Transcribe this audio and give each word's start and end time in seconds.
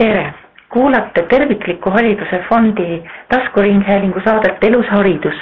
tere, 0.00 0.32
kuulate 0.72 1.22
Tervikliku 1.28 1.90
Hariduse 1.90 2.38
Fondi 2.48 3.02
taskuringhäälingu 3.28 4.20
saadet 4.24 4.64
Elus 4.64 4.86
haridus, 4.88 5.34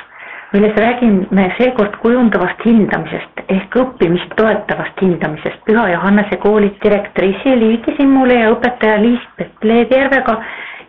milles 0.53 0.77
räägime 0.77 1.45
seekord 1.59 1.95
kujundavast 2.03 2.65
hindamisest 2.67 3.43
ehk 3.55 3.77
õppimist 3.83 4.35
toetavast 4.41 5.03
hindamisest. 5.05 5.61
Püha 5.69 5.85
Johannese 5.93 6.37
kooli 6.43 6.73
direktori 6.85 7.37
Seli 7.43 7.69
Vikisimmule 7.77 8.41
ja 8.41 8.51
õpetaja 8.57 8.99
Liis-Pet 9.05 9.63
Leedjärvega, 9.71 10.35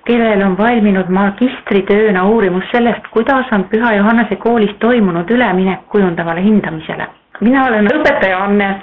kellel 0.09 0.41
on 0.47 0.57
valminud 0.57 1.11
magistritööna 1.13 2.25
uurimus 2.31 2.65
sellest, 2.73 3.05
kuidas 3.13 3.53
on 3.53 3.67
Püha 3.69 3.93
Johannese 3.99 4.39
koolis 4.41 4.73
toimunud 4.81 5.29
üleminek 5.31 5.85
kujundavale 5.93 6.41
hindamisele. 6.41 7.07
mina 7.41 7.65
olen 7.67 7.85
õpetaja 7.93 8.39
Anne, 8.43 8.73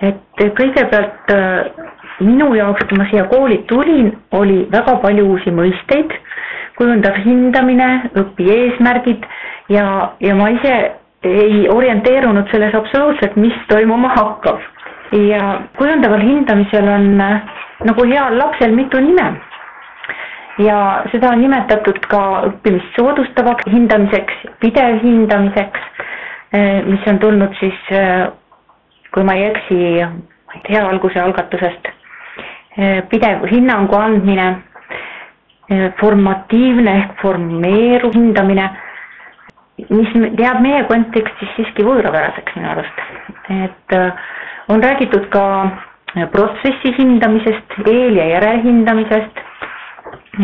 et 0.00 0.42
kõigepealt 0.58 1.30
minu 2.20 2.54
jaoks, 2.56 2.86
kui 2.88 2.98
ma 2.98 3.06
siia 3.10 3.24
kooli 3.30 3.58
tulin, 3.68 4.12
oli 4.32 4.62
väga 4.72 4.96
palju 5.02 5.26
uusi 5.32 5.52
mõisteid, 5.52 6.12
kujundav 6.78 7.16
hindamine, 7.24 7.88
õpieesmärgid 8.20 9.24
ja, 9.72 9.86
ja 10.20 10.34
ma 10.36 10.48
ise 10.54 10.76
ei 11.26 11.66
orienteerunud 11.72 12.48
selles 12.52 12.74
absoluutselt, 12.76 13.36
mis 13.40 13.56
toimuma 13.68 14.12
hakkab. 14.16 14.60
ja 15.12 15.60
kujundaval 15.78 16.20
hindamisel 16.20 16.88
on 16.90 17.04
nagu 17.16 18.04
heal 18.10 18.38
lapsel 18.38 18.72
mitu 18.74 19.00
nime. 19.00 19.26
ja 20.58 21.02
seda 21.12 21.30
on 21.32 21.40
nimetatud 21.40 21.98
ka 22.08 22.22
õppimist 22.48 22.96
soodustavaks 22.98 23.68
hindamiseks, 23.72 24.34
pidev 24.60 25.02
hindamiseks, 25.02 25.80
mis 26.86 27.06
on 27.06 27.18
tulnud 27.18 27.52
siis, 27.60 27.80
kui 29.12 29.24
ma 29.24 29.34
ei 29.36 29.44
eksi, 29.50 29.80
hea 30.68 30.86
alguse 30.88 31.20
algatusest 31.20 31.95
pidev 33.10 33.46
hinnangu 33.50 33.96
andmine, 33.96 34.46
eh, 35.70 35.92
formatiivne 36.00 36.92
ehk 37.00 37.16
formeeruv 37.22 38.14
hindamine, 38.14 38.68
mis 39.88 40.12
jääb 40.40 40.60
meie 40.64 40.84
kontekstis 40.90 41.54
siiski 41.56 41.84
võõrapäraseks 41.84 42.56
minu 42.56 42.70
arust. 42.70 43.02
et 43.50 43.92
eh, 43.92 44.12
on 44.68 44.82
räägitud 44.82 45.28
ka 45.30 45.44
protsessi 46.32 46.94
hindamisest, 46.98 47.76
eel- 47.86 48.16
ja 48.16 48.24
järelhindamisest, 48.26 49.40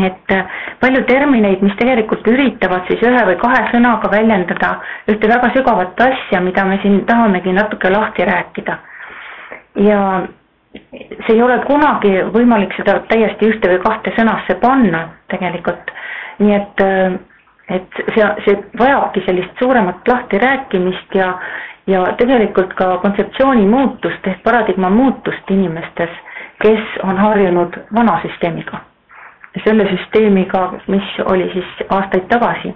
et 0.05 0.34
palju 0.80 1.02
termineid, 1.08 1.62
mis 1.62 1.74
tegelikult 1.77 2.27
üritavad 2.28 2.86
siis 2.89 3.02
ühe 3.02 3.24
või 3.28 3.36
kahe 3.41 3.64
sõnaga 3.72 4.11
väljendada 4.12 4.74
ühte 5.08 5.28
väga 5.28 5.50
sügavat 5.56 6.00
asja, 6.00 6.41
mida 6.41 6.64
me 6.64 6.78
siin 6.83 7.05
tahamegi 7.06 7.52
natuke 7.52 7.91
lahti 7.91 8.24
rääkida. 8.24 8.78
ja 9.74 9.98
see 11.27 11.34
ei 11.37 11.42
ole 11.42 11.59
kunagi 11.67 12.12
võimalik 12.34 12.75
seda 12.77 12.98
täiesti 13.11 13.51
ühte 13.51 13.70
või 13.73 13.83
kahte 13.84 14.12
sõnasse 14.17 14.56
panna 14.62 15.03
tegelikult. 15.33 15.92
nii 16.42 16.55
et, 16.56 16.81
et 17.77 17.98
see, 18.14 18.29
see 18.47 18.56
vajabki 18.79 19.23
sellist 19.27 19.59
suuremat 19.61 20.09
lahtirääkimist 20.09 21.14
ja, 21.14 21.34
ja 21.87 22.05
tegelikult 22.19 22.75
ka 22.79 22.97
kontseptsiooni 23.05 23.67
muutust 23.69 24.27
ehk 24.27 24.42
paradigma 24.42 24.91
muutust 24.91 25.51
inimestes, 25.51 26.11
kes 26.64 26.97
on 27.03 27.19
harjunud 27.19 27.79
vana 27.95 28.20
süsteemiga. 28.25 28.81
selle 29.64 29.84
süsteemiga, 29.84 30.73
mis 30.89 31.09
oli 31.25 31.51
siis 31.53 31.89
aastaid 31.91 32.29
tagasi. 32.29 32.75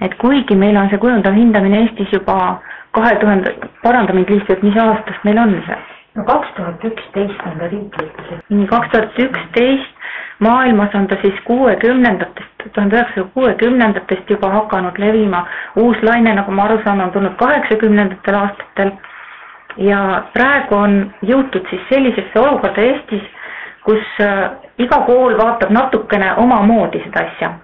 et 0.00 0.14
kuigi 0.18 0.56
meil 0.56 0.76
on 0.76 0.88
see 0.90 0.98
kujundav 0.98 1.34
hindamine 1.34 1.80
Eestis 1.84 2.12
juba 2.12 2.60
kahe 2.90 3.16
tuhande, 3.16 3.54
paranda 3.82 4.12
mind 4.12 4.30
lihtsalt, 4.30 4.62
mis 4.62 4.76
aastast 4.76 5.24
meil 5.24 5.38
on 5.38 5.62
see? 5.66 5.91
No 6.14 6.24
kaks 6.24 6.48
tuhat 6.56 6.84
üksteist 6.84 7.46
on 7.46 7.58
ta 7.58 7.68
riiklik. 7.68 8.18
nii, 8.48 8.66
kaks 8.66 8.88
tuhat 8.92 9.18
üksteist, 9.18 9.94
maailmas 10.38 10.94
on 10.94 11.06
ta 11.08 11.16
siis 11.22 11.40
kuuekümnendatest, 11.44 12.66
tuhande 12.72 12.96
üheksasaja 12.96 13.26
kuuekümnendatest 13.34 14.30
juba 14.30 14.50
hakanud 14.50 14.98
levima. 14.98 15.46
uus 15.76 16.02
laine, 16.02 16.34
nagu 16.34 16.52
ma 16.52 16.64
aru 16.64 16.80
saan, 16.84 17.00
on 17.00 17.10
tulnud 17.12 17.36
kaheksakümnendatel 17.36 18.34
aastatel. 18.34 18.92
ja 19.76 20.22
praegu 20.32 20.74
on 20.74 21.12
jõutud 21.22 21.68
siis 21.70 21.82
sellisesse 21.88 22.40
olukorda 22.40 22.82
Eestis, 22.82 23.22
kus 23.84 24.04
äh, 24.20 24.50
iga 24.78 24.98
kool 25.06 25.38
vaatab 25.38 25.70
natukene 25.70 26.34
omamoodi 26.36 27.00
seda 27.04 27.24
asja 27.26 27.54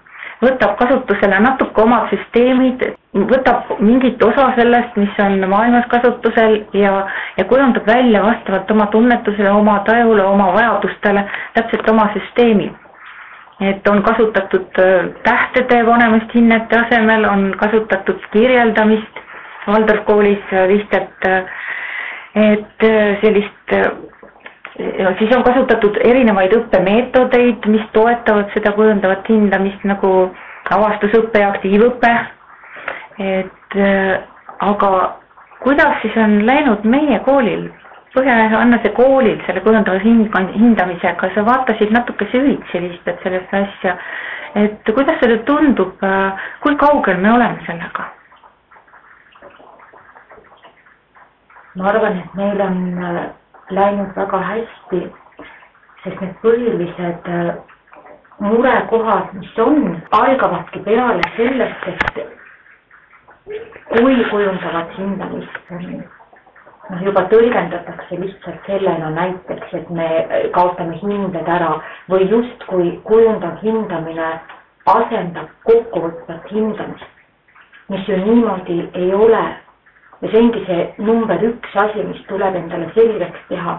võtab 0.42 0.76
kasutusele 0.78 1.40
natuke 1.42 1.82
omad 1.82 2.10
süsteemid, 2.12 2.84
võtab 3.14 3.70
mingit 3.80 4.22
osa 4.22 4.50
sellest, 4.56 4.96
mis 5.00 5.14
on 5.22 5.38
maailmas 5.48 5.86
kasutusel 5.88 6.58
ja, 6.76 7.06
ja 7.38 7.44
kujundab 7.48 7.86
välja 7.88 8.20
vastavalt 8.22 8.70
oma 8.70 8.86
tunnetusele, 8.92 9.50
oma 9.50 9.78
tajule, 9.86 10.24
oma 10.28 10.50
vajadustele 10.54 11.24
täpselt 11.54 11.88
oma 11.90 12.10
süsteemi. 12.14 12.70
et 13.60 13.88
on 13.90 14.02
kasutatud 14.06 14.76
äh, 14.78 15.06
tähtede 15.24 15.80
panemist 15.84 16.34
hinnete 16.34 16.76
asemel, 16.78 17.24
on 17.24 17.54
kasutatud 17.58 18.20
kirjeldamist 18.32 19.16
Waldorfkoolis 19.66 20.44
lihtsalt, 20.70 21.26
äh, 21.26 21.42
et 22.34 22.84
äh, 22.86 23.18
sellist 23.20 23.74
ja 24.98 25.10
siis 25.18 25.34
on 25.36 25.42
kasutatud 25.42 25.96
erinevaid 26.04 26.52
õppemeetodeid, 26.54 27.66
mis 27.72 27.82
toetavad 27.92 28.52
seda 28.54 28.72
kujundavat 28.76 29.26
hindamist 29.28 29.82
nagu 29.84 30.12
avastusõpe 30.70 31.40
ja 31.42 31.48
aktiivõpe. 31.54 32.12
Et 33.18 33.76
äh, 33.76 34.20
aga 34.60 34.90
kuidas 35.62 36.00
siis 36.02 36.16
on 36.16 36.40
läinud 36.46 36.84
meie 36.84 37.18
koolil, 37.26 37.68
Põhja-Annase 38.14 38.88
koolil 38.96 39.36
selle 39.46 39.60
kujundava 39.62 40.00
hind-, 40.02 40.32
hindamisega, 40.54 41.28
sa 41.34 41.42
vaatasid 41.46 41.90
natuke 41.94 42.26
süvitsi 42.32 42.80
lihtsalt 42.82 43.20
sellesse 43.22 43.58
asja, 43.58 43.96
et 44.62 44.90
kuidas 44.94 45.18
sulle 45.20 45.36
tundub, 45.48 45.92
äh, 46.02 46.46
kui 46.62 46.76
kaugel 46.80 47.20
me 47.22 47.32
oleme 47.34 47.60
sellega? 47.66 48.08
ma 51.78 51.90
arvan, 51.92 52.16
et 52.18 52.32
meil 52.34 52.60
on 52.64 52.78
äh, 53.06 53.20
läinud 53.70 54.16
väga 54.16 54.40
hästi, 54.48 55.02
sest 56.02 56.22
need 56.24 56.34
põhilised 56.42 57.28
murekohad, 58.42 59.30
mis 59.38 59.58
on, 59.62 59.78
algavadki 60.16 60.80
peale 60.86 61.22
sellest, 61.36 61.86
et 61.92 62.37
kui 63.48 64.24
kujundavat 64.30 64.96
hindamist 64.98 65.58
juba 67.04 67.22
tõlgendatakse 67.28 68.16
lihtsalt 68.16 68.66
sellena 68.66 69.10
näiteks, 69.12 69.72
et 69.76 69.90
me 69.92 70.08
kaotame 70.54 70.96
hinded 71.02 71.48
ära 71.48 71.74
või 72.08 72.28
justkui 72.30 72.94
kujundav 73.08 73.60
hindamine 73.62 74.28
asendab 74.88 75.50
kokkuvõtvat 75.68 76.48
hindamist, 76.52 77.10
mis 77.92 78.08
ju 78.08 78.16
niimoodi 78.24 78.78
ei 78.94 79.12
ole 79.14 79.42
ja 80.20 80.30
see 80.30 80.40
ongi 80.40 80.64
see 80.66 80.86
number 80.98 81.44
üks 81.44 81.76
asi, 81.84 82.04
mis 82.08 82.22
tuleb 82.28 82.56
endale 82.56 82.88
selgeks 82.96 83.44
teha. 83.48 83.78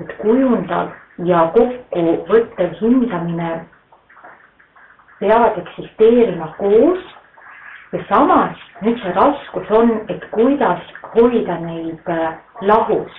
et 0.00 0.14
kujundav 0.18 0.94
ja 1.26 1.46
kokkuvõttev 1.54 2.78
hindamine 2.80 3.50
peavad 5.18 5.58
eksisteerima 5.58 6.54
koos 6.58 7.02
ja 7.92 8.04
samas 8.08 8.58
nüüd 8.82 9.00
see 9.02 9.12
raskus 9.16 9.70
on, 9.70 9.92
et 10.08 10.24
kuidas 10.30 10.80
hoida 11.14 11.58
neid 11.60 12.08
äh, 12.08 12.32
lahus. 12.60 13.12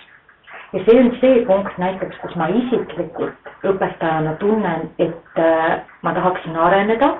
ja 0.73 0.83
see 0.85 0.99
on 0.99 1.11
see 1.21 1.45
punkt 1.45 1.77
näiteks, 1.77 2.17
kus 2.21 2.35
ma 2.35 2.47
isiklikult 2.49 3.51
õpetajana 3.63 4.35
tunnen, 4.39 4.89
et 4.97 5.39
äh, 5.39 5.79
ma 6.01 6.13
tahaksin 6.13 6.57
areneda 6.57 7.13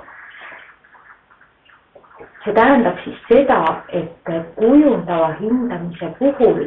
see 2.44 2.52
tähendab 2.52 2.98
siis 3.04 3.20
seda, 3.28 3.60
et 3.88 4.32
kujundava 4.58 5.32
hindamise 5.40 6.10
puhul 6.18 6.66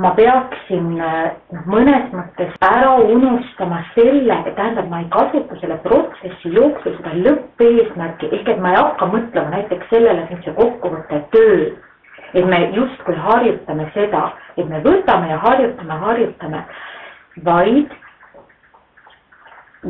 ma 0.00 0.12
peaksin 0.16 0.94
noh, 0.96 1.64
mõnes 1.68 2.08
mõttes 2.14 2.52
ära 2.64 2.94
unustama 3.02 3.82
selle, 3.92 4.38
tähendab, 4.56 4.88
ma 4.88 5.02
ei 5.02 5.08
kasuta 5.12 5.58
selle 5.60 5.76
protsessi 5.84 6.52
jooksul 6.54 6.96
seda 6.96 7.12
lõppeesmärki, 7.26 8.30
ehk 8.32 8.52
et 8.54 8.62
ma 8.62 8.72
ei 8.72 8.78
hakka 8.80 9.08
mõtlema 9.12 9.52
näiteks 9.56 9.90
sellele, 9.92 10.24
et 10.24 10.32
nüüd 10.32 10.46
see 10.46 10.56
kokkuvõte 10.56 11.24
töö. 11.34 11.72
et 12.32 12.46
me 12.48 12.58
justkui 12.72 13.14
harjutame 13.14 13.90
seda, 13.92 14.22
et 14.56 14.64
me 14.68 14.78
võtame 14.80 15.28
ja 15.28 15.36
harjutame, 15.42 15.98
harjutame, 16.00 16.62
vaid 17.44 17.90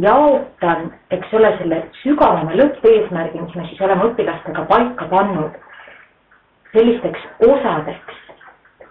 jaotan, 0.02 0.90
eks 1.14 1.34
ole, 1.38 1.52
selle 1.60 1.78
sügavama 2.00 2.56
lõppeesmärgi, 2.58 3.40
mis 3.40 3.54
me 3.54 3.69
siis 3.69 3.81
oleme 3.87 4.08
õpilastega 4.10 4.66
paika 4.66 5.06
pannud, 5.12 5.54
sellisteks 6.72 7.28
osadeks, 7.46 8.21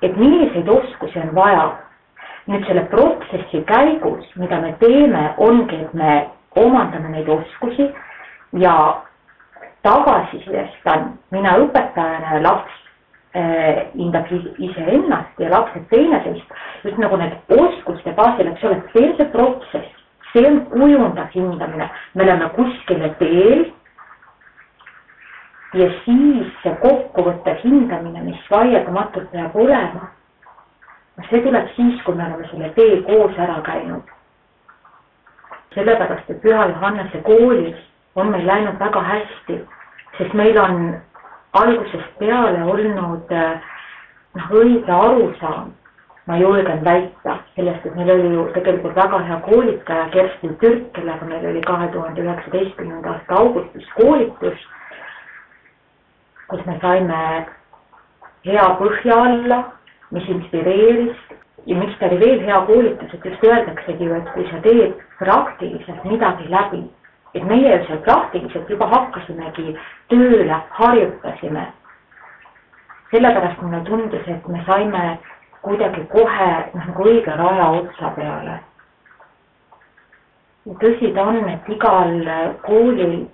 et 0.01 0.17
milliseid 0.17 0.67
oskusi 0.69 1.19
on 1.19 1.35
vaja. 1.35 1.71
nüüd 2.49 2.63
selle 2.65 2.81
protsessi 2.89 3.59
käigus, 3.69 4.25
mida 4.35 4.57
me 4.59 4.71
teeme, 4.79 5.19
ongi, 5.37 5.77
et 5.77 5.93
me 5.93 6.25
omandame 6.57 7.11
neid 7.13 7.27
oskusi 7.29 7.85
ja 8.57 8.73
tagasisidestan 9.85 11.11
mina 11.31 11.53
õpetajana 11.61 12.33
ja 12.35 12.41
laps 12.41 12.79
äh, 13.37 13.83
hindab 13.93 14.31
iseennast 14.57 15.39
ja 15.39 15.51
lapsed 15.53 15.85
teineteist, 15.93 16.57
just 16.83 16.97
nagu 16.97 17.21
need 17.21 17.37
oskuste 17.61 18.13
baasil, 18.17 18.49
eks 18.51 18.65
ole, 18.67 18.81
see 18.93 19.05
on 19.05 19.15
see 19.19 19.29
protsess, 19.37 20.01
see 20.33 20.45
on 20.49 20.63
kujundav 20.73 21.29
hindamine, 21.35 21.91
me 22.15 22.25
oleme 22.25 22.49
kuskile 22.57 23.13
teel 23.21 23.67
ja 25.73 25.87
siis 26.05 26.47
see 26.63 26.73
kokkuvõttev 26.81 27.61
hindamine, 27.63 28.23
mis 28.25 28.49
vaieldamatult 28.51 29.29
peab 29.31 29.55
olema, 29.55 30.09
see 31.29 31.43
tuleb 31.45 31.69
siis, 31.75 32.01
kui 32.03 32.15
me 32.15 32.25
oleme 32.25 32.47
selle 32.49 32.71
tee 32.75 33.01
koos 33.07 33.37
ära 33.39 33.61
käinud. 33.67 34.03
sellepärast, 35.71 36.29
et 36.29 36.41
Püha 36.41 36.65
Johannese 36.67 37.21
koolis 37.23 37.77
on 38.15 38.27
meil 38.31 38.47
läinud 38.47 38.79
väga 38.79 39.01
hästi, 39.01 39.61
sest 40.17 40.33
meil 40.33 40.57
on 40.59 40.95
algusest 41.53 42.17
peale 42.19 42.63
olnud 42.63 43.31
noh, 43.31 44.49
õige 44.51 44.91
arusaam, 44.91 45.71
ma 46.27 46.37
julgen 46.37 46.83
väita 46.83 47.37
sellest, 47.55 47.85
et 47.85 47.95
meil 47.95 48.11
oli 48.11 48.33
ju 48.33 48.43
tegelikult 48.57 48.95
väga 48.95 49.21
hea 49.29 49.39
koolitaja 49.47 50.09
Kerstin 50.11 50.57
Türk, 50.59 50.91
kellega 50.97 51.25
meil 51.25 51.47
oli 51.53 51.63
kahe 51.63 51.87
tuhande 51.95 52.21
üheksateistkümnenda 52.21 53.15
aasta 53.15 53.39
augustis 53.39 53.87
koolitus 53.95 54.67
kus 56.51 56.65
me 56.67 56.77
saime 56.83 57.19
hea 58.45 58.63
põhja 58.79 59.17
alla, 59.25 59.59
mis 60.11 60.27
inspireeris 60.27 61.17
ja 61.65 61.77
miks 61.77 61.97
ta 61.99 62.09
oli 62.09 62.19
veel 62.19 62.41
hea 62.45 62.61
koolitus, 62.67 63.13
et 63.13 63.25
just 63.25 63.43
öeldaksegi 63.47 64.05
ju, 64.05 64.15
et 64.17 64.31
kui 64.33 64.47
sa 64.49 64.59
teed 64.65 64.95
praktiliselt 65.19 66.03
midagi 66.09 66.49
läbi, 66.51 66.81
et 67.33 67.43
meie 67.47 67.75
ju 67.75 67.85
seal 67.87 68.01
praktiliselt 68.07 68.69
juba 68.69 68.89
hakkasimegi 68.91 69.77
tööle, 70.11 70.57
harjutasime. 70.79 71.67
sellepärast 73.11 73.61
mulle 73.61 73.81
tundus, 73.83 74.27
et 74.27 74.47
me 74.47 74.63
saime 74.65 75.17
kuidagi 75.61 76.05
kohe 76.11 76.51
noh, 76.73 76.85
nagu 76.87 77.03
õige 77.03 77.35
raja 77.37 77.69
otsa 77.79 78.11
peale. 78.15 78.59
tõsi 80.79 81.13
ta 81.13 81.23
on, 81.23 81.49
et 81.49 81.69
igal 81.69 82.13
koolil 82.65 83.27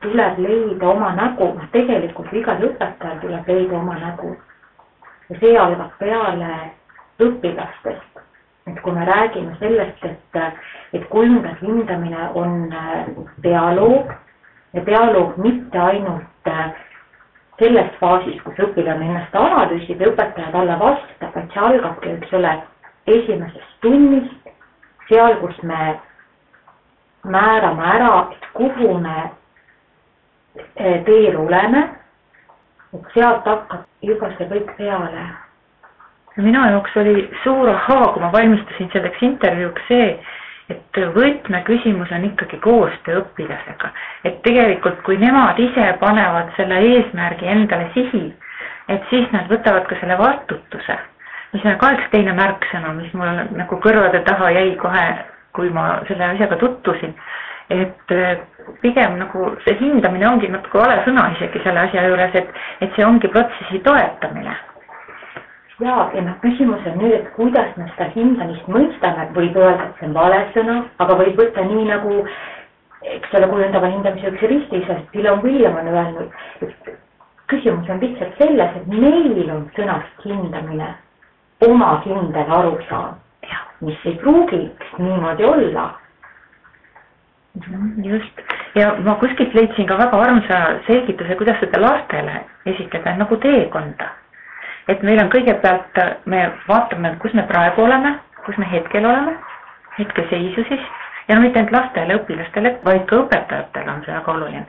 tuleb 0.00 0.38
leida 0.38 0.88
oma 0.88 1.12
nägu, 1.16 1.52
noh 1.54 1.70
tegelikult 1.72 2.32
igal 2.32 2.62
õpetajal 2.70 3.20
tuleb 3.22 3.48
leida 3.48 3.78
oma 3.78 3.98
nägu. 3.98 4.36
ja 5.28 5.38
see 5.40 5.58
algab 5.58 5.92
peale 5.98 6.52
õpilastest. 7.18 8.22
et 8.66 8.80
kui 8.80 8.92
me 8.92 9.04
räägime 9.04 9.56
sellest, 9.58 10.04
et, 10.04 10.36
et 10.92 11.04
kujundav 11.08 11.56
hindamine 11.62 12.28
on 12.34 12.72
äh, 12.72 13.06
dialoog 13.42 14.12
ja 14.72 14.84
dialoog 14.86 15.36
mitte 15.36 15.78
ainult 15.78 16.46
äh, 16.46 16.72
selles 17.58 17.90
faasis, 18.00 18.40
kus 18.44 18.60
õpilane 18.68 19.08
ennast 19.08 19.34
analüüsib 19.34 20.00
ja 20.00 20.12
õpetaja 20.12 20.52
talle 20.52 20.76
vastab, 20.78 21.32
vaid 21.34 21.48
see 21.54 21.64
algabki, 21.70 22.12
eks 22.18 22.36
ole, 22.38 22.52
esimesest 23.08 23.72
tunnist, 23.82 24.52
seal, 25.08 25.34
kus 25.40 25.56
me 25.62 25.96
määrame 27.24 27.88
ära, 27.96 28.12
kuhu 28.54 28.98
me 29.00 29.30
Eh, 30.56 31.02
teel 31.04 31.36
oleme, 31.36 31.82
sealt 33.12 33.46
hakkab 33.46 33.84
juba 34.02 34.30
see 34.38 34.48
kõik 34.48 34.72
peale. 34.78 35.26
minu 36.38 36.60
jaoks 36.70 36.96
oli 36.96 37.28
suur 37.42 37.68
ahaa, 37.68 38.12
kui 38.14 38.22
ma 38.22 38.30
valmistusin 38.32 38.90
selleks 38.92 39.22
intervjuuks 39.26 39.88
see, 39.88 40.12
et 40.70 41.00
võtmeküsimus 41.14 42.12
on 42.14 42.24
ikkagi 42.30 42.60
koostöö 42.64 43.20
õpilasega. 43.22 43.90
et 44.24 44.42
tegelikult, 44.42 45.02
kui 45.02 45.18
nemad 45.18 45.58
ise 45.58 45.92
panevad 46.00 46.54
selle 46.56 46.78
eesmärgi 46.92 47.46
endale 47.46 47.90
sihi, 47.94 48.32
et 48.88 49.02
siis 49.10 49.28
nad 49.32 49.50
võtavad 49.52 49.86
ka 49.90 49.98
selle 50.00 50.18
vastutuse, 50.18 50.98
mis 51.52 51.64
on 51.64 51.76
ka 51.78 51.92
üks 51.96 52.08
teine 52.14 52.32
märksõna, 52.32 52.94
mis 53.02 53.12
mul 53.12 53.44
nagu 53.58 53.80
kõrvade 53.84 54.22
taha 54.24 54.50
jäi 54.56 54.76
kohe, 54.80 55.08
kui 55.52 55.68
ma 55.74 55.98
selle 56.08 56.32
asjaga 56.32 56.56
tutvusin 56.56 57.14
et 57.68 58.14
äh, 58.16 58.38
pigem 58.80 59.18
nagu 59.18 59.52
see 59.64 59.76
hindamine 59.80 60.28
ongi 60.28 60.48
natuke 60.48 60.80
vale 60.80 61.00
sõna 61.04 61.28
isegi 61.36 61.62
selle 61.64 61.86
asja 61.86 62.06
juures, 62.08 62.34
et, 62.34 62.52
et 62.80 62.94
see 62.96 63.06
ongi 63.06 63.30
protsessi 63.32 63.80
toetamine. 63.86 64.56
ja, 65.78 65.96
ja 66.14 66.22
noh, 66.26 66.36
küsimus 66.42 66.86
on 66.90 66.98
nüüd, 66.98 67.14
et 67.20 67.32
kuidas 67.36 67.74
me 67.76 67.88
seda 67.94 68.08
hindamist 68.14 68.68
mõistame, 68.68 69.28
võib 69.36 69.56
öelda, 69.56 69.90
et 69.90 70.00
see 70.00 70.08
on 70.08 70.16
vale 70.16 70.40
sõna, 70.56 70.78
aga 70.98 71.18
võib 71.22 71.42
võtta 71.42 71.66
nii 71.68 71.84
nagu 71.90 72.22
eks 73.02 73.34
ole, 73.34 73.48
kujundava 73.48 73.92
hindamise 73.92 74.32
üks 74.32 74.42
ristiisa, 74.50 74.98
Dylan 75.12 75.42
William 75.44 75.76
on 75.78 75.92
öelnud, 75.92 76.32
et 76.66 76.90
küsimus 77.48 77.88
on 77.90 78.00
lihtsalt 78.02 78.34
selles, 78.40 78.74
et 78.80 78.90
meil 78.90 79.50
on 79.54 79.68
sõnast 79.76 80.26
hindamine 80.26 80.90
oma 81.66 81.94
kindel 82.04 82.52
arusaam, 82.58 83.16
mis 83.86 84.04
ei 84.06 84.18
pruugiks 84.18 84.92
niimoodi 84.98 85.46
olla 85.46 85.92
just, 88.04 88.40
ja 88.74 88.94
ma 89.04 89.14
kuskilt 89.20 89.54
leidsin 89.54 89.86
ka 89.86 89.96
väga 89.98 90.20
armsa 90.22 90.60
selgituse, 90.86 91.36
kuidas 91.36 91.60
seda 91.60 91.80
lastele 91.80 92.40
esitleda 92.66 93.16
nagu 93.16 93.36
teekonda. 93.36 94.10
et 94.88 95.02
meil 95.02 95.20
on 95.20 95.28
kõigepealt, 95.28 95.98
me 96.24 96.50
vaatame, 96.68 97.16
kus 97.20 97.34
me 97.34 97.42
praegu 97.42 97.82
oleme, 97.84 98.14
kus 98.46 98.56
me 98.56 98.64
hetkel 98.70 99.04
oleme, 99.04 99.34
hetkeseisu 99.98 100.64
siis, 100.68 100.86
ja 101.28 101.34
no 101.34 101.42
mitte 101.42 101.58
ainult 101.58 101.72
lastele, 101.72 102.16
õpilastele, 102.16 102.72
vaid 102.84 103.04
ka 103.10 103.16
õpetajatele 103.16 103.90
on 103.92 104.04
see 104.04 104.14
väga 104.14 104.32
oluline. 104.32 104.66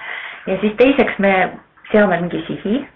ja 0.48 0.58
siis 0.60 0.76
teiseks 0.76 1.20
me 1.20 1.34
seame 1.92 2.20
mingi 2.22 2.44
sihi 2.48 2.88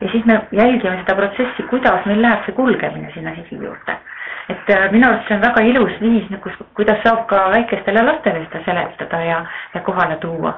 ja 0.00 0.10
siis 0.12 0.24
me 0.24 0.40
jälgime 0.52 1.00
seda 1.00 1.14
protsessi, 1.14 1.62
kuidas 1.72 2.06
meil 2.06 2.22
läheb 2.22 2.46
see 2.46 2.54
kulgemine 2.54 3.10
sinna 3.14 3.34
sihi 3.34 3.58
juurde 3.64 3.98
et 4.48 4.70
äh, 4.70 4.88
minu 4.92 5.08
arust 5.08 5.28
see 5.28 5.36
on 5.36 5.42
väga 5.42 5.62
ilus 5.68 6.00
viis, 6.00 6.30
nagu 6.30 6.50
kuidas 6.74 7.02
saab 7.04 7.26
ka 7.28 7.50
väikestele 7.52 8.02
lastele 8.04 8.46
seda 8.46 8.64
seletada 8.64 9.20
ja, 9.24 9.44
ja 9.74 9.80
kohale 9.80 10.16
tuua. 10.16 10.54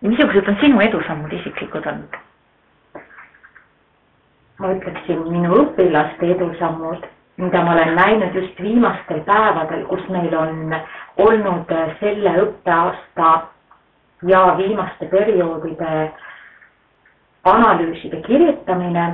missugused 0.00 0.48
on 0.48 0.56
sinu 0.60 0.80
edusammud 0.80 1.32
isiklikud 1.32 1.86
olnud? 1.86 2.16
ma 4.60 4.72
ütleksin, 4.76 5.20
minu 5.32 5.54
õpilaste 5.62 6.32
edusammud, 6.34 7.04
mida 7.40 7.62
ma 7.64 7.72
olen 7.72 7.94
näinud 7.96 8.34
just 8.36 8.58
viimastel 8.60 9.22
päevadel, 9.24 9.86
kus 9.88 10.02
meil 10.12 10.34
on 10.36 10.74
olnud 11.16 11.72
selle 12.00 12.34
õppeaasta 12.42 13.30
ja 14.28 14.42
viimaste 14.58 15.08
perioodide 15.08 16.10
analüüside 17.44 18.20
kirjutamine 18.26 19.06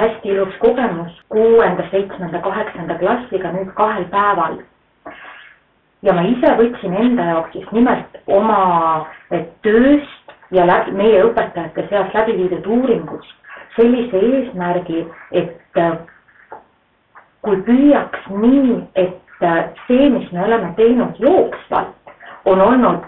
hästi 0.00 0.28
ilus 0.28 0.54
kogemus 0.58 1.12
kuuenda, 1.28 1.84
seitsmenda, 1.90 2.40
kaheksanda 2.44 2.98
klassiga 3.00 3.52
nüüd 3.56 3.72
kahel 3.74 4.04
päeval. 4.12 4.60
ja 6.02 6.12
ma 6.16 6.22
ise 6.24 6.54
võtsin 6.56 6.94
enda 6.96 7.24
jaoks 7.32 7.54
just 7.54 7.72
nimelt 7.76 8.20
oma 8.26 8.60
tööst 9.62 10.34
ja 10.50 10.64
läbi, 10.66 10.94
meie 10.96 11.20
õpetajate 11.28 11.84
seas 11.90 12.14
läbi 12.14 12.36
viidud 12.38 12.66
uuringust 12.66 13.36
sellise 13.76 14.18
eesmärgi, 14.18 15.04
et 15.32 15.78
äh, 15.78 15.98
kui 17.44 17.60
püüaks 17.66 18.26
nii, 18.32 18.80
et 18.94 19.44
äh, 19.46 19.62
see, 19.86 20.08
mis 20.10 20.32
me 20.32 20.44
oleme 20.44 20.72
teinud 20.76 21.20
jooksvalt, 21.22 21.96
on 22.44 22.60
olnud 22.60 23.06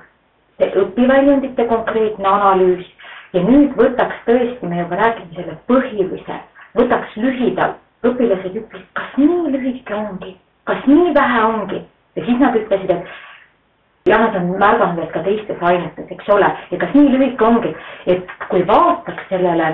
õpiväljundite 0.63 1.65
konkreetne 1.67 2.29
analüüs 2.29 2.87
ja 3.35 3.43
nüüd 3.43 3.73
võtaks 3.79 4.21
tõesti, 4.29 4.69
me 4.69 4.83
juba 4.83 5.01
rääkisime 5.01 5.39
selle 5.41 5.57
põhilise 5.71 6.39
võtaks 6.79 7.17
lühidalt, 7.17 7.79
õpilased 8.07 8.57
ütlesid, 8.57 8.89
kas 8.99 9.19
nii 9.21 9.53
lühike 9.55 9.95
ongi, 9.95 10.37
kas 10.69 10.87
nii 10.87 11.13
vähe 11.15 11.45
ongi? 11.45 11.83
Ja 12.17 12.25
siis 12.25 12.41
nad 12.41 12.57
ütlesid, 12.57 12.91
et 12.91 14.11
ja 14.11 14.19
nad 14.19 14.37
on 14.37 14.51
märganud, 14.59 14.99
et 15.05 15.13
ka 15.15 15.23
teistes 15.23 15.63
ainetes, 15.63 16.11
eks 16.11 16.29
ole, 16.35 16.51
ja 16.71 16.79
kas 16.79 16.95
nii 16.97 17.13
lühike 17.15 17.47
ongi, 17.47 17.75
et 18.07 18.37
kui 18.51 18.67
vaataks 18.69 19.29
sellele 19.31 19.73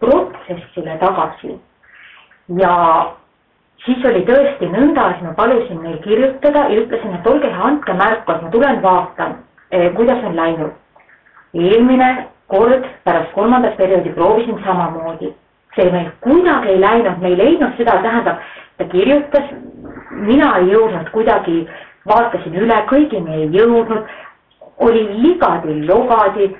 protsessile 0.00 0.96
tagasi 1.00 1.54
ja 2.60 2.72
siis 3.84 4.04
oli 4.04 4.24
tõesti 4.28 4.68
nõnda, 4.68 5.08
et 5.14 5.22
ma 5.24 5.32
palusin 5.38 5.80
neil 5.82 5.98
kirjutada 6.04 6.68
ja 6.70 6.82
ütlesin, 6.82 7.16
et 7.16 7.26
olge 7.26 7.50
hea, 7.50 7.62
andke 7.68 7.96
märku, 7.96 8.32
et 8.32 8.42
ma 8.42 8.50
tulen 8.52 8.82
vaatan, 8.82 9.36
eh, 9.70 9.90
kuidas 9.96 10.24
on 10.24 10.36
läinud. 10.36 10.72
eelmine 11.54 12.26
kord 12.46 12.84
pärast 13.04 13.32
kolmandat 13.32 13.76
perioodi 13.76 14.10
proovisin 14.12 14.58
samamoodi 14.64 15.34
see 15.74 15.90
meil 15.90 16.10
kuidagi 16.20 16.68
ei 16.68 16.80
läinud, 16.80 17.18
me 17.22 17.28
ei 17.28 17.38
leidnud 17.38 17.76
seda, 17.76 17.98
tähendab, 18.02 18.42
ta 18.78 18.84
kirjutas, 18.92 19.50
mina 20.10 20.52
ei 20.58 20.70
jõudnud 20.72 21.10
kuidagi, 21.14 21.64
vaatasin 22.08 22.56
üle, 22.62 22.78
kõigini 22.90 23.40
ei 23.40 23.48
jõudnud, 23.54 24.10
oli 24.86 25.04
ligadi-logadi, 25.22 26.50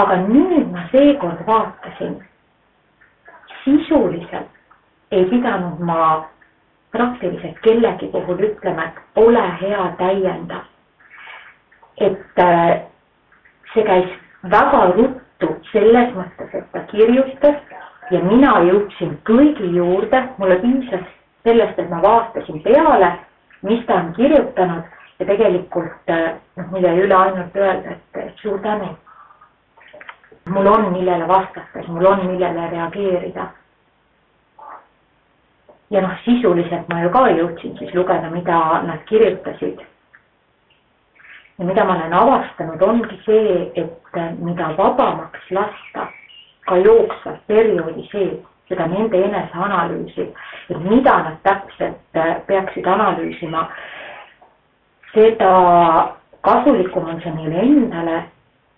aga 0.00 0.18
nüüd 0.26 0.70
ma 0.72 0.86
seekord 0.92 1.42
vaatasin, 1.46 2.18
sisuliselt 3.64 4.50
ei 5.10 5.24
pidanud 5.30 5.80
ma 5.82 6.26
praktiliselt 6.94 7.58
kellegi 7.62 8.10
puhul 8.12 8.42
ütlema, 8.50 8.90
et 8.90 9.24
ole 9.24 9.46
hea, 9.60 9.86
täienda. 9.98 10.64
et 12.00 12.38
äh, 12.40 12.80
see 13.74 13.82
käis 13.84 14.12
väga 14.50 14.86
ruttu 14.96 15.48
selles 15.72 16.14
mõttes, 16.16 16.54
et 16.56 16.70
ta 16.72 16.80
kirjutas 16.88 17.58
ja 18.10 18.20
mina 18.24 18.54
jõudsin 18.66 19.14
kõigi 19.26 19.70
juurde, 19.76 20.22
mulle 20.38 20.56
piisas 20.62 21.06
sellest, 21.44 21.78
et 21.78 21.90
ma 21.90 22.00
vaatasin 22.02 22.62
peale, 22.64 23.12
mis 23.62 23.84
ta 23.86 24.00
on 24.00 24.10
kirjutanud 24.16 24.98
ja 25.20 25.28
tegelikult 25.28 26.10
noh, 26.10 26.66
mul 26.72 26.84
jäi 26.84 27.04
üle 27.04 27.16
ainult 27.16 27.56
öelda, 27.56 27.96
et 28.18 28.42
suur 28.42 28.58
tänu. 28.66 28.96
mul 30.50 30.66
on, 30.66 30.92
millele 30.92 31.28
vastata, 31.28 31.86
mul 31.86 32.06
on, 32.06 32.26
millele 32.26 32.68
reageerida. 32.70 33.46
ja 35.90 36.00
noh, 36.00 36.18
sisuliselt 36.24 36.88
ma 36.88 37.02
ju 37.02 37.10
ka 37.10 37.28
jõudsin 37.30 37.78
siis 37.78 37.94
lugeda, 37.94 38.30
mida 38.30 38.82
nad 38.82 39.04
kirjutasid. 39.04 39.80
ja 41.58 41.64
mida 41.64 41.84
ma 41.84 41.96
olen 41.96 42.12
avastanud, 42.12 42.82
ongi 42.82 43.20
see, 43.24 43.70
et 43.74 44.16
mida 44.40 44.74
vabamaks 44.78 45.50
lasta 45.50 46.08
ka 46.70 46.78
jooksva 46.80 47.36
perioodi 47.50 48.06
sees, 48.12 48.38
seda 48.70 48.86
nende 48.86 49.18
eneseanalüüsi, 49.18 50.28
et 50.70 50.84
mida 50.86 51.16
nad 51.26 51.40
täpselt 51.42 52.20
peaksid 52.46 52.86
analüüsima 52.86 53.66
seda 55.14 56.16
kasulikum 56.40 57.08
on 57.08 57.20
see 57.20 57.32
neile 57.34 57.62
endale 57.66 58.22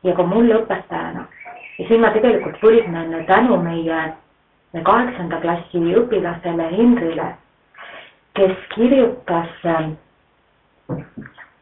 ja 0.03 0.15
ka 0.17 0.23
mulle 0.23 0.57
õpetajana. 0.63 1.27
ja 1.79 1.89
siin 1.89 2.01
ma 2.01 2.11
tegelikult 2.15 2.59
võlgnen 2.63 3.25
tänu 3.27 3.59
meie 3.63 4.01
kaheksanda 4.73 5.41
klassi 5.41 5.83
õpilasele 6.01 6.69
Henrile, 6.73 7.29
kes 8.37 8.57
kirjutas 8.75 9.53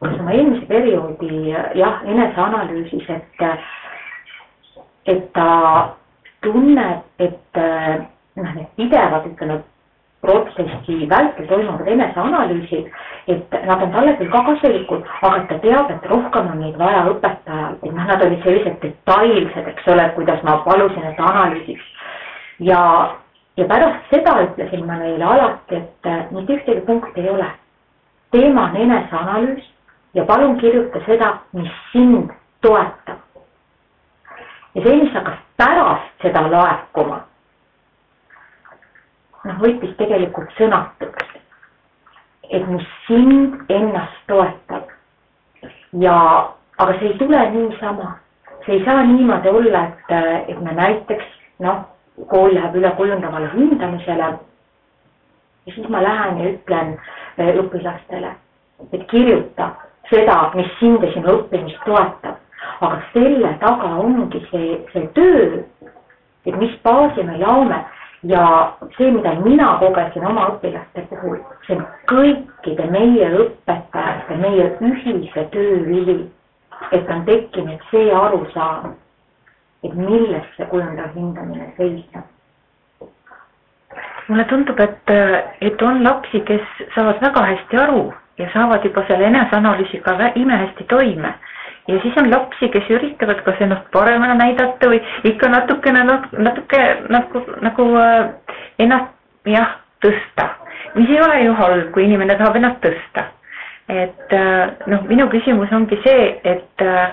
kas 0.01 0.17
oma 0.19 0.33
eelmise 0.33 0.65
perioodi 0.65 1.51
jah, 1.77 2.01
eneseanalüüsis, 2.07 3.09
et, 3.09 3.43
et 5.05 5.27
ta 5.33 5.49
tunneb, 6.41 7.03
et 7.19 7.61
noh, 8.35 8.53
need 8.55 8.69
pidevad, 8.77 9.27
ütleme, 9.29 9.61
protsessi 10.21 11.09
vältel 11.09 11.47
toimuvad 11.47 11.87
eneseanalüüsid, 11.87 12.89
et 13.27 13.55
nad 13.65 13.81
on 13.81 13.91
talle 13.91 14.13
küll 14.19 14.29
ka 14.33 14.43
kasulikud, 14.45 15.07
aga 15.21 15.39
ta 15.49 15.57
teab, 15.63 15.89
et 15.89 16.05
rohkem 16.09 16.51
on 16.53 16.61
neid 16.61 16.77
vaja 16.77 17.07
õpetajal, 17.09 17.79
et 17.81 17.89
noh, 17.89 18.05
nad 18.05 18.25
olid 18.25 18.45
sellised 18.45 18.77
detailsed, 18.83 19.71
eks 19.73 19.89
ole, 19.93 20.05
kuidas 20.17 20.43
ma 20.47 20.59
palusin, 20.67 21.07
et 21.09 21.23
analüüsiks. 21.29 21.89
ja, 22.59 22.81
ja 23.57 23.65
pärast 23.65 24.13
seda 24.13 24.35
ütlesin 24.45 24.85
ma 24.85 24.99
neile 25.01 25.25
alati, 25.25 25.81
et 25.81 26.09
äh, 26.09 26.21
mitte 26.31 26.59
ühtegi 26.59 26.85
punkti 26.85 27.21
ei 27.25 27.29
ole. 27.29 27.49
teema 28.31 28.69
on 28.69 28.75
eneseanalüüs 28.75 29.65
ja 30.13 30.25
palun 30.25 30.57
kirjuta 30.57 31.01
seda, 31.05 31.33
mis 31.53 31.71
sind 31.91 32.29
toetab. 32.61 33.20
Ja 34.75 34.83
see, 34.83 34.95
mis 35.03 35.13
hakkas 35.13 35.39
pärast 35.57 36.23
seda 36.23 36.45
laekuma 36.47 37.21
noh, 39.45 39.59
võttis 39.61 39.93
tegelikult 39.99 40.51
sõnatuks, 40.57 41.37
et 42.51 42.65
mis 42.69 42.87
sind 43.07 43.71
ennast 43.71 44.17
toetab. 44.29 44.89
ja, 45.99 46.15
aga 46.77 46.97
see 46.99 47.11
ei 47.11 47.17
tule 47.19 47.41
niisama, 47.55 48.15
see 48.65 48.77
ei 48.77 48.85
saa 48.85 49.03
niimoodi 49.05 49.49
olla, 49.49 49.87
et, 49.87 50.13
et 50.53 50.61
me 50.61 50.75
näiteks 50.77 51.25
noh, 51.65 51.83
kool 52.29 52.53
läheb 52.55 52.75
üle 52.75 52.91
kujundavale 52.97 53.51
hindamisele. 53.55 54.33
ja 55.65 55.73
siis 55.73 55.89
ma 55.89 56.03
lähen 56.03 56.41
ja 56.41 56.51
ütlen 56.53 56.97
eh, 57.37 57.55
õpilastele, 57.63 58.35
et 58.91 59.07
kirjuta 59.09 59.71
seda, 60.09 60.51
mis 60.55 60.69
sind 60.79 61.03
ja 61.03 61.11
sinu 61.13 61.37
õppimist 61.37 61.83
toetab. 61.85 62.37
Aga 62.81 63.01
selle 63.13 63.55
taga 63.59 63.95
ongi 64.01 64.41
see, 64.51 64.77
see 64.93 65.07
töö, 65.15 65.63
et 66.45 66.55
mis 66.57 66.73
baasi 66.83 67.23
me 67.23 67.37
laome 67.37 67.79
ja 68.23 68.73
see, 68.97 69.11
mida 69.11 69.33
mina 69.41 69.75
kogesin 69.81 70.25
oma 70.25 70.47
õpilaste 70.53 71.05
puhul, 71.09 71.39
see 71.65 71.77
on 71.77 71.85
kõikide 72.11 72.87
meie 72.93 73.29
õpetajate, 73.43 74.37
meie 74.41 74.67
ühise 74.89 75.45
töö 75.53 75.79
vili, 75.87 76.19
et 76.91 77.09
on 77.09 77.25
tekkinud 77.25 77.81
see 77.91 78.09
arusaam, 78.13 78.95
et 79.83 79.93
milles 79.97 80.49
see 80.57 80.69
kujundav 80.73 81.15
hindamine 81.17 81.71
seisneb. 81.77 82.27
mulle 84.27 84.43
tundub, 84.47 84.79
et, 84.79 85.09
et 85.61 85.81
on 85.81 86.03
lapsi, 86.03 86.39
kes 86.47 86.61
saavad 86.95 87.21
väga 87.21 87.41
hästi 87.45 87.77
aru 87.77 88.03
ja 88.37 88.47
saavad 88.53 88.85
juba 88.85 89.03
selle 89.07 89.25
eneseanalüüsiga 89.27 90.31
imehästi 90.35 90.83
toime 90.87 91.33
ja 91.87 91.99
siis 92.01 92.17
on 92.17 92.29
lapsi, 92.31 92.69
kes 92.69 92.89
üritavad 92.89 93.41
kas 93.45 93.61
ennast 93.61 93.87
paremana 93.93 94.35
näidata 94.37 94.89
või 94.91 95.01
ikka 95.31 95.49
natukene, 95.49 96.03
natuke 96.05 96.81
nagu, 97.09 97.43
nagu 97.65 97.87
äh, 97.99 98.55
ennast 98.79 99.49
jah, 99.49 99.77
tõsta. 100.03 100.49
mis 100.95 101.09
ei 101.09 101.21
ole 101.21 101.43
ju 101.45 101.53
halb, 101.57 101.91
kui 101.93 102.05
inimene 102.05 102.35
tahab 102.37 102.55
ennast 102.55 102.81
tõsta. 102.85 103.25
et 103.89 104.33
äh, 104.33 104.69
noh, 104.87 105.03
minu 105.09 105.27
küsimus 105.29 105.71
ongi 105.71 105.99
see, 106.05 106.39
et, 106.43 106.85
äh, 106.85 107.09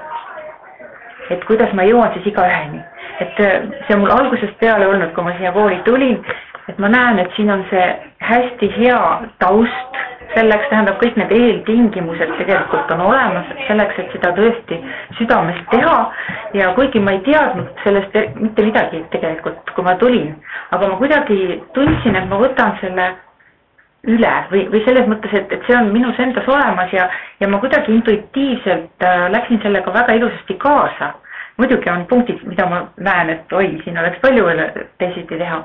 et 1.31 1.45
kuidas 1.45 1.73
ma 1.73 1.85
jõuan 1.89 2.13
siis 2.15 2.27
igaüheni. 2.33 2.83
et 3.21 3.35
see 3.37 3.95
on 3.95 4.05
mul 4.05 4.13
algusest 4.15 4.59
peale 4.61 4.87
olnud, 4.87 5.15
kui 5.15 5.25
ma 5.25 5.33
siia 5.39 5.53
kooli 5.53 5.81
tulin, 5.85 6.21
et 6.69 6.79
ma 6.79 6.89
näen, 6.93 7.19
et 7.19 7.33
siin 7.37 7.51
on 7.51 7.65
see 7.71 7.87
hästi 8.29 8.71
hea 8.77 9.03
taust 9.39 10.01
selleks 10.35 10.69
tähendab, 10.71 10.99
kõik 11.01 11.17
need 11.17 11.31
eeltingimused 11.33 12.35
tegelikult 12.41 12.91
on 12.93 13.01
olemas 13.07 13.49
selleks, 13.67 14.01
et 14.03 14.11
seda 14.13 14.33
tõesti 14.37 14.81
südamest 15.19 15.65
teha 15.73 15.97
ja 16.59 16.73
kuigi 16.77 17.01
ma 17.01 17.15
ei 17.17 17.23
teadnud 17.27 17.71
sellest 17.85 18.19
mitte 18.37 18.67
midagi 18.67 19.01
tegelikult, 19.15 19.73
kui 19.75 19.87
ma 19.87 19.97
tulin, 20.01 20.35
aga 20.77 20.91
ma 20.91 21.01
kuidagi 21.01 21.63
tundsin, 21.77 22.19
et 22.21 22.29
ma 22.29 22.41
võtan 22.43 22.77
selle 22.83 23.09
üle 24.09 24.35
või, 24.51 24.67
või 24.73 24.83
selles 24.87 25.09
mõttes, 25.11 25.33
et, 25.35 25.53
et 25.53 25.65
see 25.67 25.77
on 25.77 25.91
minus 25.93 26.19
endas 26.23 26.47
olemas 26.49 26.93
ja, 26.95 27.09
ja 27.41 27.49
ma 27.51 27.59
kuidagi 27.63 27.93
intuitiivselt 27.97 29.05
äh, 29.05 29.25
läksin 29.33 29.61
sellega 29.65 29.95
väga 29.95 30.21
ilusasti 30.21 30.55
kaasa. 30.61 31.15
muidugi 31.59 31.91
on 31.91 32.05
punktid, 32.07 32.39
mida 32.47 32.67
ma 32.71 32.85
näen, 33.03 33.31
et 33.31 33.53
oi, 33.53 33.81
siin 33.83 33.99
oleks 33.99 34.21
palju 34.23 34.45
veel 34.47 34.61
teisiti 34.99 35.39
teha. 35.39 35.65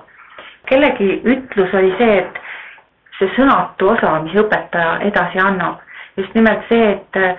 Kellegi 0.70 1.10
ütlus 1.24 1.74
oli 1.76 1.94
see, 2.00 2.18
et 2.24 2.40
see 3.20 3.30
sõnatu 3.38 3.90
osa, 3.94 4.16
mis 4.26 4.36
õpetaja 4.40 5.00
edasi 5.10 5.40
annab. 5.40 5.80
just 6.18 6.34
nimelt 6.38 6.62
see, 6.70 6.92
et 6.92 7.18
äh, 7.18 7.38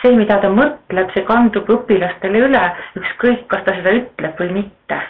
see, 0.00 0.14
mida 0.16 0.38
ta 0.40 0.48
mõtleb, 0.52 1.10
see 1.12 1.24
kandub 1.28 1.68
õpilastele 1.70 2.40
üle, 2.46 2.62
ükskõik, 3.00 3.42
kas 3.52 3.64
ta 3.66 3.74
seda 3.78 3.92
ütleb 4.00 4.40
või 4.40 4.50
mitte. 4.60 5.00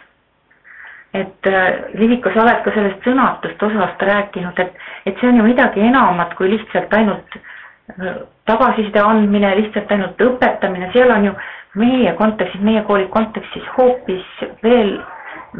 et 1.15 1.47
äh, 1.47 1.67
Liviko, 1.95 2.31
sa 2.35 2.43
oled 2.43 2.63
ka 2.65 2.73
sellest 2.75 3.05
sõnatust 3.07 3.61
osast 3.63 4.01
rääkinud, 4.03 4.59
et, 4.59 4.73
et 5.07 5.19
see 5.21 5.29
on 5.29 5.37
ju 5.39 5.45
midagi 5.47 5.81
enamat 5.87 6.33
kui 6.35 6.49
lihtsalt 6.51 6.95
ainult 6.99 7.37
äh, 7.39 8.17
tagasiside 8.51 8.99
andmine, 9.03 9.53
lihtsalt 9.61 9.93
ainult 9.95 10.21
õpetamine, 10.27 10.91
seal 10.93 11.15
on 11.15 11.29
ju 11.31 11.35
meie 11.79 12.13
kontekstis, 12.19 12.61
meie 12.67 12.83
kooli 12.89 13.07
kontekstis 13.15 13.67
hoopis 13.77 14.27
veel, 14.63 14.97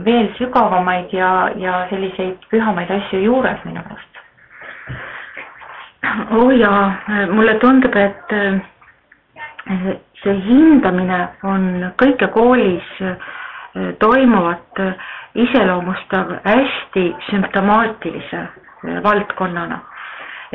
veel 0.05 0.33
sügavamaid 0.39 1.13
ja, 1.13 1.51
ja 1.57 1.87
selliseid 1.91 2.49
pühamaid 2.51 2.91
asju 2.91 3.23
juures 3.25 3.65
minu 3.65 3.81
arust 3.85 4.15
oo 6.31 6.47
oh 6.47 6.53
jaa, 6.53 6.93
mulle 7.33 7.55
tundub, 7.59 7.97
et 7.97 8.33
eh, 8.33 9.97
see 10.23 10.35
hindamine 10.47 11.21
on 11.43 11.67
kõike 12.01 12.29
koolis 12.35 12.91
eh, 13.01 13.17
toimuvat 14.03 14.83
eh, 14.85 14.93
iseloomustav 15.47 16.37
hästi 16.45 17.09
sümptomaatilise 17.31 18.45
valdkonnana. 19.03 19.81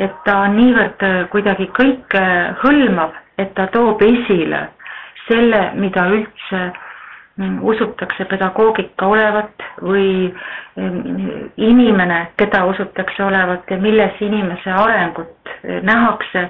et 0.00 0.12
ta 0.24 0.36
on 0.46 0.54
niivõrd 0.56 1.02
kuidagi 1.28 1.66
kõike 1.76 2.22
hõlmav, 2.62 3.10
et 3.38 3.50
ta 3.54 3.66
toob 3.74 4.00
esile 4.02 4.62
selle, 5.26 5.60
mida 5.74 6.06
üldse 6.08 6.60
usutakse 7.62 8.24
pedagoogika 8.28 9.06
olevat 9.06 9.62
või 9.82 10.32
inimene, 11.56 12.26
keda 12.36 12.64
usutakse 12.66 13.24
olevat 13.24 13.70
ja 13.70 13.76
milles 13.78 14.20
inimese 14.20 14.70
arengut 14.72 15.50
eh, 15.64 15.82
nähakse 15.82 16.48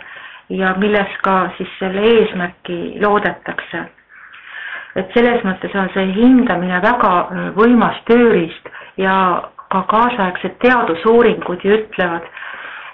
ja 0.49 0.75
milles 0.79 1.17
ka 1.23 1.51
siis 1.57 1.69
selle 1.79 2.01
eesmärki 2.15 2.99
loodetakse. 3.03 3.85
et 4.99 5.13
selles 5.15 5.45
mõttes 5.47 5.75
on 5.79 5.87
see 5.95 6.07
hindamine 6.17 6.81
väga 6.83 7.13
eh, 7.31 7.51
võimas 7.57 8.01
tööriist 8.11 8.69
ja 8.99 9.15
ka 9.71 9.83
kaasaegsed 9.93 10.57
teadusuuringud 10.65 11.63
ju 11.65 11.77
ütlevad, 11.79 12.27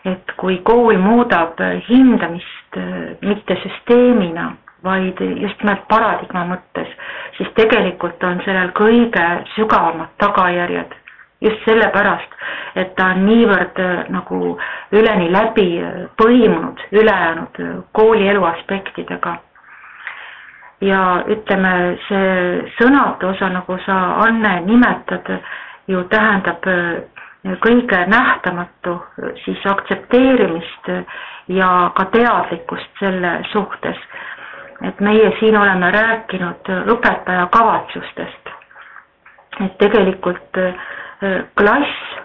et 0.04 0.32
kui 0.36 0.58
kool 0.62 0.98
muudab 1.00 1.56
hindamist 1.88 2.76
eh, 2.76 3.16
mitte 3.22 3.56
süsteemina, 3.64 4.52
vaid 4.84 5.20
just 5.40 5.62
nimelt 5.62 5.86
paradigma 5.88 6.44
mõttes, 6.52 6.92
siis 7.38 7.48
tegelikult 7.56 8.22
on 8.24 8.40
sellel 8.44 8.70
kõige 8.76 9.26
sügavamad 9.54 10.12
tagajärjed 10.22 10.94
just 11.40 11.64
sellepärast, 11.64 12.32
et 12.80 12.94
ta 12.96 13.10
on 13.14 13.24
niivõrd 13.26 13.80
äh, 13.82 14.04
nagu 14.12 14.54
üleni 14.96 15.28
läbi 15.32 15.66
äh, 15.84 16.06
põimunud 16.20 16.80
ülejäänud 16.92 17.60
äh, 17.60 17.74
koolielu 17.92 18.44
aspektidega. 18.52 19.36
ja 20.80 21.22
ütleme, 21.32 21.70
see 22.04 22.72
sõnade 22.76 23.24
osa, 23.30 23.48
nagu 23.48 23.78
sa, 23.86 23.94
Anne, 24.26 24.58
nimetad, 24.66 25.30
ju 25.88 26.02
tähendab 26.12 26.66
kõige 27.64 28.00
nähtamatu 28.12 28.98
siis 29.44 29.64
aktsepteerimist 29.72 30.90
ja 31.48 31.70
ka 31.96 32.04
teadlikkust 32.12 32.92
selle 33.00 33.38
suhtes. 33.54 33.96
Et 34.84 35.00
meie 35.00 35.30
siin 35.40 35.56
oleme 35.56 35.90
rääkinud 35.90 36.68
õpetaja 36.92 37.46
kavatsustest. 37.52 38.50
et 39.64 39.78
tegelikult 39.78 40.58
klass 41.56 42.16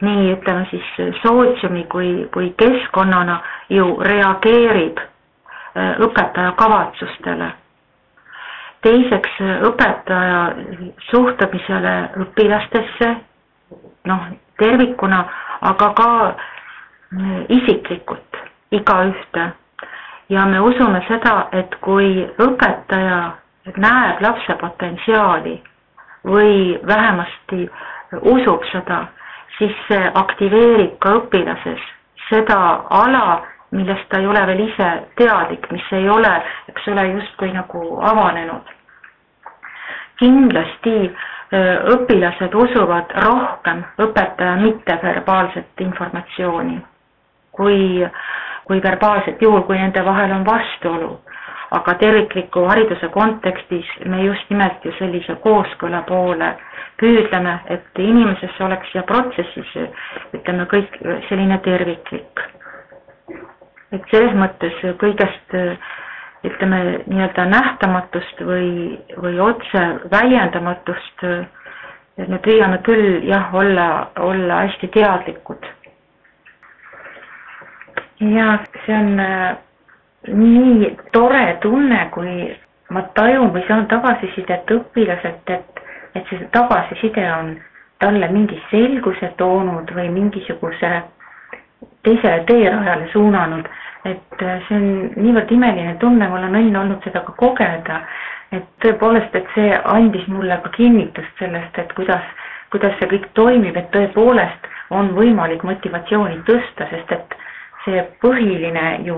nii 0.00 0.32
ütleme 0.32 0.66
siis 0.70 1.16
sootsiumi 1.22 1.84
kui, 1.84 2.28
kui 2.34 2.54
keskkonnana 2.58 3.40
ju 3.70 3.96
reageerib 4.00 4.98
õpetaja 6.06 6.52
kavatsustele. 6.56 7.52
teiseks 8.82 9.36
õpetaja 9.68 10.38
suhtumisele 11.10 11.92
õpilastesse, 12.24 13.10
noh, 14.10 14.24
tervikuna, 14.58 15.20
aga 15.60 15.92
ka 15.94 16.08
isiklikult 17.48 18.40
igaühte. 18.74 19.44
Ja 20.32 20.46
me 20.46 20.60
usume 20.60 21.02
seda, 21.08 21.34
et 21.52 21.74
kui 21.84 22.22
õpetaja 22.40 23.18
näeb 23.76 24.20
lapse 24.24 24.54
potentsiaali 24.60 25.56
või 26.26 26.78
vähemasti 26.86 27.66
usub 28.32 28.64
seda, 28.72 29.04
siis 29.58 29.74
see 29.88 30.10
aktiveerib 30.22 30.94
ka 31.04 31.16
õpilases 31.20 31.82
seda 32.28 32.58
ala, 33.02 33.42
millest 33.76 34.08
ta 34.08 34.20
ei 34.20 34.28
ole 34.28 34.44
veel 34.48 34.62
ise 34.68 34.88
teadlik, 35.20 35.68
mis 35.72 35.92
ei 35.98 36.08
ole, 36.08 36.32
eks 36.72 36.88
ole, 36.92 37.06
justkui 37.16 37.52
nagu 37.52 37.82
avanenud. 38.12 38.72
kindlasti 40.22 40.96
õpilased 41.92 42.54
usuvad 42.54 43.10
rohkem 43.24 43.82
õpetaja 43.98 44.56
mitteverbaalset 44.60 45.80
informatsiooni 45.80 46.78
kui, 47.52 48.08
kui 48.64 48.80
verbaalset, 48.82 49.40
juhul 49.42 49.62
kui 49.66 49.78
nende 49.78 50.04
vahel 50.06 50.32
on 50.38 50.44
vastuolu. 50.46 51.18
aga 51.72 51.92
tervikliku 51.96 52.66
hariduse 52.68 53.08
kontekstis 53.08 53.86
me 54.04 54.18
just 54.26 54.50
nimelt 54.50 54.82
ju 54.84 54.90
sellise 54.98 55.34
kooskõla 55.40 56.02
poole 56.08 56.50
püüdleme, 57.00 57.54
et 57.72 57.98
inimeses 57.98 58.58
oleks 58.60 58.92
ja 58.94 59.02
protsessis 59.08 59.70
ütleme 60.36 60.66
kõik 60.74 60.98
selline 61.30 61.58
terviklik. 61.64 62.42
et 63.92 64.04
selles 64.10 64.36
mõttes 64.36 64.76
kõigest 65.00 65.56
ütleme 66.44 66.78
nii-öelda 67.06 67.44
nähtamatust 67.54 68.40
või, 68.44 68.98
või 69.16 69.40
otse 69.40 69.82
väljendamatust 70.12 71.22
me 72.28 72.38
püüame 72.44 72.78
küll 72.84 73.22
jah, 73.28 73.54
olla, 73.54 74.10
olla 74.20 74.60
hästi 74.66 74.88
teadlikud 74.92 75.64
ja 78.30 78.58
see 78.86 78.94
on 78.96 79.20
äh, 79.20 79.56
nii 80.28 80.96
tore 81.12 81.56
tunne, 81.60 82.06
kui 82.14 82.54
ma 82.94 83.02
tajun 83.16 83.50
või 83.54 83.64
saan 83.66 83.86
tagasisidet 83.90 84.70
õpilaselt, 84.70 85.50
et, 85.50 85.82
et 86.14 86.28
see 86.30 86.46
tagasiside 86.54 87.24
on 87.34 87.54
talle 88.02 88.28
mingi 88.34 88.58
selguse 88.70 89.32
toonud 89.38 89.90
või 89.96 90.08
mingisuguse 90.14 90.92
teisele 92.02 92.44
teerajale 92.46 93.08
suunanud. 93.12 93.68
et 94.04 94.42
äh, 94.42 94.62
see 94.68 94.76
on 94.76 94.86
niivõrd 95.16 95.50
imeline 95.54 95.96
tunne, 96.02 96.26
mul 96.28 96.46
on 96.48 96.56
õnn 96.58 96.76
olnud 96.78 97.04
seda 97.04 97.20
ka 97.26 97.32
kogeda. 97.38 98.00
et 98.52 98.64
tõepoolest, 98.84 99.34
et 99.34 99.46
see 99.54 99.70
andis 99.84 100.26
mulle 100.28 100.58
ka 100.62 100.68
kinnitust 100.76 101.38
sellest, 101.38 101.78
et 101.78 101.92
kuidas, 101.96 102.24
kuidas 102.70 102.92
see 102.98 103.08
kõik 103.08 103.30
toimib, 103.34 103.76
et 103.76 103.90
tõepoolest 103.90 104.66
on 104.90 105.14
võimalik 105.16 105.62
motivatsiooni 105.64 106.42
tõsta, 106.46 106.86
sest 106.90 107.12
et 107.12 107.36
see 107.84 108.04
põhiline 108.22 108.84
ju, 109.06 109.16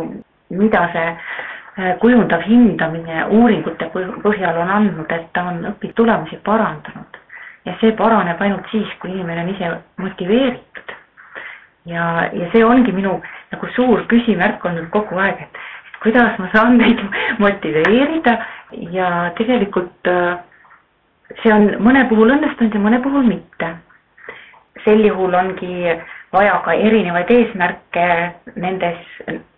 mida 0.50 0.86
see 0.92 1.08
äh, 1.10 1.96
kujundav 2.02 2.44
hindamine 2.46 3.26
uuringute 3.30 3.90
põhjal 3.92 4.60
on 4.62 4.72
andnud, 4.78 5.10
et 5.12 5.28
ta 5.32 5.48
on 5.52 5.64
õpitulemusi 5.74 6.40
parandanud. 6.46 7.20
ja 7.64 7.72
see 7.80 7.92
paraneb 7.96 8.40
ainult 8.40 8.66
siis, 8.70 8.88
kui 9.00 9.10
inimene 9.10 9.40
on 9.40 9.52
ise 9.54 9.70
motiveeritud. 9.96 10.96
ja, 11.86 12.28
ja 12.32 12.50
see 12.52 12.64
ongi 12.64 12.92
minu 12.92 13.20
nagu 13.52 13.68
suur 13.76 14.06
küsimärk 14.08 14.64
olnud 14.64 14.90
kogu 14.90 15.18
aeg, 15.18 15.40
et 15.40 15.62
kuidas 16.02 16.38
ma 16.38 16.50
saan 16.52 16.78
neid 16.78 17.00
motiveerida 17.44 18.38
ja 18.92 19.30
tegelikult 19.38 20.08
äh, 20.08 20.36
see 21.42 21.52
on 21.52 21.70
mõne 21.82 22.04
puhul 22.10 22.32
õnnestunud 22.36 22.74
ja 22.74 22.80
mõne 22.82 23.00
puhul 23.02 23.26
mitte. 23.26 23.74
sel 24.84 25.00
juhul 25.00 25.34
ongi 25.34 25.94
vaja 26.34 26.58
ka 26.64 26.74
erinevaid 26.74 27.30
eesmärke 27.30 28.08
nendes 28.56 29.00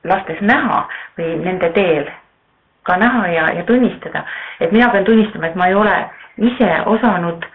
lastes 0.04 0.40
näha 0.40 0.84
või 1.18 1.34
nende 1.42 1.72
teel 1.74 2.06
ka 2.86 2.96
näha 2.96 3.26
ja, 3.28 3.46
ja 3.58 3.64
tunnistada. 3.64 4.24
et 4.60 4.72
mina 4.72 4.88
pean 4.90 5.04
tunnistama, 5.04 5.46
et 5.46 5.54
ma 5.54 5.66
ei 5.66 5.74
ole 5.74 5.96
ise 6.38 6.70
osanud 6.86 7.46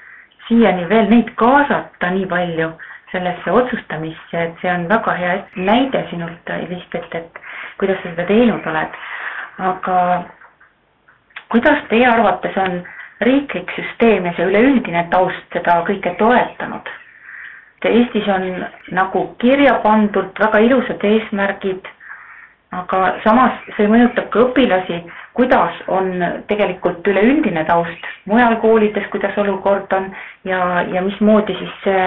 siiani 0.47 0.89
veel 0.89 1.09
neid 1.09 1.29
kaasata 1.35 2.09
nii 2.11 2.25
palju 2.25 2.71
sellesse 3.11 3.51
otsustamisse, 3.51 4.43
et 4.43 4.61
see 4.61 4.71
on 4.71 4.87
väga 4.89 5.13
hea 5.19 5.33
näide 5.55 6.05
sinult, 6.09 6.49
Elisabeth, 6.49 7.15
et 7.15 7.41
kuidas 7.79 7.99
sa 8.03 8.09
seda 8.09 8.25
teinud 8.27 8.67
oled. 8.67 8.99
aga 9.59 9.97
kuidas 11.51 11.83
teie 11.89 12.07
arvates 12.07 12.57
on 12.57 12.81
riiklik 13.21 13.71
süsteem 13.75 14.25
ja 14.25 14.33
see 14.37 14.47
üleüldine 14.47 15.05
taust 15.11 15.57
seda 15.57 15.81
kõike 15.87 16.15
toetanud? 16.19 16.89
Eestis 17.89 18.27
on 18.29 18.65
nagu 18.91 19.23
kirja 19.41 19.73
pandud 19.83 20.39
väga 20.39 20.59
ilusad 20.67 21.03
eesmärgid, 21.03 21.87
aga 22.71 22.99
samas 23.23 23.57
see 23.77 23.87
mõjutab 23.91 24.29
ka 24.33 24.45
õpilasi, 24.45 25.01
kuidas 25.37 25.79
on 25.87 26.11
tegelikult 26.47 27.07
üleüldine 27.07 27.65
taust 27.67 28.05
mujal 28.29 28.57
koolides, 28.61 29.07
kuidas 29.11 29.37
olukord 29.37 29.91
on 29.97 30.11
ja, 30.47 30.85
ja 30.93 31.01
mismoodi 31.01 31.57
siis 31.59 31.73
see 31.83 32.05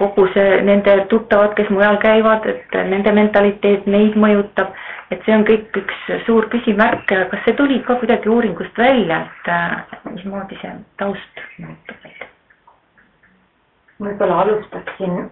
kogu 0.00 0.24
see 0.32 0.60
nende 0.64 0.94
tuttavad, 1.12 1.52
kes 1.58 1.68
mujal 1.74 1.98
käivad, 2.00 2.46
et 2.48 2.78
nende 2.88 3.12
mentaliteet 3.12 3.84
neid 3.90 4.16
mõjutab, 4.16 4.72
et 5.12 5.20
see 5.26 5.36
on 5.36 5.44
kõik 5.48 5.76
üks 5.82 6.08
suur 6.28 6.48
küsimärk, 6.54 7.04
kas 7.10 7.44
see 7.44 7.58
tuli 7.58 7.82
ka 7.84 7.98
kuidagi 8.00 8.32
uuringust 8.32 8.80
välja, 8.80 9.26
et 9.28 10.08
mismoodi 10.14 10.60
see 10.62 10.72
taust 11.02 11.44
muutub? 11.58 12.19
Võib-olla 14.00 14.40
alustaksin 14.44 15.28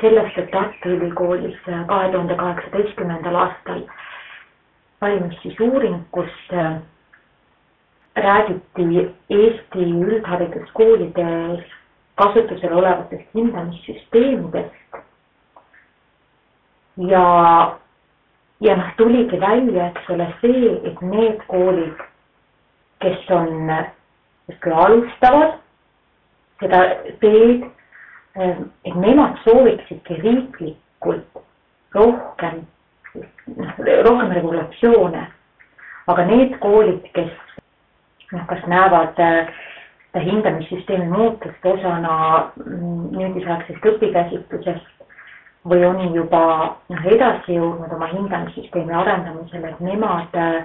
sellest, 0.00 0.38
et 0.38 0.50
Tartu 0.54 0.94
Ülikoolis 0.94 1.58
kahe 1.66 2.12
tuhande 2.12 2.36
kaheksateistkümnendal 2.38 3.36
aastal 3.42 3.82
valmis 5.02 5.36
siis 5.42 5.58
uuring, 5.60 6.00
kus 6.14 6.32
äh, 6.52 6.78
räägiti 8.16 9.10
Eesti 9.30 9.86
üldhariduskoolides 10.06 11.64
kasutusel 12.14 12.72
olevatest 12.72 13.34
hindamissüsteemidest. 13.34 14.74
ja, 16.96 17.24
ja 18.60 18.76
noh, 18.76 18.90
tuligi 18.96 19.40
välja, 19.40 19.86
eks 19.86 20.10
ole, 20.10 20.26
see, 20.40 20.74
et 20.84 21.00
need 21.00 21.40
koolid, 21.48 22.02
kes 23.00 23.30
on 23.30 23.72
justkui 24.48 24.72
alustavad 24.72 25.58
seda 26.60 26.80
teed 27.22 27.64
et 28.36 28.94
nemad 28.94 29.38
sooviksidki 29.44 30.20
riiklikult 30.22 31.42
rohkem, 31.94 32.62
noh, 33.56 33.74
rohkem 34.06 34.32
regulatsioone. 34.32 35.26
aga 36.10 36.24
need 36.26 36.56
koolid, 36.58 37.04
kes 37.14 37.30
noh, 38.32 38.46
kas 38.50 38.62
näevad 38.66 39.18
äh, 39.22 39.50
seda 40.10 40.24
hindamissüsteemi 40.24 41.06
muutust 41.06 41.66
osana 41.66 42.14
mm, 42.56 43.10
nüüdisaegsest 43.14 43.84
õpikäsitlusest 43.92 44.88
või 45.70 45.84
on 45.86 46.00
juba 46.14 46.42
noh, 46.90 47.04
edasi 47.06 47.58
jõudnud 47.58 47.92
oma 47.94 48.08
hindamissüsteemi 48.10 48.94
arendamisele, 48.96 49.70
et 49.70 49.84
nemad 49.84 50.34
äh, 50.40 50.64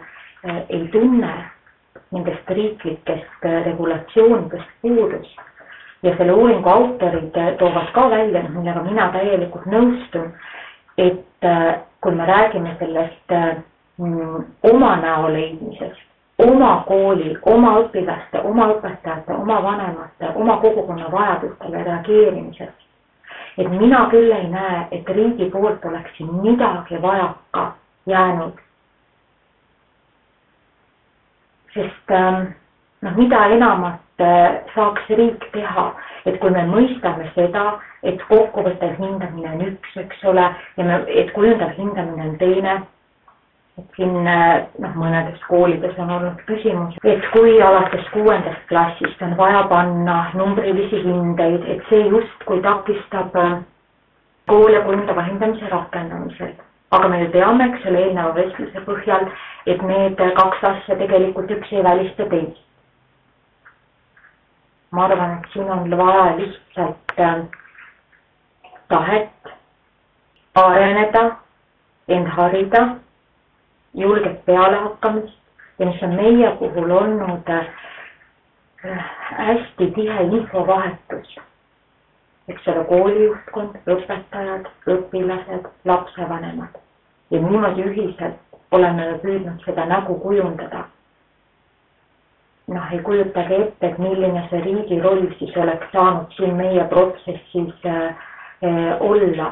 ei 0.69 0.87
tunne 0.93 1.33
nendest 2.15 2.49
riiklikest 2.49 3.45
äh, 3.45 3.61
regulatsioonidest 3.69 4.81
puudust 4.81 5.45
ja 6.03 6.17
selle 6.17 6.31
uuringu 6.31 6.69
autorid 6.69 7.37
toovad 7.57 7.91
ka 7.91 8.09
välja, 8.09 8.43
millega 8.49 8.83
mina 8.83 9.09
täielikult 9.11 9.65
nõustun, 9.65 10.33
et 10.97 11.45
äh, 11.45 11.79
kui 12.01 12.15
me 12.15 12.25
räägime 12.25 12.75
sellest 12.79 13.31
äh, 13.31 13.55
mm, 13.97 14.43
oma 14.71 14.95
näo 14.95 15.29
leidmisest, 15.33 16.01
oma 16.37 16.83
kooli, 16.87 17.37
oma 17.41 17.77
õpilaste, 17.79 18.41
oma 18.43 18.67
õpetajate, 18.75 19.33
oma 19.33 19.61
vanemate, 19.63 20.31
oma 20.35 20.57
kogukonna 20.57 21.11
vajadustele 21.11 21.83
reageerimisest. 21.83 22.81
et 23.57 23.69
mina 23.71 24.01
küll 24.11 24.31
ei 24.35 24.49
näe, 24.51 24.87
et 24.91 25.09
riigi 25.09 25.45
poolt 25.51 25.85
oleks 25.85 26.17
siin 26.17 26.33
midagi 26.43 27.01
vajaka 27.01 27.71
jäänud. 28.05 28.59
sest 31.73 32.11
ähm, 32.11 32.43
noh, 33.05 33.15
mida 33.19 33.45
enamat 33.55 34.25
äh, 34.25 34.57
saaks 34.73 35.07
riik 35.13 35.45
teha, 35.53 35.85
et 36.25 36.39
kui 36.41 36.51
me 36.51 36.65
mõistame 36.71 37.29
seda, 37.37 37.77
et 38.03 38.21
kokkuvõttev 38.29 38.97
hindamine 38.99 39.53
on 39.53 39.63
üks, 39.69 39.95
eks 40.01 40.25
ole, 40.25 40.49
ja 40.77 40.89
me, 40.89 40.99
et 41.07 41.31
kujundav 41.37 41.77
hindamine 41.77 42.29
on 42.31 42.37
teine 42.41 42.81
et 43.77 43.97
siin 43.97 44.27
äh, 44.27 44.63
noh, 44.79 44.93
mõnedes 44.95 45.41
koolides 45.49 45.97
on 45.99 46.11
olnud 46.15 46.43
küsimus, 46.47 46.95
et 47.03 47.23
kui 47.33 47.57
alates 47.61 48.05
kuuendast 48.13 48.61
klassist 48.69 49.23
on 49.25 49.35
vaja 49.39 49.65
panna 49.71 50.19
numbrilisi 50.39 51.01
hindeid, 51.03 51.65
et 51.73 51.83
see 51.89 52.05
justkui 52.07 52.61
takistab 52.63 53.35
äh, 53.41 53.57
koole 54.47 54.79
kujundava 54.85 55.27
hindamise 55.27 55.67
rakendamisel. 55.73 56.55
aga 56.95 57.07
me 57.11 57.17
ju 57.19 57.31
teame, 57.33 57.65
eks 57.73 57.87
ole, 57.89 58.01
eelneva 58.05 58.31
vestluse 58.37 58.81
põhjal, 58.85 59.25
et 59.67 59.81
need 59.83 60.21
kaks 60.37 60.63
asja 60.69 60.95
tegelikult 60.95 61.51
üks 61.51 61.73
ei 61.75 61.83
välista 61.83 62.29
teist. 62.31 62.64
Ma 64.95 65.05
arvan, 65.05 65.37
et 65.37 65.49
siin 65.53 65.71
on 65.71 65.97
vaja 65.97 66.37
lihtsalt 66.37 67.19
äh, 67.19 67.41
tahet 68.87 69.55
areneda, 70.55 71.23
end 72.07 72.27
harida 72.37 72.83
julget 73.93 74.45
pealehakkamist 74.45 75.39
ja 75.79 75.85
mis 75.85 76.03
on 76.03 76.15
meie 76.15 76.51
puhul 76.59 76.91
olnud 76.91 77.49
äh, 77.49 77.65
hästi 79.37 79.91
tihe 79.91 80.23
infovahetus. 80.23 81.35
eks 82.47 82.67
ole, 82.67 82.83
koolijuhtkond, 82.85 83.77
õpetajad, 83.89 84.67
õpilased, 84.85 85.69
lapsevanemad 85.85 86.75
ja 87.31 87.39
niimoodi 87.41 87.81
ühiselt 87.89 88.37
oleme 88.71 89.07
püüdnud 89.23 89.63
seda 89.65 89.85
nägu 89.89 90.19
kujundada. 90.21 90.83
Noh, 92.67 92.93
ei 92.93 92.99
kujutage 93.05 93.59
ette, 93.63 93.91
et 93.91 93.99
milline 94.01 94.41
see 94.49 94.61
riigi 94.65 95.01
roll 95.03 95.27
siis 95.39 95.57
oleks 95.57 95.91
saanud 95.93 96.33
siin 96.37 96.55
meie 96.57 96.87
protsessis 96.93 97.85
äh, 97.85 98.15
äh 98.65 99.01
olla 99.01 99.51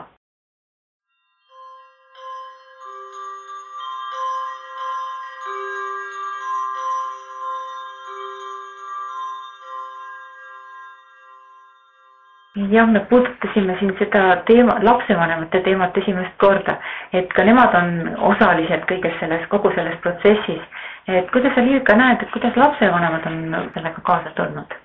jah, 12.74 12.88
me 12.90 13.00
puudutasime 13.10 13.76
siin 13.80 13.94
seda 14.00 14.24
teema, 14.48 14.78
lapsevanemate 14.82 15.62
teemat 15.66 15.98
esimest 15.98 16.34
korda, 16.42 16.78
et 17.14 17.34
ka 17.38 17.46
nemad 17.48 17.76
on 17.80 17.92
osalised 18.34 18.88
kõiges 18.90 19.20
selles, 19.20 19.46
kogu 19.52 19.72
selles 19.76 20.00
protsessis. 20.06 20.62
et 21.08 21.32
kuidas 21.32 21.54
sa, 21.56 21.62
Liivika, 21.62 21.96
näed, 22.00 22.22
et 22.24 22.32
kuidas 22.32 22.56
lapsevanemad 22.58 23.26
on 23.28 23.70
sellega 23.74 24.02
kaasa 24.04 24.32
tulnud? 24.36 24.80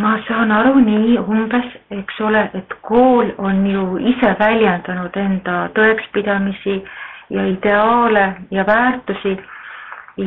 ma 0.00 0.10
saan 0.28 0.52
aru 0.54 0.78
nii 0.78 1.16
umbes, 1.18 1.64
eks 1.90 2.20
ole, 2.20 2.44
et 2.54 2.74
kool 2.86 3.32
on 3.38 3.64
ju 3.66 3.96
ise 4.12 4.34
väljendanud 4.38 5.16
enda 5.18 5.56
tõekspidamisi 5.74 6.76
ja 7.34 7.46
ideaale 7.54 8.22
ja 8.50 8.64
väärtusi 8.66 9.34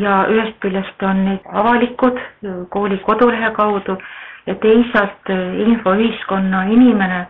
ja 0.04 0.18
ühest 0.34 0.60
küljest 0.64 1.04
on 1.04 1.24
need 1.26 1.48
avalikud 1.64 2.20
kooli 2.76 2.98
kodulehe 3.08 3.52
kaudu 3.56 3.96
ja 4.48 4.56
teisalt 4.62 5.30
eh, 5.30 5.60
infoühiskonna 5.68 6.64
inimene 6.74 7.26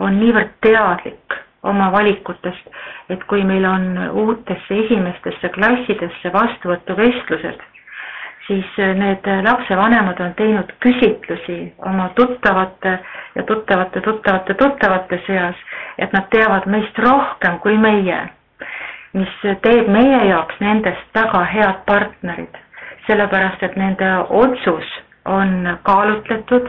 on 0.00 0.16
niivõrd 0.20 0.54
teadlik 0.64 1.36
oma 1.68 1.90
valikutest, 1.92 2.70
et 3.12 3.22
kui 3.28 3.42
meil 3.44 3.66
on 3.68 3.84
uutesse 4.22 4.78
esimestesse 4.84 5.50
klassidesse 5.54 6.32
vastuvõtuvestlused, 6.32 7.60
siis 8.48 8.78
eh, 8.80 8.94
need 8.98 9.28
lapsevanemad 9.46 10.20
on 10.24 10.34
teinud 10.40 10.72
küsitlusi 10.82 11.58
oma 11.90 12.08
tuttavate 12.18 12.96
ja 13.36 13.42
tuttavate, 13.46 14.00
tuttavate, 14.00 14.54
tuttavate 14.64 15.20
seas, 15.26 15.60
et 15.98 16.12
nad 16.16 16.26
teavad 16.34 16.66
meist 16.66 16.98
rohkem 16.98 17.60
kui 17.62 17.76
meie, 17.78 18.22
mis 19.14 19.36
teeb 19.62 19.88
meie 19.90 20.24
jaoks 20.32 20.58
nendest 20.64 21.14
väga 21.14 21.44
head 21.52 21.84
partnerid, 21.86 22.58
sellepärast 23.06 23.62
et 23.68 23.76
nende 23.78 24.10
otsus 24.42 24.90
on 25.24 25.78
kaalutletud, 25.82 26.68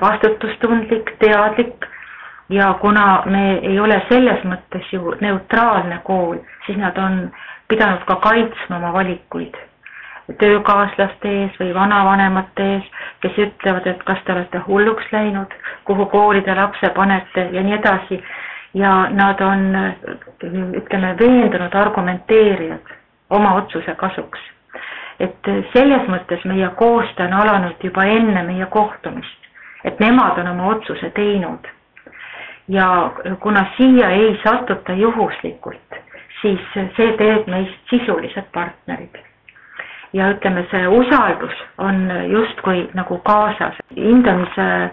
vastutustundlik, 0.00 1.10
teadlik 1.18 1.86
ja 2.48 2.74
kuna 2.80 3.22
me 3.26 3.58
ei 3.58 3.80
ole 3.80 4.02
selles 4.08 4.44
mõttes 4.44 4.92
ju 4.92 5.14
neutraalne 5.20 6.00
kool, 6.04 6.36
siis 6.66 6.78
nad 6.78 6.96
on 6.98 7.30
pidanud 7.68 8.04
ka 8.08 8.16
kaitsma 8.24 8.76
oma 8.76 8.92
valikuid 8.92 9.56
töökaaslaste 10.38 11.28
ees 11.42 11.54
või 11.60 11.70
vanavanemate 11.74 12.64
ees, 12.74 12.88
kes 13.24 13.38
ütlevad, 13.46 13.86
et 13.88 14.02
kas 14.04 14.18
te 14.26 14.32
olete 14.34 14.60
hulluks 14.66 15.06
läinud, 15.12 15.54
kuhu 15.88 16.04
kooli 16.12 16.42
te 16.44 16.54
lapse 16.54 16.90
panete 16.96 17.48
ja 17.52 17.62
nii 17.64 17.78
edasi. 17.78 18.22
ja 18.74 19.08
nad 19.10 19.40
on, 19.40 19.62
ütleme, 20.76 21.14
veendunud 21.18 21.74
argumenteerijad 21.74 22.90
oma 23.30 23.54
otsuse 23.54 23.94
kasuks 23.94 24.38
et 25.20 25.48
selles 25.72 26.06
mõttes 26.08 26.44
meie 26.46 26.68
koostöö 26.78 27.26
on 27.26 27.32
alanud 27.40 27.82
juba 27.84 28.04
enne 28.06 28.42
meie 28.46 28.66
kohtumist, 28.70 29.48
et 29.84 29.98
nemad 30.00 30.38
on 30.38 30.50
oma 30.54 30.68
otsuse 30.74 31.10
teinud. 31.16 31.66
ja 32.68 33.10
kuna 33.40 33.62
siia 33.76 34.10
ei 34.10 34.40
satuta 34.44 34.92
juhuslikult, 34.92 35.94
siis 36.42 36.60
see 36.74 37.12
teeb 37.16 37.46
meist 37.48 37.78
sisulised 37.90 38.44
partnerid. 38.52 39.16
ja 40.12 40.30
ütleme, 40.34 40.66
see 40.70 40.86
usaldus 40.88 41.54
on 41.78 42.10
justkui 42.30 42.88
nagu 42.94 43.18
kaasas, 43.18 43.74
hindamise 43.96 44.90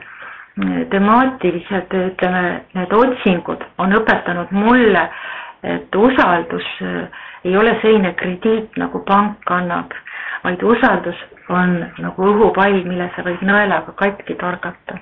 temaatilised, 0.89 1.93
ütleme, 1.93 2.43
need 2.73 2.93
otsingud 2.93 3.63
on 3.77 3.93
õpetanud 3.99 4.51
mulle, 4.51 5.09
et 5.63 5.95
usaldus 5.95 6.67
ei 7.45 7.57
ole 7.57 7.77
selline 7.81 8.13
krediit, 8.17 8.75
nagu 8.77 8.99
pank 9.05 9.51
annab 9.53 9.93
vaid 10.45 10.63
usaldus 10.63 11.17
on 11.49 11.73
nagu 12.01 12.29
õhupall, 12.29 12.83
mille 12.85 13.09
sa 13.15 13.25
võid 13.25 13.41
nõelaga 13.45 13.93
katki 14.01 14.37
torgata. 14.41 15.01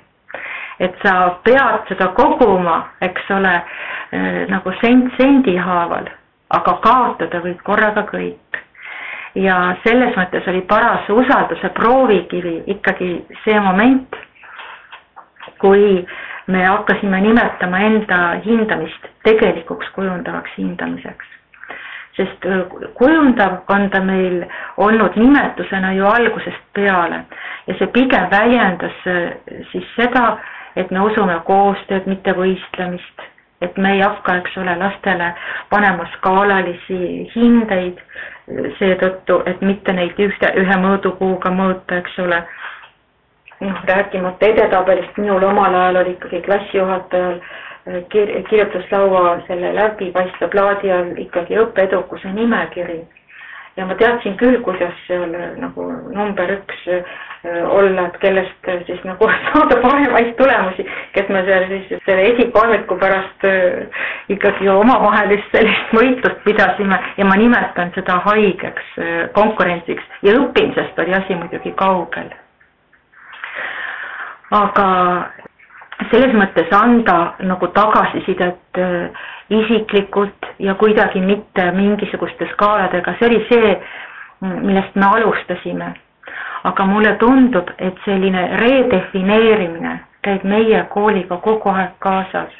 et 0.79 0.95
sa 1.05 1.37
pead 1.45 1.83
seda 1.87 2.07
koguma, 2.17 2.77
eks 3.01 3.27
ole, 3.31 3.51
eh, 4.11 4.47
nagu 4.49 4.71
sent 4.81 5.13
sendi 5.19 5.55
haaval, 5.55 6.09
aga 6.49 6.73
kaotada 6.85 7.39
võid 7.45 7.61
korraga 7.63 8.03
kõik. 8.11 8.39
ja 9.35 9.75
selles 9.83 10.15
mõttes 10.15 10.47
oli 10.47 10.61
paras 10.61 11.09
usalduse 11.09 11.69
proovikivi 11.69 12.63
ikkagi 12.67 13.25
see 13.43 13.59
moment, 13.59 14.15
kui 15.59 16.05
me 16.47 16.65
hakkasime 16.65 17.21
nimetama 17.21 17.79
enda 17.79 18.19
hindamist 18.45 19.07
tegelikuks 19.23 19.89
kujundavaks 19.95 20.51
hindamiseks 20.57 21.42
sest 22.17 22.45
kujundav 22.93 23.63
on 23.73 23.89
ta 23.89 23.99
meil 24.05 24.43
olnud 24.77 25.15
nimetusena 25.15 25.93
ju 25.93 26.05
algusest 26.05 26.65
peale 26.73 27.23
ja 27.67 27.77
see 27.79 27.87
pigem 27.87 28.27
väljendas 28.31 28.97
siis 29.71 29.87
seda, 29.95 30.37
et 30.75 30.91
me 30.91 31.03
usume 31.05 31.35
koostööd, 31.47 32.07
mitte 32.09 32.33
võistlemist, 32.37 33.25
et 33.61 33.77
me 33.77 33.95
ei 33.95 34.01
hakka, 34.03 34.39
eks 34.41 34.57
ole, 34.57 34.75
lastele 34.79 35.31
panema 35.71 36.07
skaalalisi 36.17 37.29
hindeid 37.35 38.01
seetõttu, 38.79 39.39
et 39.47 39.61
mitte 39.61 39.93
neid 39.95 40.19
ühte, 40.19 40.49
ühe 40.59 40.79
mõõdupuuga 40.83 41.53
mõõta, 41.53 42.01
eks 42.03 42.19
ole. 42.25 42.43
noh, 43.63 43.83
rääkimata 43.87 44.45
edetabelist, 44.45 45.17
minul 45.17 45.43
omal 45.47 45.75
ajal 45.75 46.01
oli 46.01 46.17
ikkagi 46.17 46.41
klassijuhatajal 46.43 47.37
kir-, 47.85 48.43
kirjutuslaua 48.49 49.41
selle 49.47 49.75
läbipaistva 49.75 50.47
plaadi 50.47 50.91
all 50.91 51.17
ikkagi 51.17 51.59
õppeedukuse 51.65 52.31
nimekiri. 52.33 53.01
ja 53.77 53.85
ma 53.89 53.95
teadsin 53.97 54.35
küll, 54.37 54.59
kuidas 54.61 54.93
seal 55.07 55.31
nagu 55.57 55.85
number 56.13 56.51
üks 56.53 56.83
äh, 56.93 57.07
olla, 57.65 58.05
et 58.05 58.19
kellest 58.21 58.69
siis 58.85 58.99
nagu 59.03 59.29
saada 59.47 59.79
paremaid 59.81 60.35
tulemusi, 60.37 60.85
kes 61.15 61.29
me 61.29 61.41
seal 61.47 61.65
siis 61.71 62.03
selle 62.05 62.27
esikolmiku 62.33 62.99
pärast 63.01 63.47
äh, 63.49 64.05
ikkagi 64.29 64.69
omavahelist 64.69 65.49
sellist 65.57 65.97
võitlust 65.97 66.45
pidasime 66.45 67.01
ja 67.17 67.25
ma 67.25 67.39
nimetan 67.41 67.91
seda 67.97 68.21
haigeks 68.29 68.95
äh, 69.01 69.17
konkurentsiks 69.33 70.21
ja 70.21 70.37
õppimisest 70.37 71.03
oli 71.05 71.17
asi 71.17 71.41
muidugi 71.41 71.73
kaugel 71.81 72.29
aga 74.53 74.87
selles 76.11 76.33
mõttes 76.37 76.71
anda 76.75 77.33
nagu 77.45 77.67
tagasisidet 77.75 78.79
äh, 78.81 79.25
isiklikult 79.53 80.47
ja 80.59 80.75
kuidagi 80.79 81.21
mitte 81.21 81.65
mingisuguste 81.75 82.47
skaaladega, 82.53 83.13
see 83.19 83.29
oli 83.29 83.41
see, 83.49 83.75
millest 84.41 84.95
me 84.95 85.05
alustasime. 85.05 85.93
aga 86.63 86.85
mulle 86.87 87.15
tundub, 87.19 87.67
et 87.77 87.97
selline 88.05 88.43
redefineerimine 88.59 89.97
käib 90.23 90.43
meie 90.47 90.85
kooliga 90.89 91.37
kogu 91.37 91.69
aeg 91.69 91.97
kaasas. 91.99 92.51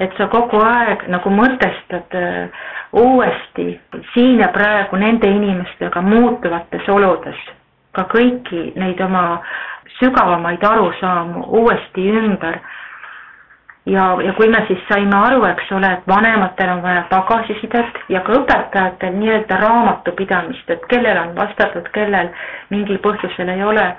et 0.00 0.16
sa 0.18 0.26
kogu 0.26 0.58
aeg 0.58 1.04
nagu 1.08 1.30
mõtestad 1.30 2.16
äh, 2.18 2.48
uuesti 2.92 3.80
siin 4.14 4.40
ja 4.40 4.48
praegu 4.48 4.96
nende 4.96 5.28
inimestega 5.30 6.02
muutuvates 6.02 6.88
oludes 6.88 7.38
ka 7.94 8.04
kõiki 8.10 8.72
neid 8.76 9.00
oma 9.00 9.40
sügavamaid 9.98 10.62
arusaamu 10.64 11.44
uuesti 11.60 12.08
ümber 12.10 12.58
ja, 13.86 14.16
ja 14.24 14.32
kui 14.32 14.48
me 14.48 14.64
siis 14.66 14.80
saime 14.88 15.16
aru, 15.16 15.44
eks 15.44 15.72
ole, 15.72 15.92
et 15.92 16.08
vanematel 16.08 16.72
on 16.76 16.82
vaja 16.82 17.04
tagasisidet 17.10 18.02
ja 18.08 18.20
ka 18.26 18.38
õpetajatel 18.40 19.16
nii-öelda 19.18 19.60
raamatupidamist, 19.60 20.70
et 20.70 20.86
kellel 20.90 21.20
on 21.20 21.34
vastatud, 21.36 21.88
kellel 21.96 22.32
mingil 22.70 23.00
põhjusel 23.04 23.54
ei 23.56 23.64
ole. 23.64 23.94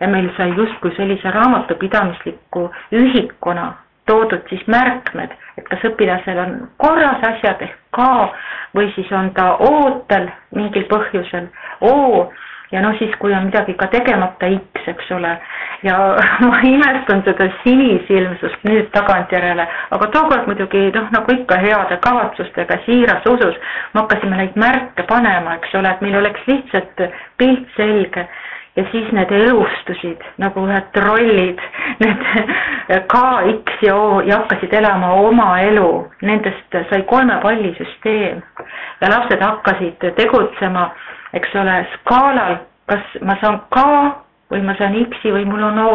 ja 0.00 0.06
meil 0.06 0.28
sai 0.36 0.52
justkui 0.54 0.92
sellise 0.94 1.30
raamatupidamisliku 1.34 2.60
ühikuna 2.94 3.72
toodud 4.06 4.44
siis 4.48 4.62
märkmed, 4.70 5.32
et 5.58 5.66
kas 5.68 5.82
õpilasel 5.90 6.38
on 6.38 6.52
korras 6.76 7.24
asjad 7.28 7.64
ehk 7.66 7.74
ka 7.90 8.30
või 8.76 8.92
siis 8.94 9.10
on 9.12 9.32
ta 9.34 9.56
ootel 9.58 10.28
mingil 10.54 10.86
põhjusel 10.92 11.48
O 11.80 12.30
ja 12.72 12.82
noh, 12.84 12.96
siis 12.98 13.14
kui 13.20 13.34
on 13.34 13.48
midagi 13.48 13.74
ka 13.78 13.88
tegemata 13.92 14.48
X, 14.58 14.88
eks 14.92 15.12
ole, 15.16 15.34
ja 15.82 15.96
ma 16.48 16.58
imestan 16.66 17.22
seda 17.26 17.48
sinisilmsust 17.62 18.66
nüüd 18.68 18.90
tagantjärele, 18.96 19.68
aga 19.96 20.10
tookord 20.14 20.50
muidugi 20.50 20.88
noh, 20.96 21.08
nagu 21.14 21.36
ikka 21.36 21.60
heade 21.62 22.00
kavatsustega, 22.04 22.80
siiras 22.86 23.26
usus, 23.30 23.56
me 23.94 24.02
hakkasime 24.02 24.42
neid 24.42 24.58
märke 24.60 25.06
panema, 25.08 25.56
eks 25.58 25.74
ole, 25.80 25.94
et 25.94 26.04
meil 26.04 26.20
oleks 26.20 26.44
lihtsalt 26.50 27.08
pilt 27.40 27.66
selge. 27.76 28.28
Ja 28.78 28.84
siis 28.92 29.08
need 29.10 29.32
elustusid 29.34 30.20
nagu 30.38 30.62
ühed 30.68 30.84
trollid, 30.94 31.62
need 32.04 32.20
K, 33.10 33.22
X 33.56 33.80
ja 33.82 33.96
O 33.98 34.20
ja 34.22 34.38
hakkasid 34.44 34.76
elama 34.78 35.16
oma 35.18 35.48
elu, 35.66 35.88
nendest 36.22 36.76
sai 36.92 37.02
kolme 37.10 37.40
palli 37.42 37.72
süsteem 37.74 38.38
ja 39.00 39.10
lapsed 39.10 39.42
hakkasid 39.42 40.06
tegutsema 40.20 40.92
eks 41.36 41.54
ole, 41.60 41.76
skaalal, 41.98 42.58
kas 42.88 43.20
ma 43.22 43.36
saan 43.42 43.60
K 43.74 43.84
või 44.52 44.64
ma 44.64 44.74
saan 44.78 44.96
X-i 45.04 45.32
või 45.32 45.44
mul 45.48 45.64
on 45.70 45.80
O. 45.82 45.94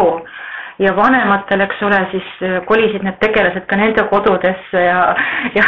ja 0.82 0.96
vanematel, 0.98 1.62
eks 1.62 1.82
ole, 1.86 2.00
siis 2.12 2.30
äh, 2.42 2.60
kolisid 2.66 3.04
need 3.06 3.20
tegelased 3.22 3.66
ka 3.70 3.78
nende 3.78 4.06
kodudesse 4.10 4.84
ja, 4.86 5.14
ja 5.58 5.66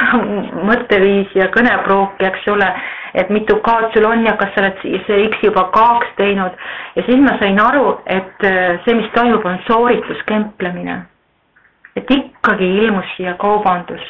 mõtteviisi 0.69 1.41
ja 1.41 1.49
kõnepruuki, 1.54 2.25
eks 2.30 2.47
ole, 2.54 2.69
et 3.13 3.30
mitu 3.34 3.58
K-d 3.65 3.93
sul 3.93 4.10
on 4.10 4.25
ja 4.25 4.36
kas 4.39 4.54
sa 4.56 4.63
oled 4.63 4.82
see 5.08 5.25
X 5.30 5.45
juba 5.45 5.67
K-ks 5.73 6.13
teinud 6.19 6.58
ja 6.97 7.06
siis 7.08 7.21
ma 7.21 7.38
sain 7.41 7.62
aru, 7.62 7.97
et 8.06 8.47
äh, 8.49 8.78
see, 8.86 8.97
mis 8.97 9.10
toimub, 9.17 9.45
on 9.45 9.62
soorituskemplemine. 9.69 11.01
et 11.95 12.10
ikkagi 12.12 12.67
ilmus 12.84 13.08
siia 13.15 13.38
kaubandus 13.39 14.04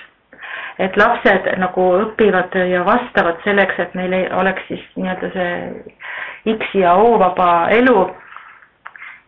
et 0.79 0.97
lapsed 0.99 1.47
nagu 1.61 1.85
õpivad 2.01 2.55
ja 2.69 2.81
vastavad 2.87 3.39
selleks, 3.45 3.79
et 3.79 3.93
neil 3.95 4.15
oleks 4.35 4.65
siis 4.67 4.83
nii-öelda 4.99 5.29
see 5.35 6.55
X 6.57 6.73
ja 6.75 6.95
O 6.99 7.17
vaba 7.19 7.67
elu. 7.71 8.09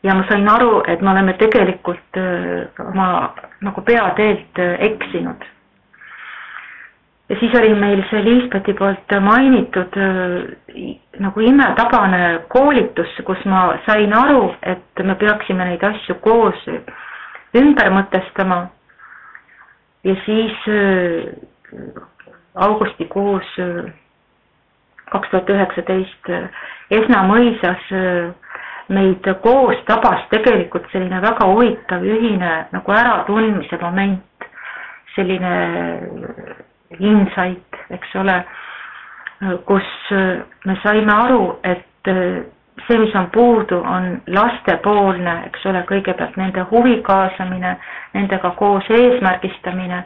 ja 0.03 0.13
ma 0.13 0.23
sain 0.29 0.47
aru, 0.49 0.83
et 0.88 1.01
me 1.01 1.10
oleme 1.12 1.33
tegelikult 1.33 2.17
äh, 2.21 2.67
oma 2.88 3.33
nagu 3.62 3.81
peateelt 3.81 4.60
äh, 4.60 4.75
eksinud. 4.91 5.45
ja 7.29 7.36
siis 7.39 7.55
oli 7.60 7.73
meil 7.75 8.03
see 8.10 8.21
Liisbeti 8.23 8.73
poolt 8.73 9.17
mainitud 9.21 9.97
äh, 9.97 10.95
nagu 11.19 11.39
imetabane 11.41 12.39
koolitus, 12.47 13.15
kus 13.25 13.45
ma 13.45 13.77
sain 13.86 14.13
aru, 14.13 14.53
et 14.62 15.03
me 15.03 15.15
peaksime 15.15 15.65
neid 15.65 15.83
asju 15.83 16.15
koos 16.21 16.67
ümber 17.55 17.89
mõtestama 17.91 18.65
ja 20.07 20.15
siis 20.25 20.57
äh, 20.67 21.33
augustikuus 22.55 23.47
äh, 23.59 23.91
kaks 25.11 25.29
tuhat 25.31 25.49
üheksateist 25.49 26.29
äh, 26.29 26.47
Esna 26.95 27.19
mõisas 27.27 27.89
meid 28.95 29.25
koos 29.43 29.81
tabas 29.89 30.21
tegelikult 30.31 30.85
selline 30.93 31.17
väga 31.19 31.49
huvitav 31.49 32.05
ühine 32.07 32.51
nagu 32.71 32.93
äratundmise 32.95 33.75
moment, 33.81 34.45
selline 35.17 35.51
insight, 37.03 37.81
eks 37.91 38.15
ole, 38.21 38.37
kus 39.67 39.89
me 40.63 40.77
saime 40.85 41.11
aru, 41.11 41.41
et 41.67 42.07
see, 42.85 42.97
mis 43.01 43.15
on 43.15 43.29
puudu, 43.33 43.77
on 43.81 44.21
lastepoolne, 44.27 45.43
eks 45.49 45.65
ole, 45.65 45.81
kõigepealt 45.89 46.35
nende 46.37 46.61
huvi 46.71 47.01
kaasamine, 47.05 47.77
nendega 48.13 48.49
koos 48.59 48.85
eesmärgistamine, 48.93 50.03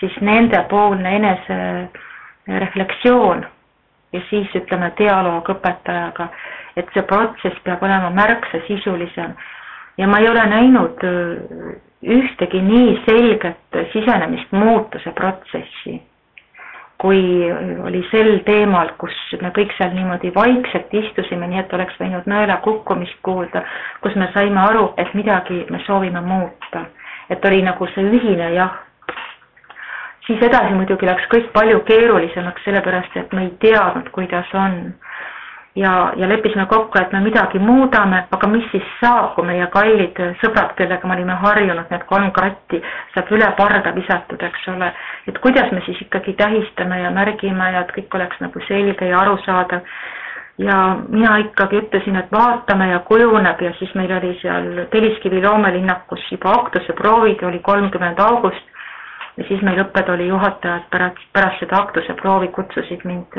siis 0.00 0.14
nendepoolne 0.20 1.16
enesereflektsioon 1.20 3.46
ja 4.12 4.20
siis 4.30 4.54
ütleme, 4.56 4.92
dialoog 4.98 5.48
õpetajaga, 5.52 6.28
et 6.76 6.86
see 6.94 7.02
protsess 7.06 7.58
peab 7.64 7.82
olema 7.84 8.10
märksa 8.10 8.58
sisulisem. 8.66 9.32
ja 9.98 10.06
ma 10.06 10.18
ei 10.18 10.28
ole 10.28 10.46
näinud 10.46 11.04
äh, 11.04 11.10
ühtegi 12.02 12.62
nii 12.62 13.02
selget 13.06 13.56
sisenemist 13.92 14.52
muutuse 14.52 15.10
protsessi 15.10 16.02
kui 16.98 17.52
oli 17.86 18.00
sel 18.10 18.40
teemal, 18.46 18.90
kus 18.98 19.14
me 19.42 19.52
kõik 19.54 19.70
seal 19.76 19.92
niimoodi 19.94 20.32
vaikselt 20.34 20.94
istusime, 21.00 21.46
nii 21.46 21.60
et 21.62 21.74
oleks 21.76 21.94
võinud 22.00 22.26
nõela 22.26 22.58
kukkumist 22.64 23.20
kuulda, 23.22 23.62
kus 24.02 24.16
me 24.18 24.26
saime 24.34 24.58
aru, 24.64 24.88
et 24.98 25.14
midagi 25.14 25.64
me 25.70 25.82
soovime 25.86 26.20
muuta. 26.20 26.86
et 27.30 27.44
oli 27.44 27.62
nagu 27.62 27.86
see 27.94 28.02
ühine 28.02 28.52
jah. 28.54 28.72
siis 30.26 30.42
edasi 30.42 30.74
muidugi 30.74 31.06
läks 31.06 31.28
kõik 31.30 31.52
palju 31.52 31.80
keerulisemaks, 31.80 32.64
sellepärast 32.64 33.16
et 33.16 33.32
me 33.32 33.42
ei 33.42 33.50
teadnud, 33.60 34.10
kuidas 34.10 34.54
on 34.54 34.94
ja, 35.78 36.12
ja 36.16 36.28
leppisime 36.28 36.66
kokku, 36.66 36.98
et 37.00 37.12
me 37.12 37.20
midagi 37.22 37.58
muudame, 37.62 38.24
aga 38.34 38.50
mis 38.50 38.66
siis 38.72 38.86
saab, 39.00 39.32
kui 39.36 39.46
meie 39.46 39.66
kallid 39.72 40.18
sõbrad, 40.42 40.74
kellega 40.78 41.08
me 41.08 41.16
olime 41.16 41.38
harjunud, 41.42 41.90
need 41.92 42.04
kolm 42.10 42.30
kratti, 42.34 42.80
saab 43.14 43.32
üle 43.34 43.48
parda 43.58 43.94
visatud, 43.96 44.42
eks 44.50 44.68
ole. 44.74 44.92
et 45.30 45.38
kuidas 45.44 45.72
me 45.72 45.82
siis 45.86 46.00
ikkagi 46.06 46.34
tähistame 46.38 47.02
ja 47.02 47.10
märgime 47.14 47.72
ja 47.72 47.84
et 47.86 47.92
kõik 47.96 48.16
oleks 48.18 48.40
nagu 48.44 48.62
selge 48.68 49.10
ja 49.10 49.20
arusaadav. 49.20 49.82
ja 50.58 50.76
mina 51.08 51.36
ikkagi 51.38 51.78
ütlesin, 51.84 52.16
et 52.16 52.32
vaatame 52.32 52.88
ja 52.90 52.98
kujuneb 52.98 53.60
ja 53.62 53.72
siis 53.78 53.94
meil 53.94 54.12
oli 54.12 54.38
seal 54.42 54.86
Telliskivi 54.90 55.42
loomelinnakus 55.42 56.32
juba 56.32 56.56
aktuse 56.62 56.92
proovid, 56.92 57.42
oli 57.42 57.58
kolmkümmend 57.58 58.18
august 58.18 58.64
ja 59.36 59.44
siis 59.46 59.62
meil 59.62 59.78
õppetooli 59.84 60.26
juhatajad 60.28 60.88
pärast, 60.90 61.22
pärast 61.32 61.62
seda 61.62 61.78
aktuse 61.84 62.14
proovi 62.18 62.48
kutsusid 62.48 63.04
mind 63.04 63.38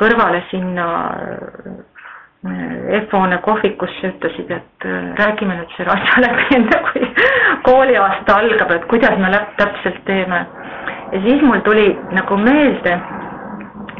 kõrvale 0.00 0.42
sinna 0.50 0.86
äh, 1.10 2.98
F-hoone 3.04 3.38
kohvikusse, 3.44 4.12
ütlesid, 4.14 4.50
et 4.50 4.86
äh, 4.88 5.10
räägime 5.20 5.56
nüüd 5.58 5.72
selle 5.76 5.92
asja 5.92 6.22
läbi, 6.24 6.46
enne 6.56 6.78
kui 6.88 7.08
kooliaasta 7.68 8.36
algab, 8.40 8.72
et 8.76 8.86
kuidas 8.92 9.18
me 9.20 9.32
täpselt 9.60 10.00
teeme. 10.06 10.46
ja 11.12 11.20
siis 11.26 11.42
mul 11.42 11.60
tuli 11.66 11.88
nagu 12.16 12.36
meelde, 12.36 12.94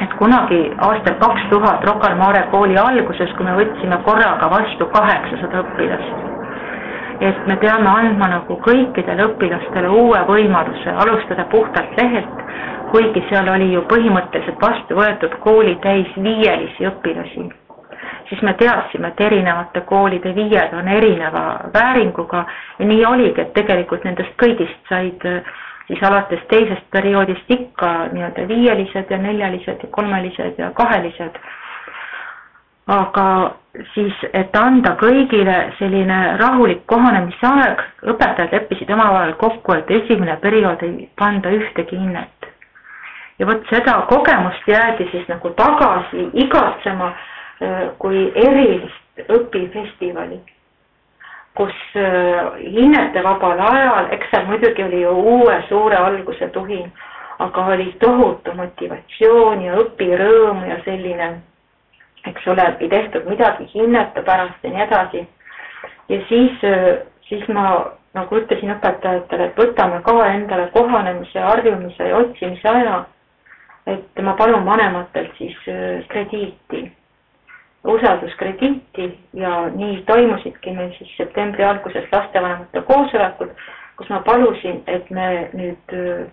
et 0.05 0.15
kunagi 0.19 0.61
aastal 0.89 1.19
kaks 1.21 1.49
tuhat 1.51 1.85
Rocca 1.85 2.11
al 2.11 2.17
Mare 2.17 2.47
kooli 2.53 2.79
alguses, 2.79 3.33
kui 3.37 3.45
me 3.45 3.57
võtsime 3.59 3.99
korraga 4.07 4.49
vastu 4.53 4.87
kaheksasada 4.95 5.65
õpilast, 5.65 6.29
et 7.29 7.47
me 7.49 7.57
peame 7.61 7.93
andma 7.93 8.29
nagu 8.37 8.57
kõikidele 8.65 9.27
õpilastele 9.33 9.89
uue 9.89 10.21
võimaluse 10.29 10.97
alustada 11.05 11.45
puhtalt 11.53 11.97
lehelt 12.01 12.41
kuigi 12.91 13.23
seal 13.29 13.49
oli 13.49 13.73
ju 13.73 13.85
põhimõtteliselt 13.91 14.61
vastu 14.63 14.99
võetud 14.99 15.35
koolitäis 15.45 16.11
viielisi 16.23 16.87
õpilasi, 16.91 17.47
siis 18.29 18.43
me 18.43 18.55
teadsime, 18.59 19.13
et 19.13 19.21
erinevate 19.21 19.81
koolide 19.87 20.35
viied 20.35 20.75
on 20.75 20.89
erineva 20.89 21.45
vääringuga 21.75 22.45
ja 22.79 22.87
nii 22.87 23.05
oligi, 23.07 23.41
et 23.41 23.53
tegelikult 23.55 24.05
nendest 24.05 24.35
kõigist 24.43 24.91
said 24.91 25.27
äh, 25.27 25.43
siis 25.91 26.03
alates 26.07 26.43
teisest 26.51 26.87
perioodist 26.95 27.51
ikka 27.51 27.89
nii-öelda 28.13 28.49
viielised 28.49 29.11
ja 29.11 29.19
neljalised 29.19 29.83
ja 29.83 29.89
kolmelised 29.91 30.59
ja 30.59 30.71
kahelised. 30.75 31.41
aga 32.91 33.25
siis, 33.95 34.15
et 34.35 34.57
anda 34.57 34.97
kõigile 34.99 35.57
selline 35.79 36.17
rahulik 36.41 36.81
kohanemisaeg, 36.91 37.83
õpetajad 38.13 38.55
leppisid 38.57 38.91
omavahel 38.91 39.37
kokku, 39.39 39.77
et 39.77 39.91
esimene 39.91 40.37
periood 40.43 40.83
ei 40.83 41.09
panda 41.19 41.53
ühtegi 41.55 41.99
hinnet 41.99 42.40
ja 43.41 43.47
vot 43.49 43.67
seda 43.73 43.95
kogemust 44.09 44.69
jäädi 44.69 45.09
siis 45.11 45.29
nagu 45.29 45.51
tagasi 45.57 46.29
igatsema 46.45 47.13
äh, 47.63 47.87
kui 47.99 48.27
erilist 48.37 49.31
õpifestivali, 49.33 50.39
kus 51.57 51.77
äh, 51.97 52.59
hinnetevabal 52.61 53.61
ajal, 53.67 54.11
eks 54.17 54.29
seal 54.31 54.45
muidugi 54.49 54.85
oli 54.85 55.01
ju 55.03 55.15
uue 55.35 55.57
suure 55.69 55.97
alguse 55.97 56.49
tuhin, 56.53 56.91
aga 57.41 57.65
oli 57.75 57.95
tohutu 58.01 58.53
motivatsioon 58.57 59.63
ja 59.65 59.79
õpirõõm 59.81 60.67
ja 60.69 60.77
selline, 60.85 61.31
eks 62.29 62.49
ole, 62.53 62.67
ei 62.81 62.89
tehtud 62.93 63.25
midagi 63.29 63.71
hinnete 63.73 64.23
pärast 64.23 64.61
ja 64.65 64.75
nii 64.75 64.85
edasi. 64.85 65.25
ja 66.09 66.21
siis, 66.29 66.65
äh, 66.65 67.01
siis 67.29 67.49
ma 67.49 67.65
nagu 68.15 68.37
ütlesin 68.37 68.75
õpetajatele, 68.75 69.49
et 69.49 69.59
võtame 69.59 70.03
ka 70.05 70.13
endale 70.27 70.69
kohanemise, 70.75 71.41
harjumise 71.41 72.09
ja 72.09 72.21
otsimise 72.21 72.69
aja. 72.69 73.01
Et 73.87 74.23
ma 74.23 74.35
palun 74.39 74.67
vanematelt 74.67 75.37
siis 75.39 75.57
äh, 75.69 76.07
krediiti, 76.09 76.93
usalduskrediiti 77.85 79.07
ja 79.35 79.69
nii 79.75 80.03
toimusidki 80.07 80.75
meil 80.77 80.91
siis 80.99 81.15
septembri 81.17 81.65
alguses 81.65 82.09
lastevanemate 82.13 82.83
koosolekud, 82.89 83.55
kus 83.97 84.11
ma 84.13 84.21
palusin, 84.27 84.83
et 84.87 85.11
me 85.11 85.49
nüüd, 85.53 85.97
äh, 85.97 86.27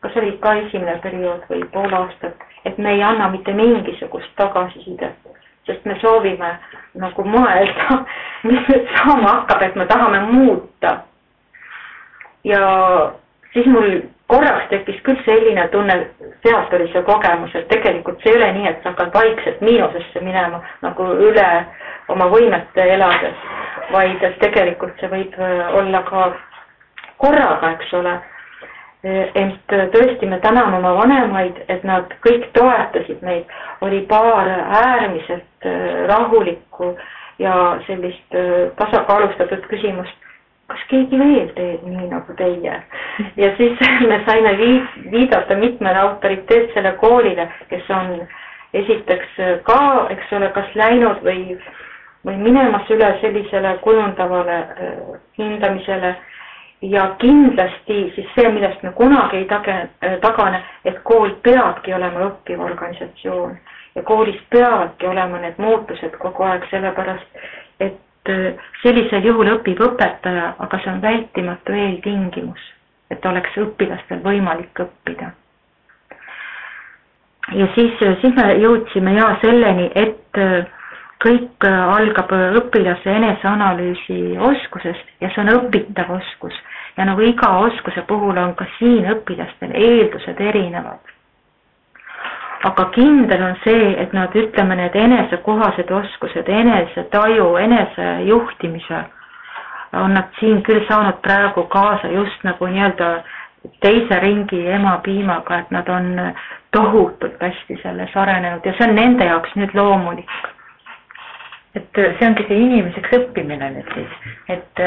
kas 0.00 0.16
oli 0.16 0.36
ka 0.40 0.54
esimene 0.64 0.98
periood 1.02 1.44
või 1.50 1.66
pool 1.74 1.98
aastat, 2.02 2.48
et 2.64 2.78
me 2.78 2.94
ei 2.96 3.02
anna 3.02 3.28
mitte 3.32 3.52
mingisugust 3.52 4.32
tagasisidet 4.36 5.30
sest 5.70 5.84
me 5.86 5.96
soovime 6.00 6.50
nagu 6.98 7.24
mõelda, 7.24 8.00
mis 8.48 8.68
nüüd 8.68 8.88
saama 8.96 9.34
hakkab, 9.34 9.62
et 9.66 9.76
me 9.76 9.86
tahame 9.90 10.20
muuta. 10.32 10.96
ja 12.44 12.60
siis 13.52 13.66
mul 13.66 14.00
korraks 14.30 14.68
tekkis 14.70 15.00
küll 15.06 15.18
selline 15.26 15.66
tunne, 15.74 15.96
sealt 16.46 16.72
oli 16.78 16.88
see 16.92 17.02
kogemus, 17.06 17.54
et 17.54 17.68
tegelikult 17.72 18.22
see 18.22 18.32
ei 18.34 18.38
ole 18.40 18.52
nii, 18.58 18.68
et 18.70 18.82
sa 18.82 18.92
hakkad 18.94 19.14
vaikselt 19.14 19.60
miinusesse 19.66 20.22
minema 20.24 20.62
nagu 20.86 21.08
üle 21.28 21.48
oma 22.14 22.30
võimete 22.32 22.86
elades, 22.96 23.42
vaid 23.92 24.22
et 24.22 24.38
tegelikult 24.42 24.98
see 25.00 25.10
võib 25.12 25.36
olla 25.82 26.02
ka 26.08 26.28
korraga, 27.20 27.74
eks 27.76 27.92
ole 28.00 28.18
ent 29.02 29.72
tõesti, 29.94 30.28
me 30.28 30.38
täname 30.44 30.76
oma 30.76 30.92
vanemaid, 30.98 31.56
et 31.72 31.84
nad 31.88 32.10
kõik 32.26 32.50
toetasid 32.56 33.22
meid. 33.24 33.46
oli 33.80 34.00
paar 34.06 34.48
äärmiselt 34.48 35.64
äh, 35.64 36.06
rahulikku 36.08 36.96
ja 37.38 37.78
sellist 37.86 38.34
äh, 38.34 38.68
tasakaalustatud 38.76 39.64
küsimust. 39.70 40.12
Kas 40.70 40.84
keegi 40.90 41.18
veel 41.18 41.50
teeb 41.56 41.82
nii 41.86 42.08
nagu 42.10 42.36
teie? 42.38 42.76
ja 43.36 43.50
siis 43.58 43.82
me 44.08 44.20
saime 44.28 44.54
viid-, 44.60 44.96
viidata 45.12 45.56
mitmele 45.58 45.98
autoriteetsele 46.06 46.92
koolile, 47.02 47.48
kes 47.68 47.90
on 47.90 48.16
esiteks 48.74 49.38
ka, 49.66 49.80
eks 50.14 50.32
ole, 50.38 50.50
kas 50.54 50.74
läinud 50.78 51.22
või, 51.26 51.56
või 52.26 52.36
minemas 52.46 52.90
üle 52.90 53.08
sellisele 53.20 53.76
kujundavale 53.84 54.58
äh, 54.58 54.92
hindamisele 55.38 56.14
ja 56.82 57.08
kindlasti 57.18 57.98
siis 58.14 58.30
see, 58.36 58.48
millest 58.48 58.82
me 58.82 58.92
kunagi 58.96 59.42
ei 59.42 59.48
tage, 59.50 59.74
äh, 60.06 60.16
tagane, 60.22 60.62
et 60.84 61.02
kool 61.04 61.34
peabki 61.42 61.94
olema 61.94 62.28
õppiv 62.30 62.62
organisatsioon 62.70 63.58
ja 63.94 64.02
koolis 64.06 64.38
peavadki 64.50 65.06
olema 65.06 65.42
need 65.42 65.58
muutused 65.58 66.14
kogu 66.22 66.46
aeg, 66.46 66.64
sellepärast 66.70 67.42
et 67.80 67.98
äh, 68.30 68.64
sellisel 68.82 69.26
juhul 69.26 69.52
õpib 69.56 69.82
õpetaja, 69.86 70.54
aga 70.58 70.80
see 70.82 70.92
on 70.92 71.02
vältimatu 71.02 71.76
eeltingimus, 71.76 72.64
et 73.10 73.26
oleks 73.26 73.56
õpilastel 73.58 74.22
võimalik 74.24 74.84
õppida. 74.86 75.32
ja 77.58 77.66
siis, 77.74 77.96
siis 78.20 78.34
me 78.36 78.52
jõudsime 78.62 79.14
ja 79.16 79.32
selleni, 79.42 79.90
et 79.94 80.38
äh, 80.38 80.66
kõik 81.20 81.66
algab 81.68 82.30
õpilase 82.32 83.12
eneseanalüüsi 83.12 84.38
oskusest 84.38 85.20
ja 85.20 85.28
see 85.34 85.42
on 85.42 85.50
õpitav 85.58 86.14
oskus 86.16 86.56
ja 86.96 87.04
nagu 87.04 87.22
iga 87.24 87.48
oskuse 87.64 88.02
puhul 88.08 88.38
on 88.38 88.54
ka 88.58 88.66
siin 88.78 89.06
õpilastel 89.12 89.72
eeldused 89.74 90.40
erinevad. 90.40 91.00
Aga 92.68 92.84
kindel 92.94 93.42
on 93.42 93.56
see, 93.64 93.94
et 94.02 94.12
nad, 94.12 94.34
ütleme, 94.36 94.76
need 94.76 94.96
enesekohased 94.96 95.90
oskused, 95.96 96.48
enesetaju, 96.48 97.46
enesejuhtimise, 97.56 99.00
on 99.96 100.12
nad 100.14 100.28
siin 100.38 100.60
küll 100.66 100.84
saanud 100.88 101.22
praegu 101.24 101.64
kaasa 101.72 102.10
just 102.12 102.44
nagu 102.46 102.68
nii-öelda 102.68 103.08
teise 103.84 104.20
ringi 104.22 104.60
emapiimaga, 104.76 105.58
et 105.64 105.70
nad 105.74 105.88
on 105.88 106.12
tohutult 106.76 107.40
hästi 107.42 107.80
selles 107.82 108.14
arenenud 108.16 108.64
ja 108.64 108.72
see 108.78 108.86
on 108.88 108.94
nende 108.96 109.26
jaoks 109.26 109.56
nüüd 109.58 109.74
loomulik. 109.74 110.30
et 111.74 111.98
see 112.18 112.26
ongi 112.26 112.44
see 112.48 112.56
inimeseks 112.66 113.12
õppimine 113.18 113.68
nüüd 113.74 113.90
siis, 113.94 114.14
et 114.48 114.84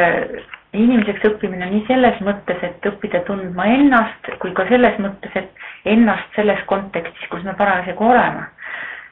inimeseks 0.73 1.25
õppimine 1.29 1.67
nii 1.69 1.83
selles 1.87 2.17
mõttes, 2.25 2.61
et 2.65 2.85
õppida 2.89 3.21
tundma 3.27 3.67
ennast, 3.69 4.29
kui 4.41 4.53
ka 4.57 4.65
selles 4.69 4.97
mõttes, 5.01 5.35
et 5.37 5.89
ennast 5.93 6.37
selles 6.37 6.61
kontekstis, 6.69 7.29
kus 7.29 7.43
me 7.45 7.53
parasjagu 7.59 8.09
oleme. 8.09 8.49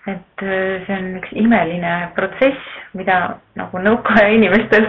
et 0.10 0.42
äh, 0.42 0.82
see 0.88 0.96
on 0.98 1.10
üks 1.20 1.34
imeline 1.38 1.92
protsess, 2.16 2.70
mida 2.98 3.18
nagu 3.56 3.82
nõukaaja 3.86 4.32
inimestel 4.38 4.88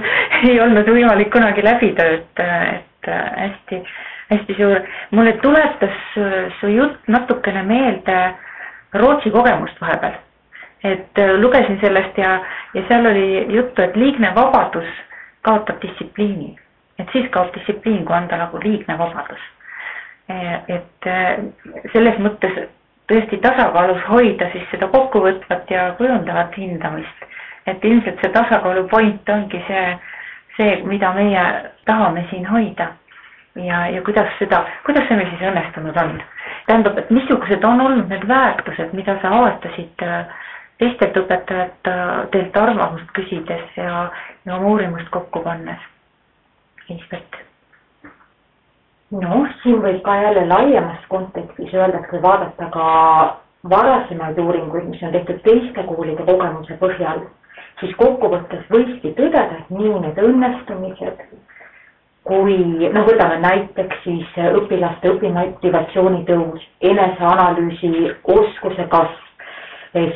ei 0.49 0.57
olnud 0.61 0.89
võimalik 0.89 1.29
kunagi 1.35 1.65
läbida, 1.65 2.07
et, 2.17 2.41
et 2.41 3.11
äh, 3.13 3.27
hästi, 3.43 3.83
hästi 4.31 4.57
suur, 4.57 4.81
mulle 5.11 5.37
tuletas 5.45 6.01
äh, 6.17 6.49
su 6.61 6.73
jutt 6.73 7.13
natukene 7.13 7.63
meelde 7.69 8.19
Rootsi 8.97 9.31
kogemust 9.33 9.77
vahepeal. 9.81 10.17
et 10.85 11.21
lugesin 11.39 11.79
sellest 11.81 12.17
ja, 12.19 12.33
ja 12.75 12.83
seal 12.89 13.07
oli 13.07 13.55
juttu, 13.55 13.83
et 13.83 13.97
liigne 13.97 14.33
vabadus 14.35 14.89
kaotab 15.45 15.79
distsipliini 15.83 16.57
et 17.03 17.11
siis 17.13 17.27
kaob 17.35 17.51
distsipliin, 17.57 18.05
kui 18.07 18.17
anda 18.17 18.39
nagu 18.45 18.61
liigne 18.63 18.99
vabadus. 18.99 19.51
et 20.33 21.09
selles 21.93 22.19
mõttes 22.23 22.55
tõesti 23.11 23.39
tasakaalus 23.43 24.03
hoida 24.09 24.49
siis 24.53 24.65
seda 24.71 24.89
kokkuvõtvat 24.93 25.71
ja 25.71 25.93
kujundavat 25.99 26.57
hindamist. 26.57 27.29
et 27.67 27.85
ilmselt 27.85 28.19
see 28.21 28.33
tasakaalu 28.35 28.89
point 28.89 29.29
ongi 29.29 29.61
see, 29.67 29.99
see, 30.57 30.77
mida 30.85 31.13
meie 31.15 31.45
tahame 31.87 32.25
siin 32.31 32.47
hoida. 32.47 32.89
ja, 33.55 33.87
ja 33.89 34.03
kuidas 34.03 34.31
seda, 34.39 34.65
kuidas 34.87 35.09
see 35.09 35.17
meil 35.17 35.31
siis 35.31 35.49
õnnestunud 35.51 36.01
on? 36.05 36.23
tähendab, 36.67 36.99
et 36.99 37.11
missugused 37.11 37.65
on 37.65 37.81
olnud 37.81 38.09
need 38.09 38.29
väärtused, 38.29 38.93
mida 38.97 39.19
sa 39.23 39.35
avastasid 39.39 40.03
äh, 40.07 40.27
teistelt 40.79 41.17
õpetajatelt 41.17 42.57
arvamust 42.57 43.11
küsides 43.19 43.77
ja, 43.77 44.09
ja 44.47 44.57
oma 44.57 44.75
uurimust 44.75 45.11
kokku 45.11 45.43
pannes? 45.45 45.92
Liisbet? 46.89 47.39
noh, 49.13 49.47
siin 49.63 49.83
võib 49.85 50.01
ka 50.07 50.15
jälle 50.17 50.47
laiemas 50.49 51.03
kontekstis 51.13 51.75
öelda, 51.77 52.01
et 52.01 52.09
kui 52.09 52.23
vaadata 52.23 52.69
ka 52.73 52.87
varasemaid 53.69 54.39
uuringuid, 54.41 54.89
mis 54.89 55.03
on 55.05 55.13
tehtud 55.13 55.43
teiste 55.45 55.85
koolide 55.89 56.25
kogemuse 56.25 56.79
põhjal, 56.81 57.21
siis 57.81 57.93
kokkuvõttes 58.01 58.65
võiski 58.73 59.13
tõdeda, 59.19 59.61
et 59.61 59.75
nii 59.75 59.93
need 60.07 60.23
õnnestumised 60.23 61.27
kui 62.29 62.57
noh, 62.95 63.05
võtame 63.07 63.41
näiteks 63.43 64.03
siis 64.05 64.37
õpilaste 64.39 65.11
õpimotivatsiooni 65.17 66.23
tõus, 66.29 66.65
eneseanalüüsi 66.93 67.93
oskuse 68.37 68.87
kasv, 68.93 69.47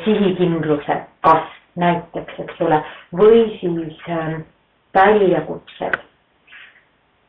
sihikindluse 0.05 1.01
kasv 1.27 1.81
näiteks, 1.83 2.39
eks 2.47 2.61
ole, 2.65 2.79
või 3.13 3.43
siis 3.61 3.99
äh, 4.09 4.39
väljakutsed 4.97 5.99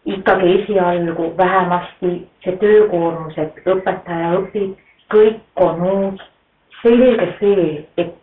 ikkagi 0.07 0.63
esialgu 0.63 1.33
vähemasti 1.37 2.11
see 2.43 2.55
töökoormus, 2.61 3.37
et 3.37 3.57
õpetaja 3.67 4.37
õpib, 4.39 4.77
kõik 5.13 5.63
on 5.67 5.83
uus. 5.83 6.25
selge 6.77 7.25
see, 7.39 7.87
et 7.97 8.13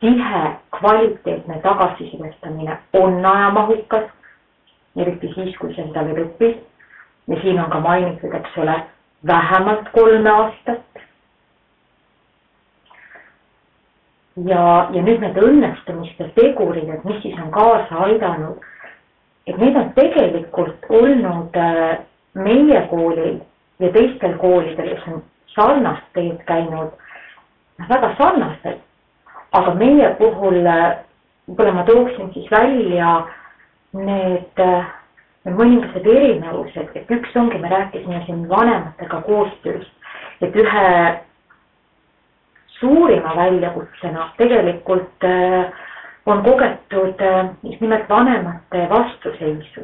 tihe 0.00 0.42
kvaliteetne 0.72 1.58
tagasisidestamine 1.62 2.78
on 2.92 3.26
ajamahukas, 3.26 4.08
eriti 4.96 5.28
siis, 5.34 5.56
kui 5.60 5.74
sa 5.74 5.84
seda 5.84 6.04
veel 6.08 6.24
õpid. 6.24 6.58
ja 7.28 7.40
siin 7.42 7.60
on 7.60 7.70
ka 7.70 7.80
mainitud, 7.80 8.34
eks 8.34 8.58
ole, 8.58 8.74
vähemalt 9.26 9.88
kolme 9.92 10.30
aastat. 10.30 10.82
ja, 14.44 14.88
ja 14.90 15.02
nüüd 15.02 15.20
need 15.20 15.38
õnnestumiste 15.38 16.32
tegurid, 16.34 16.88
et 16.88 17.04
mis 17.04 17.22
siis 17.22 17.38
on 17.38 17.50
kaasa 17.54 18.06
aidanud 18.08 18.73
et 19.46 19.56
need 19.58 19.76
on 19.76 19.92
tegelikult 19.96 20.86
olnud 20.88 21.56
äh, 21.56 21.98
meie 22.34 22.80
koolil 22.90 23.38
ja 23.78 23.92
teistel 23.92 24.36
koolidel, 24.40 24.94
kes 24.94 25.08
on 25.12 25.22
sarnast 25.54 26.06
teed 26.16 26.40
käinud, 26.48 26.94
noh 27.78 27.88
väga 27.88 28.14
sarnased. 28.18 28.80
aga 29.54 29.74
meie 29.78 30.08
puhul 30.18 30.66
äh, 30.66 30.98
võib-olla 31.46 31.72
ma 31.76 31.84
tooksin 31.86 32.32
siis 32.34 32.50
välja 32.50 33.10
need, 33.92 34.58
äh, 34.58 34.88
need 35.44 35.58
mõningased 35.60 36.06
erinevused, 36.06 36.96
et 36.96 37.10
üks 37.14 37.36
ongi, 37.36 37.60
me 37.62 37.70
rääkisime 37.70 38.24
siin 38.26 38.48
vanematega 38.48 39.20
koostööst, 39.28 39.92
et 40.42 40.56
ühe 40.56 40.88
suurima 42.80 43.36
väljakutsena 43.36 44.30
tegelikult 44.40 45.28
äh, 45.28 45.84
on 46.26 46.42
kogetud 46.42 47.20
äh, 47.20 47.46
just 47.62 47.80
nimelt 47.80 48.08
vanemate 48.08 48.88
vastuseisu 48.90 49.80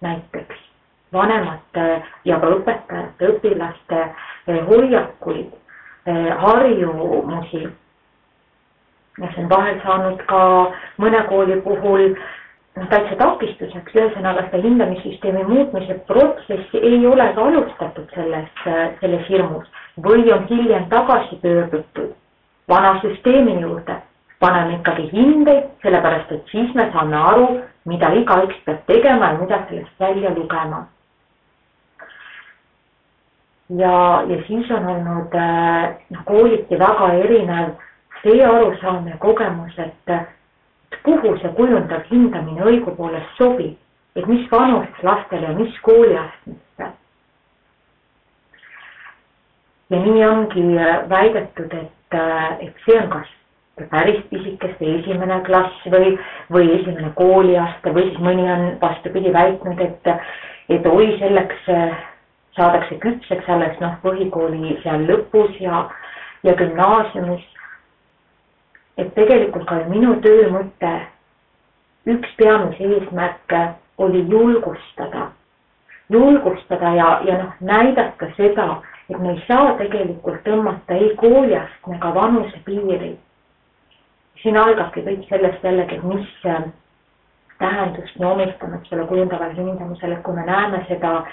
näiteks, 0.00 0.56
vanemate 1.12 2.02
ja 2.24 2.38
ka 2.40 2.50
õpetajate, 2.56 3.28
õpilaste 3.34 4.00
äh, 4.00 4.58
hoiakuid, 4.68 5.52
äh, 6.08 6.32
harjumusi. 6.38 7.68
ja 9.18 9.28
see 9.34 9.44
on 9.44 9.50
vahel 9.50 9.80
saanud 9.82 10.20
ka 10.30 10.40
mõne 11.02 11.22
kooli 11.28 11.60
puhul 11.60 12.04
noh, 12.76 12.88
täitsa 12.88 13.16
takistuseks, 13.18 13.94
ühesõnaga 13.94 14.46
seda 14.46 14.62
hindamissüsteemi 14.62 15.42
muutmise 15.44 15.98
protsessi 16.06 16.78
ei 16.78 17.06
ole 17.06 17.32
ka 17.34 17.48
alustatud 17.50 18.14
selles, 18.14 18.48
selles 19.00 19.26
hirmus 19.28 19.66
või 20.06 20.30
on 20.32 20.46
hiljem 20.48 20.86
tagasi 20.88 21.40
pöördutud 21.42 22.14
vana 22.68 23.00
süsteemi 23.02 23.60
juurde. 23.60 23.98
Paneme 24.38 24.78
ikkagi 24.78 25.08
hindeid, 25.12 25.64
sellepärast 25.82 26.32
et 26.32 26.52
siis 26.52 26.74
me 26.74 26.86
saame 26.92 27.16
aru, 27.16 27.48
mida 27.88 28.12
igaüks 28.14 28.60
peab 28.66 28.84
tegema 28.86 29.32
ja 29.32 29.38
mida 29.40 29.58
sellest 29.68 30.00
välja 30.00 30.30
lugema. 30.36 30.86
ja, 33.68 34.24
ja 34.28 34.42
siis 34.46 34.70
on 34.70 34.86
olnud 34.86 35.34
noh, 36.10 36.24
kooliti 36.24 36.78
väga 36.78 37.12
erinev 37.12 37.74
see 38.22 38.44
arusaam 38.44 39.08
ja 39.08 39.16
kogemus, 39.16 39.78
et 39.78 40.14
kuhu 41.02 41.34
see 41.42 41.52
kujundav 41.56 42.06
hindamine 42.10 42.64
õigupoolest 42.64 43.36
sobib, 43.36 43.76
et 44.16 44.26
mis 44.26 44.46
vanusest 44.50 45.02
lastele 45.02 45.50
ja 45.50 45.56
mis 45.58 45.80
kooliastmesse. 45.82 46.88
ja 49.90 49.98
nii 50.04 50.24
ongi 50.26 50.64
väidetud, 51.08 51.72
et, 51.72 52.16
et 52.60 52.82
see 52.84 52.96
on 53.00 53.10
kas 53.10 53.37
päris 53.90 54.22
pisikeste 54.30 54.92
esimene 54.98 55.40
klass 55.46 55.84
või, 55.92 56.16
või 56.52 56.70
esimene 56.80 57.12
kooliaste 57.18 57.92
või 57.94 58.08
siis 58.08 58.22
mõni 58.24 58.48
on 58.52 58.64
vastupidi 58.80 59.32
väitnud, 59.32 59.80
et, 59.80 60.10
et 60.68 60.86
oi, 60.86 61.12
selleks 61.18 61.70
saadakse 62.58 62.98
küpseks 63.04 63.48
alles 63.48 63.78
noh, 63.80 63.94
põhikooli 64.02 64.78
seal 64.82 65.06
lõpus 65.10 65.54
ja, 65.62 65.86
ja 66.42 66.56
gümnaasiumis 66.58 67.46
et 68.98 69.14
tegelikult 69.14 69.66
ka 69.70 69.78
minu 69.88 70.16
töö 70.24 70.48
mõte, 70.52 70.92
üks 72.10 72.30
peamisi 72.40 72.88
eesmärke 72.96 73.60
oli 74.02 74.24
julgustada, 74.30 75.28
julgustada 76.10 76.92
ja, 76.96 77.08
ja 77.28 77.38
noh, 77.42 77.54
näidata 77.60 78.30
seda, 78.36 78.68
et 79.08 79.18
me 79.22 79.36
ei 79.36 79.42
saa 79.46 79.76
tegelikult 79.78 80.42
tõmmata 80.46 80.98
ei 80.98 81.12
kooliastme 81.20 81.96
ega 81.96 82.12
vanusepiiri. 82.14 83.14
Siin 84.42 84.56
algabki 84.56 85.02
kõik 85.06 85.24
sellest 85.28 85.64
jällegi, 85.64 86.00
mis 86.04 86.28
äh, 86.46 86.68
tähendust 87.58 88.18
me 88.18 88.26
omistame 88.26 88.80
selle 88.88 89.06
kujundavale 89.10 89.54
hindamisele, 89.56 90.20
kui 90.22 90.34
me 90.34 90.46
näeme 90.46 90.84
seda 90.88 91.24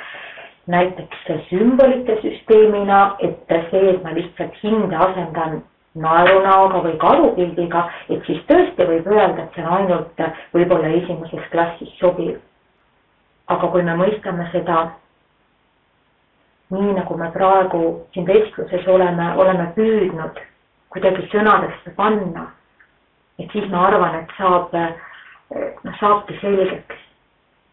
näiteks 0.68 1.30
sümbolite 1.50 2.18
süsteemina, 2.22 3.16
et 3.20 3.56
see, 3.70 3.90
et 3.92 4.04
ma 4.04 4.14
lihtsalt 4.16 4.58
hinde 4.64 4.98
asendan 4.98 5.62
naerunäoga 5.96 6.82
või 6.84 6.98
kadupildiga, 7.00 7.86
et 8.10 8.26
siis 8.28 8.42
tõesti 8.50 8.88
võib 8.90 9.08
öelda, 9.08 9.46
et 9.46 9.56
see 9.56 9.64
on 9.64 9.78
ainult 9.78 10.26
võib-olla 10.54 10.92
esimeses 11.02 11.50
klassis 11.54 11.94
sobiv. 12.02 12.38
aga 13.48 13.68
kui 13.68 13.84
me 13.84 13.94
mõistame 13.94 14.48
seda 14.52 14.76
nii, 16.74 16.94
nagu 16.98 17.18
me 17.18 17.30
praegu 17.32 17.82
siin 18.14 18.26
vestluses 18.26 18.88
oleme, 18.88 19.28
oleme 19.38 19.68
püüdnud 19.76 20.40
kuidagi 20.90 21.28
sõnadesse 21.30 21.94
panna, 21.96 22.48
et 23.40 23.52
siis 23.52 23.68
ma 23.72 23.88
arvan, 23.88 24.16
et 24.22 24.36
saab, 24.38 24.74
noh, 25.84 25.98
saabki 26.00 26.38
selgeks, 26.42 27.02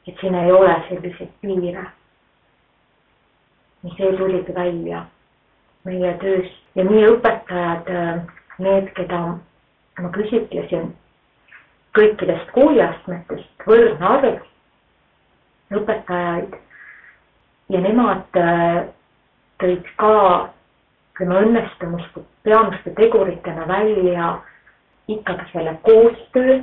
et 0.07 0.19
siin 0.21 0.35
ei 0.35 0.53
ole 0.53 0.75
selliseid 0.89 1.31
piire. 1.41 1.87
ja 3.83 3.91
see 3.97 4.17
tuligi 4.17 4.55
välja 4.55 5.05
meie 5.85 6.13
töös 6.19 6.51
ja 6.75 6.85
nii 6.87 7.07
õpetajad, 7.17 7.89
need, 8.63 8.91
keda 8.95 9.21
ma 9.99 10.11
küsitlesin 10.15 10.93
kõikidest 11.97 12.53
kooliastmetest, 12.55 13.67
võrdne 13.67 14.07
arv 14.07 14.39
õpetajaid 15.73 16.55
ja 17.73 17.81
nemad 17.81 18.39
äh, 18.39 18.79
tõid 19.63 19.91
ka 20.01 20.15
ütleme 21.13 21.43
õnnestumiste 21.47 22.25
peamiste 22.47 22.95
teguritena 22.97 23.67
välja 23.69 24.31
ikkagi 25.09 25.51
selle 25.53 25.77
koostöö, 25.83 26.59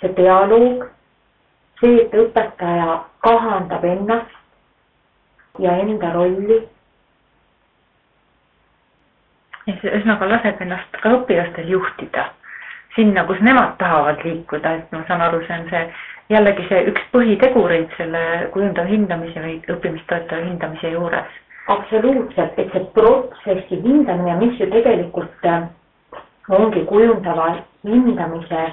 see 0.00 0.12
dialoog, 0.16 0.84
see, 1.80 2.02
et 2.04 2.14
õpetaja 2.14 3.00
kahandab 3.26 3.84
ennast 3.84 4.36
ja 5.58 5.76
enda 5.82 6.12
rolli 6.14 6.60
ühesõnaga 9.70 10.28
laseb 10.28 10.60
ennast 10.64 11.00
ka 11.02 11.16
õpilastel 11.18 11.68
juhtida 11.70 12.30
sinna, 12.94 13.24
kus 13.24 13.40
nemad 13.40 13.76
tahavad 13.78 14.22
liikuda, 14.24 14.72
et 14.80 14.92
ma 14.92 15.04
saan 15.08 15.22
aru, 15.22 15.42
see 15.46 15.58
on 15.58 15.68
see 15.70 15.82
jällegi 16.30 16.66
see 16.68 16.86
üks 16.90 17.04
põhitegureid 17.14 17.92
selle 17.98 18.22
kujundava 18.54 18.90
hindamise 18.90 19.42
või 19.42 19.58
õppimist 19.74 20.06
toetava 20.10 20.46
hindamise 20.46 20.92
juures. 20.94 21.38
absoluutselt, 21.70 22.58
et 22.58 22.72
see 22.72 22.86
protsessi 22.94 23.78
hindamine, 23.84 24.36
mis 24.40 24.58
ju 24.58 24.66
tegelikult 24.72 25.46
äh, 25.46 25.68
ongi 26.50 26.84
kujundava 26.86 27.54
hindamise 27.84 28.66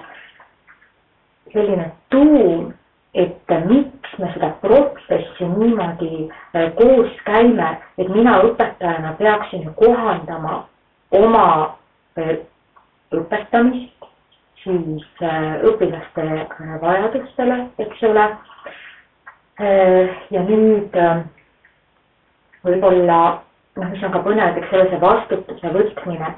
selline 1.54 1.92
tuum, 2.10 2.74
et 3.14 3.54
miks 3.70 4.18
me 4.20 4.30
seda 4.34 4.50
protsessi 4.62 5.46
niimoodi 5.46 6.28
äh, 6.56 6.68
koos 6.78 7.14
käime, 7.26 7.70
et 7.98 8.10
mina 8.14 8.38
õpetajana 8.46 9.16
peaksin 9.18 9.64
ju 9.66 9.74
kohandama 9.80 10.60
oma 11.16 11.48
äh, 12.20 12.38
õpetamist 13.16 14.10
siis 14.64 15.24
äh, 15.24 15.58
õpilaste 15.70 16.28
vajadustele, 16.82 17.64
eks 17.80 18.04
ole. 18.12 18.30
ja 19.58 20.42
nüüd 20.46 20.94
võib-olla 22.62 23.20
noh, 23.78 23.88
mis 23.90 24.04
on 24.06 24.12
ka 24.14 24.20
põnev, 24.22 24.60
eks 24.60 24.74
ole, 24.76 24.84
see 24.92 25.00
vastutuse 25.02 25.72
võtmine, 25.74 26.30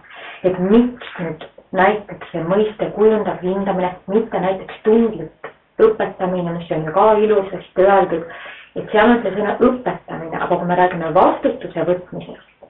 et 0.43 0.59
miks 0.59 1.15
nüüd 1.19 1.45
näiteks 1.75 2.31
see 2.33 2.43
mõiste 2.47 2.89
kujundav 2.95 3.41
hindamine, 3.43 3.91
mitte 4.07 4.39
näiteks 4.41 4.81
tundlik 4.83 5.51
õpetamine, 5.79 6.53
mis 6.57 6.71
on 6.71 6.85
ju 6.87 6.93
ka 6.95 7.05
ilusasti 7.23 7.85
öeldud, 7.85 8.25
et 8.75 8.91
seal 8.91 9.13
on 9.13 9.21
see 9.23 9.35
sõna 9.35 9.55
õpetamine, 9.59 10.37
aga 10.39 10.55
kui 10.55 10.67
me 10.67 10.77
räägime 10.79 11.13
vastutuse 11.15 11.85
võtmisest, 11.87 12.67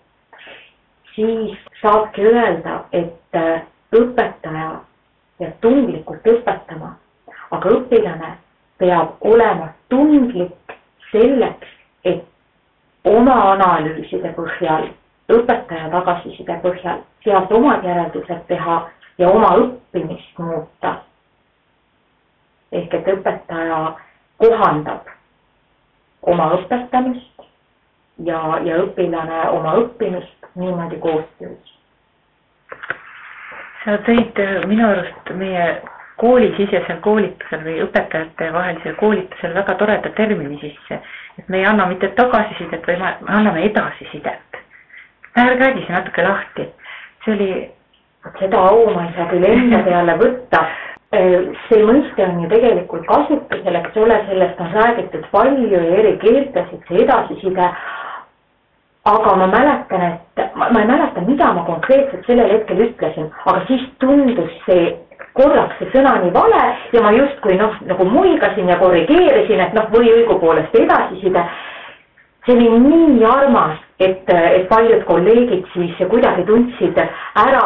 siis 1.16 1.58
saabki 1.82 2.28
öelda, 2.30 2.84
et 2.92 3.40
äh, 3.40 3.64
õpetaja 3.96 4.70
peab 5.40 5.58
tundlikult 5.64 6.28
õpetama, 6.28 6.94
aga 7.56 7.76
õpilane 7.78 8.36
peab 8.80 9.26
olema 9.26 9.72
tundlik 9.90 10.76
selleks, 11.12 11.68
et 12.04 12.24
oma 13.08 13.36
analüüside 13.56 14.32
põhjal, 14.38 14.90
õpetaja 15.30 15.90
tagasiside 15.94 16.60
põhjal, 16.64 17.04
sealt 17.24 17.52
omad 17.52 17.86
järeldused 17.86 18.42
teha 18.48 18.80
ja 19.18 19.30
oma 19.30 19.54
õppimist 19.64 20.38
muuta. 20.40 20.96
ehk 22.72 22.94
et 22.94 23.08
õpetaja 23.08 23.78
kohandab 24.38 25.08
oma 26.22 26.52
õpetamist 26.58 27.46
ja, 28.24 28.42
ja 28.64 28.78
õpilane 28.84 29.40
oma 29.50 29.74
õppimist 29.82 30.50
niimoodi 30.56 31.00
koostöös. 31.00 31.76
sa 33.84 33.98
tõid 34.06 34.40
äh, 34.44 34.66
minu 34.68 34.88
arust 34.88 35.32
meie 35.40 35.82
koolisisesel 36.20 37.00
koolitusel 37.02 37.64
või 37.64 37.78
õpetajate 37.86 38.50
vahelisel 38.54 38.96
koolitusel 39.00 39.54
väga 39.56 39.76
toreda 39.80 40.10
termini 40.18 40.60
sisse, 40.60 41.00
et 41.40 41.48
me 41.50 41.62
ei 41.62 41.66
anna 41.66 41.86
mitte 41.88 42.10
tagasisidet, 42.18 42.88
vaid 42.88 43.00
me 43.00 43.38
anname 43.40 43.64
edasisidet. 43.70 44.60
Räägi 45.48 45.86
see 45.86 45.96
natuke 45.96 46.24
lahti, 46.28 46.70
see 47.26 47.34
oli. 47.34 47.50
seda 48.40 48.58
au 48.58 48.90
ma 48.94 49.06
ei 49.06 49.14
saa 49.16 49.30
küll 49.32 49.46
enda 49.48 49.80
peale 49.84 50.18
võtta. 50.20 50.66
Äh, 51.16 51.48
see 51.68 51.86
mõiste 51.88 52.26
on 52.26 52.42
ju 52.44 52.50
tegelikult 52.52 53.06
kasutusel, 53.08 53.76
eks 53.80 53.96
ole, 53.98 54.18
sellest 54.28 54.60
on 54.60 54.74
räägitud 54.76 55.24
palju 55.32 55.70
ja 55.72 55.86
eri 56.02 56.18
keeltes, 56.22 56.68
et 56.76 56.92
see 56.92 57.04
edasiside 57.06 57.72
aga 59.06 59.36
ma 59.36 59.48
mäletan, 59.48 60.02
et 60.02 60.56
ma, 60.56 60.70
ma 60.70 60.82
ei 60.82 60.88
mäleta, 60.88 61.22
mida 61.22 61.54
ma 61.54 61.64
konkreetselt 61.68 62.26
sellel 62.28 62.52
hetkel 62.52 62.84
ütlesin, 62.90 63.30
aga 63.46 63.64
siis 63.68 63.86
tundus 64.04 64.52
see 64.66 64.92
korraks 65.38 65.78
see 65.80 65.92
sõna 65.94 66.18
nii 66.24 66.34
vale 66.36 66.62
ja 66.94 67.04
ma 67.04 67.14
justkui 67.16 67.58
noh, 67.60 67.76
nagu 67.88 68.06
muigasin 68.06 68.70
ja 68.70 68.80
korrigeerisin, 68.82 69.64
et 69.64 69.76
noh, 69.78 69.88
või 69.94 70.12
õigupoolest 70.18 70.76
edasiside. 70.76 71.46
see 72.46 72.56
oli 72.56 72.70
nii 72.84 73.26
armas, 73.26 73.80
et, 74.00 74.30
et 74.30 74.68
paljud 74.70 75.04
kolleegid 75.08 75.66
siis 75.74 76.04
kuidagi 76.12 76.46
tundsid 76.48 77.00
ära 77.00 77.64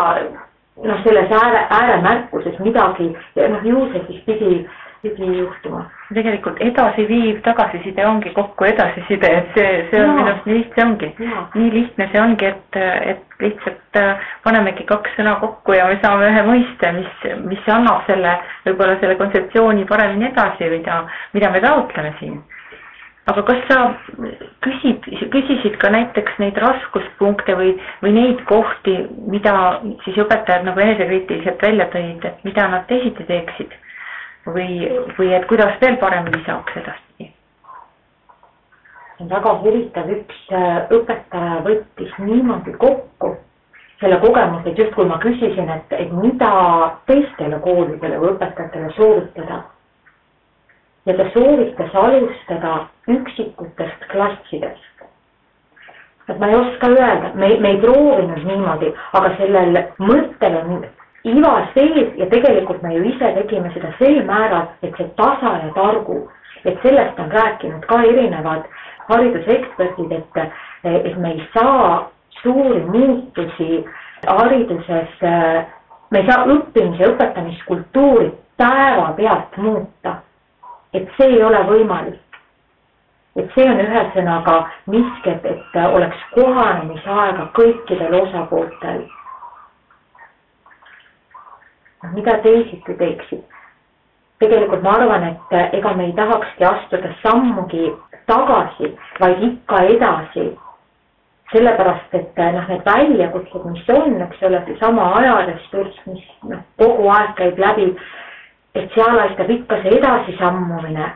noh, 0.84 1.04
selles 1.04 1.32
ääre, 1.32 1.66
ääremärkuses 1.80 2.60
midagi 2.60 3.12
ja 3.36 3.50
noh, 3.50 3.66
ju 3.66 3.88
see 3.92 4.06
siis 4.08 4.24
pidi 4.30 4.64
pidi 5.04 5.38
juhtuma. 5.38 5.84
tegelikult 6.14 6.62
edasiviiv 6.64 7.42
tagasiside 7.44 8.06
ongi 8.08 8.30
kokku 8.36 8.66
edasiside, 8.66 9.32
et 9.40 9.58
see, 9.58 9.72
see 9.90 10.00
on 10.04 10.14
minu 10.16 10.30
arust 10.30 10.46
nii 10.48 10.58
lihtne 10.60 10.86
ongi. 10.86 11.10
nii 11.56 11.72
lihtne 11.74 12.08
see 12.12 12.22
ongi, 12.22 12.52
et, 12.52 12.78
et 13.12 13.44
lihtsalt 13.44 14.00
äh, 14.00 14.24
panemegi 14.46 14.86
kaks 14.88 15.18
sõna 15.18 15.36
kokku 15.42 15.76
ja 15.76 15.90
me 15.92 16.00
saame 16.04 16.30
ühe 16.32 16.46
mõiste, 16.48 16.94
mis, 17.00 17.28
mis 17.50 17.70
annab 17.76 18.08
selle, 18.08 18.38
võib-olla 18.68 18.96
selle 19.02 19.20
kontseptsiooni 19.20 19.88
paremini 19.90 20.30
edasi, 20.30 20.72
mida, 20.72 21.04
mida 21.36 21.52
me 21.52 21.64
taotleme 21.68 22.16
siin 22.22 22.40
aga 23.32 23.44
kas 23.48 23.62
sa 23.70 23.78
küsid, 24.66 25.06
küsisid 25.32 25.78
ka 25.80 25.92
näiteks 25.94 26.40
neid 26.44 26.58
raskuspunkte 26.60 27.56
või, 27.60 27.72
või 28.04 28.12
neid 28.18 28.44
kohti, 28.50 28.98
mida 29.32 29.54
siis 30.04 30.20
õpetajad 30.26 30.68
nagu 30.68 30.84
enesekriitiliselt 30.84 31.64
välja 31.64 31.88
tõid, 31.94 32.26
et 32.28 32.44
mida 32.48 32.68
nad 32.72 32.86
teisiti 32.92 33.28
teeksid? 33.30 33.80
või, 34.44 34.90
või 35.18 35.30
et 35.32 35.46
kuidas 35.48 35.78
veel 35.82 35.96
paremini 36.02 36.44
saaks 36.46 36.76
edaspidi? 36.82 37.30
väga 39.30 39.54
huvitav, 39.62 40.10
üks 40.12 40.40
äh, 40.52 40.82
õpetaja 40.92 41.62
võttis 41.64 42.12
niimoodi 42.20 42.74
kokku 42.76 43.38
selle 44.02 44.18
kogemuse, 44.20 44.74
et 44.74 44.82
justkui 44.82 45.06
ma 45.08 45.16
küsisin, 45.24 45.70
et, 45.72 45.94
et 45.96 46.12
mida 46.12 46.50
teistele 47.08 47.62
koolidele 47.64 48.20
või 48.20 48.34
õpetajatele 48.34 48.90
soovitada 48.98 49.62
ja 51.06 51.16
ta 51.16 51.30
soovitas 51.32 51.96
alustada 51.96 52.74
üksikutest 53.08 54.08
klassidest. 54.12 54.90
et 56.30 56.40
ma 56.40 56.48
ei 56.48 56.56
oska 56.56 56.88
öelda, 56.88 57.32
me, 57.36 57.48
me 57.60 57.70
ei 57.70 57.78
proovinud 57.78 58.46
niimoodi, 58.48 58.94
aga 59.14 59.32
sellel 59.38 59.80
mõttel 60.00 60.56
on 60.62 60.86
iva 61.28 61.52
sees 61.74 62.14
ja 62.16 62.30
tegelikult 62.32 62.82
me 62.82 62.94
ju 62.94 63.04
ise 63.10 63.34
tegime 63.36 63.72
seda 63.74 63.92
sel 63.98 64.22
määral, 64.26 64.70
et 64.82 64.96
see 64.98 65.10
tasa 65.20 65.52
ja 65.66 65.74
targu, 65.76 66.22
et 66.64 66.80
sellest 66.86 67.20
on 67.20 67.32
rääkinud 67.32 67.84
ka 67.92 68.00
erinevad 68.08 68.64
hariduseksperdid, 69.10 70.16
et, 70.16 70.42
et 70.94 71.18
me 71.20 71.36
ei 71.36 71.44
saa 71.58 72.10
suuri 72.40 72.80
muutusi 72.88 73.84
hariduses, 74.28 75.20
me 76.12 76.22
ei 76.24 76.32
saa 76.32 76.46
õppimise, 76.56 77.12
õpetamiskultuuri 77.12 78.32
päevapealt 78.58 79.58
muuta 79.58 80.22
et 80.94 81.10
see 81.18 81.30
ei 81.36 81.44
ole 81.44 81.62
võimalik. 81.68 82.20
Et 83.36 83.50
see 83.56 83.66
on 83.70 83.82
ühesõnaga 83.82 84.58
miski, 84.88 85.32
et, 85.32 85.46
et 85.46 85.78
oleks 85.84 86.26
kohanemisaega 86.36 87.50
kõikidel 87.58 88.22
osapooltel. 88.22 89.04
mida 92.14 92.38
teisiti 92.44 92.94
teeksid? 93.00 93.44
tegelikult 94.44 94.82
ma 94.84 94.98
arvan, 95.00 95.24
et 95.24 95.54
ega 95.78 95.94
me 95.96 96.10
ei 96.10 96.14
tahakski 96.14 96.66
astuda 96.68 97.14
sammugi 97.22 97.94
tagasi, 98.28 98.92
vaid 99.20 99.44
ikka 99.44 99.84
edasi. 99.96 100.52
sellepärast, 101.54 102.14
et 102.18 102.38
noh, 102.54 102.68
need 102.68 102.86
väljakutsed, 102.86 103.66
mis 103.72 103.90
on, 103.94 104.22
eks 104.26 104.44
ole, 104.44 104.62
seesama 104.66 105.12
ajaressurss, 105.20 106.00
mis 106.06 106.24
noh, 106.50 106.64
kogu 106.82 107.10
aeg 107.14 107.36
käib 107.38 107.60
läbi 107.62 107.92
et 108.76 108.90
seal 108.96 109.20
aitab 109.20 109.50
ikka 109.54 109.82
see 109.82 109.98
edasisammumine. 110.00 111.12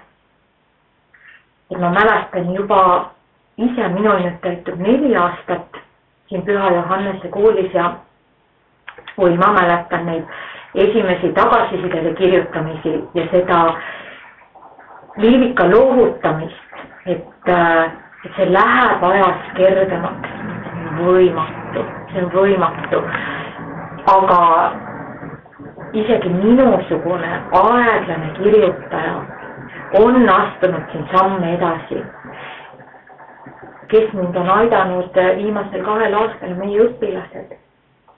Et 1.71 1.79
ma 1.79 1.89
mäletan 1.89 2.53
juba 2.55 2.81
ise, 3.57 3.87
minul 3.93 4.21
nüüd 4.23 4.39
täitub 4.41 4.79
neli 4.79 5.15
aastat 5.15 5.81
siin 6.29 6.43
Püha 6.45 6.71
Johannese 6.75 7.27
koolis 7.33 7.73
ja 7.73 7.91
oi, 9.17 9.37
ma 9.37 9.51
mäletan 9.53 10.05
neid 10.05 10.23
esimesi 10.75 11.33
tagasisidele 11.33 12.13
kirjutamisi 12.13 12.93
ja 13.13 13.27
seda 13.31 13.61
liivika 15.17 15.69
loovutamist, 15.71 16.81
et, 17.05 17.23
et 18.25 18.35
see 18.35 18.49
läheb 18.51 19.03
ajas 19.03 19.47
kergemaks, 19.57 20.35
võimatu, 20.99 21.85
see 22.11 22.23
on 22.23 22.29
võimatu. 22.35 23.01
aga 24.07 24.41
isegi 25.93 26.29
minusugune 26.29 27.31
aeglane 27.51 28.29
kirjutaja 28.37 29.15
on 29.93 30.29
astunud 30.29 30.91
siin 30.91 31.07
samme 31.15 31.53
edasi. 31.53 32.03
kes 33.87 34.13
mind 34.13 34.35
on 34.35 34.49
aidanud 34.49 35.15
viimasel 35.37 35.83
kahel 35.83 36.13
aastal, 36.13 36.55
meie 36.59 36.81
õpilased 36.83 37.53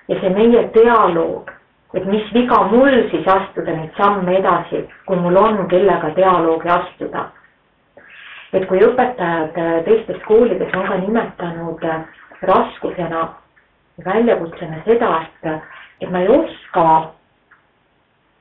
ja 0.08 0.16
see 0.22 0.30
meie 0.34 0.64
dialoog, 0.74 1.52
et 1.94 2.06
mis 2.06 2.32
viga 2.34 2.64
mul 2.72 2.96
siis 3.12 3.28
astuda 3.28 3.76
neid 3.76 3.92
samme 3.98 4.38
edasi, 4.40 4.82
kui 5.06 5.18
mul 5.22 5.38
on 5.38 5.68
kellega 5.70 6.10
dialoogi 6.16 6.70
astuda. 6.70 7.28
et 8.54 8.66
kui 8.66 8.82
õpetajad 8.82 9.54
teistes 9.86 10.18
koolides 10.26 10.74
on 10.74 10.88
ka 10.88 10.98
nimetanud 10.98 11.86
raskusena, 12.42 13.28
väljakutsena 14.06 14.82
seda, 14.86 15.22
et, 15.22 15.62
et 16.02 16.10
ma 16.10 16.24
ei 16.24 16.30
oska 16.34 16.86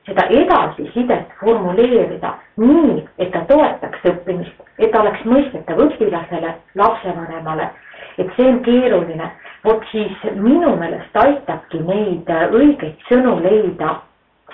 seda 0.07 0.25
edasisidet 0.29 1.31
formuleerida 1.39 2.33
nii, 2.57 3.03
et 3.19 3.31
ta 3.33 3.43
toetaks 3.49 4.05
õppimist, 4.11 4.65
et 4.79 4.91
ta 4.91 5.01
oleks 5.03 5.23
mõistetav 5.27 5.81
õpilasele, 5.85 6.53
lapsevanemale, 6.79 7.69
et 8.17 8.29
see 8.35 8.47
on 8.47 8.59
keeruline. 8.63 9.31
vot 9.63 9.83
siis 9.91 10.21
minu 10.35 10.75
meelest 10.79 11.17
aitabki 11.17 11.79
neid 11.83 12.29
õigeid 12.29 13.01
sõnu 13.09 13.39
leida 13.43 13.97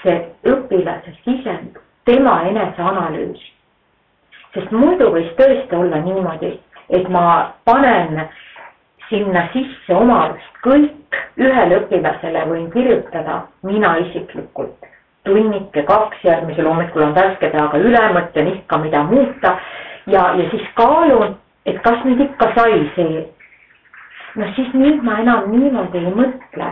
see 0.02 0.16
õpilase 0.50 1.14
sisend, 1.24 1.78
tema 2.06 2.42
eneseanalüüs. 2.50 3.52
sest 4.54 4.72
muidu 4.72 5.12
võis 5.12 5.30
tõesti 5.38 5.76
olla 5.76 5.98
niimoodi, 6.02 6.60
et 6.90 7.08
ma 7.10 7.54
panen 7.66 8.28
sinna 9.10 9.48
sisse 9.54 9.94
oma 9.94 10.24
arust 10.26 10.60
kõik 10.64 11.22
ühele 11.38 11.80
õpilasele 11.84 12.46
võin 12.50 12.72
kirjutada 12.72 13.42
mina 13.64 13.98
isiklikult 13.98 14.95
tunnike, 15.26 15.84
kaks, 15.90 16.24
järgmisel 16.24 16.68
hommikul 16.70 17.04
on 17.08 17.16
värske 17.18 17.50
peaga 17.54 17.82
üle, 17.82 18.04
mõtlen 18.16 18.54
ikka, 18.54 18.80
mida 18.84 19.04
muuta 19.10 19.58
ja, 20.08 20.24
ja 20.38 20.50
siis 20.52 20.66
kaalun, 20.80 21.36
et 21.66 21.82
kas 21.86 22.02
nüüd 22.06 22.22
ikka 22.30 22.52
sai 22.58 22.80
see. 22.96 23.26
no 24.36 24.48
siis 24.56 24.74
nüüd 24.74 25.04
ma 25.04 25.20
enam 25.24 25.46
niimoodi 25.52 26.02
ei 26.02 26.16
mõtle. 26.18 26.72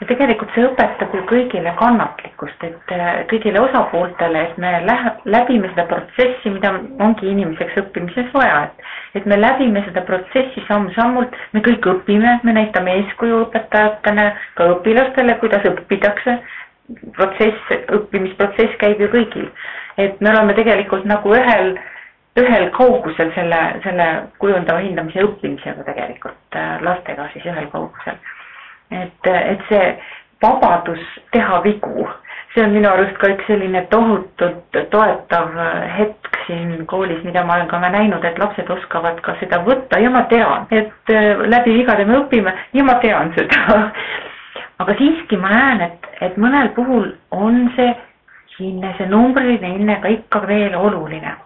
ja 0.00 0.06
tegelikult 0.10 0.50
see 0.54 0.64
õpetab 0.66 1.14
ju 1.14 1.22
kõigile 1.30 1.72
kannatlikkust, 1.78 2.64
et 2.66 2.92
äh, 2.92 3.20
kõigile 3.30 3.60
osapooltele, 3.62 4.42
et 4.48 4.58
me 4.58 4.72
lähe-, 4.86 5.14
läbime 5.24 5.70
seda 5.72 5.84
protsessi, 5.90 6.50
mida 6.50 6.72
ongi 7.06 7.30
inimeseks 7.30 7.78
õppimises 7.84 8.32
vaja, 8.34 8.64
et 8.68 8.92
et 9.14 9.26
me 9.30 9.36
läbime 9.38 9.84
seda 9.86 10.02
protsessi 10.08 10.64
samm-sammult, 10.68 11.34
me 11.54 11.62
kõik 11.62 11.86
õpime, 11.86 12.40
me 12.42 12.52
näitame 12.56 12.96
eeskuju 12.98 13.44
õpetajatena 13.44 14.24
ka 14.58 14.66
õpilastele, 14.74 15.36
kuidas 15.42 15.66
õpitakse 15.70 16.34
protsess, 17.16 17.72
õppimisprotsess 17.92 18.76
käib 18.80 19.00
ju 19.00 19.08
kõigil. 19.12 19.50
et 19.96 20.20
me 20.20 20.30
oleme 20.30 20.54
tegelikult 20.54 21.04
nagu 21.06 21.34
ühel, 21.34 21.76
ühel 22.40 22.66
kaugusel 22.74 23.30
selle, 23.34 23.60
selle 23.84 24.08
kujundava 24.42 24.82
hindamise 24.82 25.22
õppimisega 25.22 25.86
tegelikult 25.86 26.58
äh, 26.58 26.82
lastega 26.82 27.28
siis 27.32 27.46
ühel 27.46 27.70
kaugusel. 27.72 28.18
et, 28.90 29.30
et 29.32 29.64
see 29.68 29.86
vabadus 30.42 31.00
teha 31.32 31.60
vigu, 31.64 32.08
see 32.54 32.64
on 32.64 32.74
minu 32.74 32.90
arust 32.90 33.16
ka 33.22 33.32
üks 33.32 33.46
selline 33.48 33.86
tohutult 33.94 34.80
toetav 34.90 35.56
äh, 35.56 35.98
hetk 35.98 36.40
siin 36.46 36.84
koolis, 36.86 37.22
mida 37.24 37.44
ma 37.44 37.56
olen 37.56 37.68
ka 37.70 37.80
näinud, 37.80 38.24
et 38.24 38.38
lapsed 38.38 38.68
oskavad 38.70 39.20
ka 39.24 39.38
seda 39.40 39.62
võtta 39.64 40.02
ja 40.02 40.10
ma 40.12 40.26
tean, 40.28 40.68
et 40.70 41.14
äh, 41.14 41.46
läbi 41.48 41.78
vigade 41.80 42.04
me 42.04 42.20
õpime 42.24 42.52
ja 42.74 42.84
ma 42.84 42.98
tean 43.00 43.32
seda 43.38 43.78
aga 44.78 44.94
siiski 44.98 45.36
ma 45.36 45.50
näen, 45.52 45.80
et, 45.88 46.08
et 46.20 46.36
mõnel 46.40 46.72
puhul 46.74 47.12
on 47.30 47.68
see 47.76 47.92
hinne, 48.58 48.94
see 48.98 49.06
numbriline 49.10 49.74
hinne 49.76 49.98
ka 50.02 50.10
ikka 50.14 50.46
veel 50.48 50.74
oluline. 50.78 51.36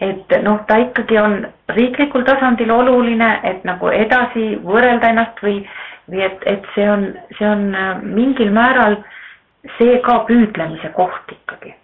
et 0.00 0.32
noh, 0.42 0.60
ta 0.66 0.76
ikkagi 0.78 1.16
on 1.18 1.40
riiklikul 1.74 2.22
tasandil 2.22 2.70
oluline, 2.70 3.28
et 3.42 3.64
nagu 3.66 3.90
edasi 3.90 4.52
võrrelda 4.62 5.10
ennast 5.10 5.42
või, 5.42 5.56
või 6.06 6.22
et, 6.22 6.44
et 6.46 6.68
see 6.74 6.86
on, 6.90 7.08
see 7.38 7.48
on 7.48 7.64
äh, 7.74 8.04
mingil 8.04 8.52
määral 8.54 9.00
see 9.74 9.98
ka 10.06 10.20
püüdlemise 10.30 10.92
koht 10.94 11.34
ikkagi. 11.34 11.74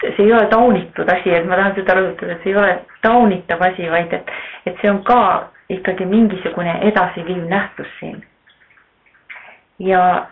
see 0.00 0.24
ei 0.24 0.32
ole 0.32 0.48
taunitud 0.48 1.08
asi, 1.08 1.30
et 1.36 1.46
ma 1.46 1.60
tahan 1.60 1.76
seda 1.76 1.98
rõhutada, 2.00 2.32
et 2.32 2.42
see 2.42 2.54
ei 2.54 2.60
ole 2.62 2.78
taunitav 3.04 3.62
asi, 3.68 3.90
vaid 3.92 4.12
et, 4.12 4.32
et 4.66 4.80
see 4.80 4.90
on 4.90 5.02
ka 5.04 5.50
ikkagi 5.68 6.08
mingisugune 6.08 6.78
edasiviiv 6.88 7.44
nähtus 7.48 7.92
siin 8.00 8.24
ja 9.78 10.26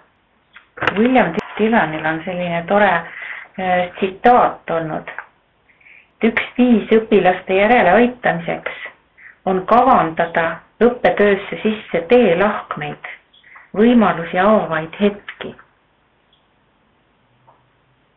William 0.97 1.33
Dyllanil 1.59 2.07
on 2.07 2.23
selline 2.25 2.65
tore 2.69 2.91
äh, 2.93 3.91
tsitaat 3.97 4.71
olnud. 4.71 5.11
üks 6.23 6.45
viis 6.59 6.91
õpilaste 6.95 7.55
järeleaitamiseks 7.57 8.77
on 9.51 9.65
kavandada 9.67 10.45
õppetöösse 10.83 11.59
sisse 11.63 12.01
teelahkmeid, 12.13 13.09
võimalusi 13.75 14.39
avavaid 14.39 14.95
hetki. 15.01 15.55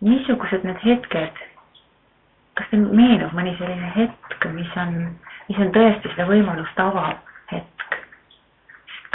niisugused 0.05 0.63
need 0.67 0.81
hetked, 0.85 1.37
kas 2.53 2.67
teil 2.69 2.83
meenub 2.99 3.31
mõni 3.33 3.55
selline 3.57 3.89
hetk, 3.95 4.45
mis 4.53 4.75
on, 4.77 4.91
mis 5.49 5.57
on 5.63 5.71
tõesti 5.73 6.11
seda 6.13 6.27
võimalust 6.29 6.79
avav 6.79 7.15
hetk? 7.51 7.97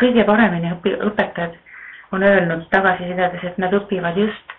kõige 0.00 0.24
paremini 0.24 0.72
õpi-, 0.74 0.96
õpetajad 1.10 1.54
on 2.12 2.22
öelnud 2.22 2.66
tagasisidedes, 2.70 3.44
et 3.44 3.58
nad 3.58 3.74
õpivad 3.76 4.16
just 4.18 4.54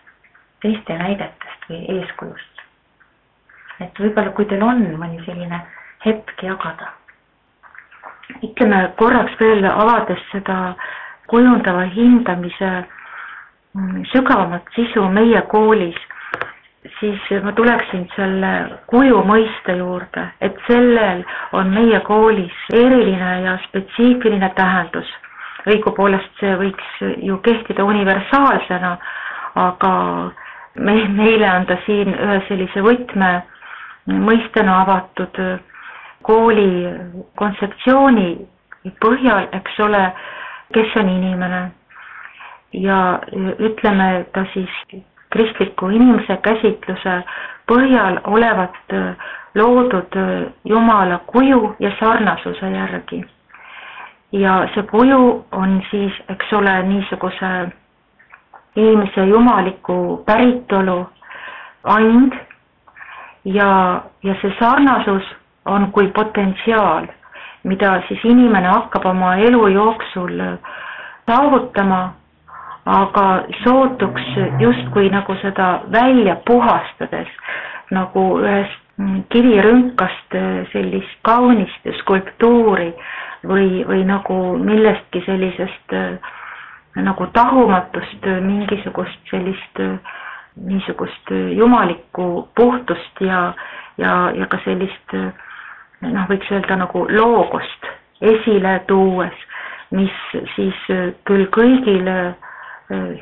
teiste 0.62 0.97
näidetest 0.97 1.68
või 1.70 1.82
eeskujust. 1.97 2.47
et 3.82 3.99
võib-olla, 3.99 4.30
kui 4.38 4.45
teil 4.45 4.62
on 4.64 4.82
mõni 5.02 5.24
selline 5.26 5.62
hetk 6.06 6.43
jagada. 6.43 6.91
ütleme 8.43 8.91
korraks 8.97 9.34
veel 9.39 9.66
avades 9.66 10.22
seda 10.32 10.76
kujundava 11.28 11.82
hindamise 11.95 12.70
mm, 13.74 14.04
sügavamat 14.14 14.70
sisu 14.76 15.04
meie 15.10 15.41
koolis, 15.41 15.97
siis 16.99 17.20
ma 17.43 17.52
tuleksin 17.52 18.08
selle 18.16 18.54
kuju 18.88 19.24
mõiste 19.28 19.76
juurde, 19.78 20.28
et 20.41 20.56
sellel 20.68 21.26
on 21.52 21.74
meie 21.74 21.99
koolis 21.99 22.64
eriline 22.74 23.41
ja 23.41 23.58
spetsiifiline 23.68 24.49
tähendus 24.56 25.12
õigupoolest 25.70 26.39
see 26.39 26.53
võiks 26.57 27.01
ju 27.26 27.38
kehtida 27.45 27.84
universaalsena, 27.86 28.95
aga 29.62 29.91
me, 30.76 30.95
meile 31.18 31.49
on 31.51 31.66
ta 31.70 31.78
siin 31.86 32.14
ühe 32.16 32.39
sellise 32.47 32.82
võtme 32.86 33.32
mõistena 34.07 34.80
avatud 34.86 35.38
kooli 36.26 36.70
kontseptsiooni 37.38 38.28
põhjal, 39.03 39.47
eks 39.53 39.80
ole, 39.86 40.01
kes 40.74 40.95
on 41.01 41.09
inimene. 41.09 41.72
ja 42.74 43.20
ütleme 43.59 44.26
ta 44.34 44.45
siis 44.53 44.70
kristliku 45.30 45.89
inimese 45.91 46.38
käsitluse 46.43 47.16
põhjal 47.68 48.20
olevat 48.32 48.93
loodud 49.55 50.16
Jumala 50.66 51.18
kuju 51.28 51.76
ja 51.80 51.91
sarnasuse 51.99 52.70
järgi 52.72 53.26
ja 54.32 54.68
see 54.74 54.84
kuju 54.84 55.46
on 55.52 55.82
siis, 55.90 56.14
eks 56.30 56.54
ole, 56.54 56.76
niisuguse 56.84 57.52
inimese 58.76 59.26
jumaliku 59.28 60.24
päritolu 60.26 61.06
and 61.84 62.34
ja, 63.46 64.02
ja 64.24 64.36
see 64.42 64.54
sarnasus 64.60 65.24
on 65.66 65.92
kui 65.92 66.08
potentsiaal, 66.08 67.08
mida 67.64 68.02
siis 68.08 68.24
inimene 68.24 68.68
hakkab 68.68 69.06
oma 69.06 69.36
elu 69.36 69.68
jooksul 69.68 70.40
saavutama, 71.28 72.14
aga 72.86 73.26
sootuks 73.64 74.24
justkui 74.60 75.10
nagu 75.10 75.36
seda 75.42 75.82
välja 75.92 76.36
puhastades, 76.48 77.28
nagu 77.92 78.40
ühest 78.42 78.80
kivirünkast 79.30 80.36
sellist 80.72 81.20
kaunist 81.26 81.88
skulptuuri 82.00 82.94
või, 83.48 83.84
või 83.88 84.04
nagu 84.06 84.38
millestki 84.58 85.24
sellisest 85.26 85.94
äh, 85.94 86.18
nagu 87.02 87.28
tahumatust, 87.34 88.26
äh, 88.28 88.42
mingisugust 88.44 89.32
sellist 89.32 89.80
äh, 89.80 89.98
niisugust 90.56 91.32
jumalikku 91.56 92.50
puhtust 92.56 93.22
ja, 93.22 93.54
ja, 93.98 94.32
ja 94.36 94.48
ka 94.52 94.60
sellist 94.66 95.14
noh, 95.16 96.26
võiks 96.28 96.50
öelda 96.52 96.76
nagu 96.76 97.06
loogost 97.08 97.88
esile 98.22 98.82
tuues, 98.89 99.38
mis 99.96 100.12
siis 100.56 100.82
küll 101.24 101.48
kõigile 101.56 102.34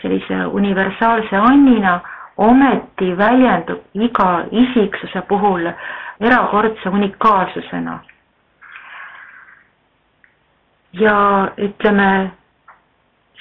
sellise 0.01 0.41
universaalse 0.57 1.37
annina 1.37 1.99
ometi 2.41 3.11
väljendub 3.17 3.85
iga 3.93 4.29
isiksuse 4.49 5.21
puhul 5.29 5.69
erakordse 6.19 6.89
unikaalsusena 6.89 7.99
ja 10.93 11.51
ütleme, 11.57 12.31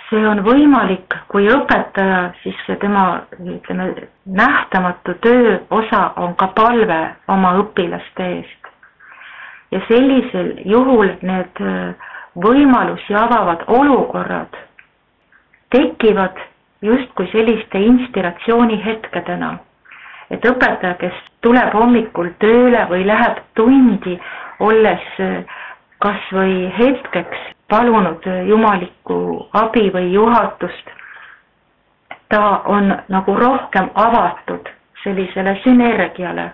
see 0.09 0.25
on 0.29 0.41
võimalik, 0.45 1.15
kui 1.29 1.49
õpetaja, 1.53 2.21
siis 2.43 2.61
tema, 2.81 3.23
ütleme, 3.41 3.89
nähtamatu 4.27 5.15
töö 5.25 5.59
osa 5.71 6.03
on 6.17 6.35
ka 6.41 6.49
palve 6.57 7.01
oma 7.29 7.55
õpilaste 7.63 8.29
eest. 8.37 8.55
ja 9.71 9.81
sellisel 9.89 10.55
juhul 10.65 11.11
need 11.23 11.59
äh, 11.61 11.95
võimalusi 12.41 13.13
avavad 13.15 13.65
olukorrad 13.67 14.55
tekivad 15.71 16.39
justkui 16.83 17.29
selliste 17.33 17.79
inspiratsioonihetkedena. 17.81 19.59
et 20.31 20.45
õpetaja, 20.45 20.95
kes 21.01 21.13
tuleb 21.41 21.73
hommikul 21.73 22.29
tööle 22.39 22.87
või 22.91 23.05
läheb 23.07 23.39
tundi, 23.57 24.19
olles 24.61 25.05
äh, 25.21 25.45
kas 26.03 26.21
või 26.33 26.69
hetkeks 26.79 27.39
palunud 27.69 28.25
jumalikku 28.49 29.49
abi 29.53 29.89
või 29.95 30.13
juhatust, 30.13 30.91
ta 32.29 32.43
on 32.65 32.93
nagu 33.09 33.35
rohkem 33.37 33.91
avatud 33.95 34.69
sellisele 35.03 35.57
sünergiale. 35.65 36.51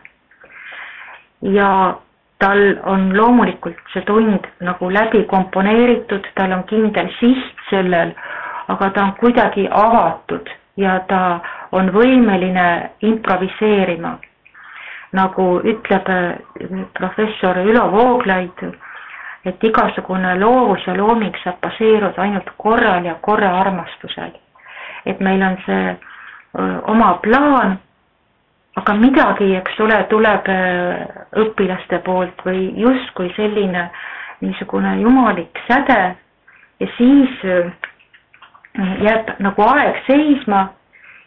ja 1.43 1.95
tal 2.39 2.61
on 2.85 3.17
loomulikult 3.17 3.77
see 3.93 4.01
tund 4.09 4.47
nagu 4.61 4.89
läbi 4.93 5.25
komponeeritud, 5.25 6.27
tal 6.35 6.53
on 6.53 6.63
kindel 6.65 7.09
siht 7.21 7.61
sellel, 7.71 8.15
aga 8.69 8.91
ta 8.91 9.03
on 9.05 9.13
kuidagi 9.21 9.69
avatud 9.71 10.49
ja 10.77 10.99
ta 11.09 11.41
on 11.73 11.91
võimeline 11.93 12.91
improviseerima. 13.01 14.19
nagu 15.15 15.61
ütleb 15.63 16.09
professor 16.99 17.57
Ülo 17.63 17.85
Vooglaid 17.93 18.63
et 19.45 19.65
igasugune 19.65 20.35
loovus 20.41 20.87
ja 20.87 20.97
looming 20.97 21.37
saab 21.43 21.61
baseeruda 21.63 22.23
ainult 22.23 22.51
korral 22.57 23.05
ja 23.05 23.15
korra 23.21 23.51
armastusel. 23.61 24.31
et 25.07 25.21
meil 25.21 25.43
on 25.43 25.57
see 25.67 25.97
öö, 26.59 26.81
oma 26.87 27.15
plaan, 27.23 27.79
aga 28.77 28.95
midagi, 28.95 29.55
eks 29.57 29.81
ole, 29.81 29.99
tuleb 30.09 30.49
õpilaste 31.45 31.99
poolt 32.05 32.41
või 32.47 32.71
justkui 32.81 33.33
selline 33.37 33.91
niisugune 34.41 34.97
jumalik 35.01 35.61
säde 35.69 36.17
ja 36.81 36.89
siis 36.97 37.45
jääb 39.05 39.37
nagu 39.39 39.63
aeg 39.63 40.01
seisma 40.07 40.69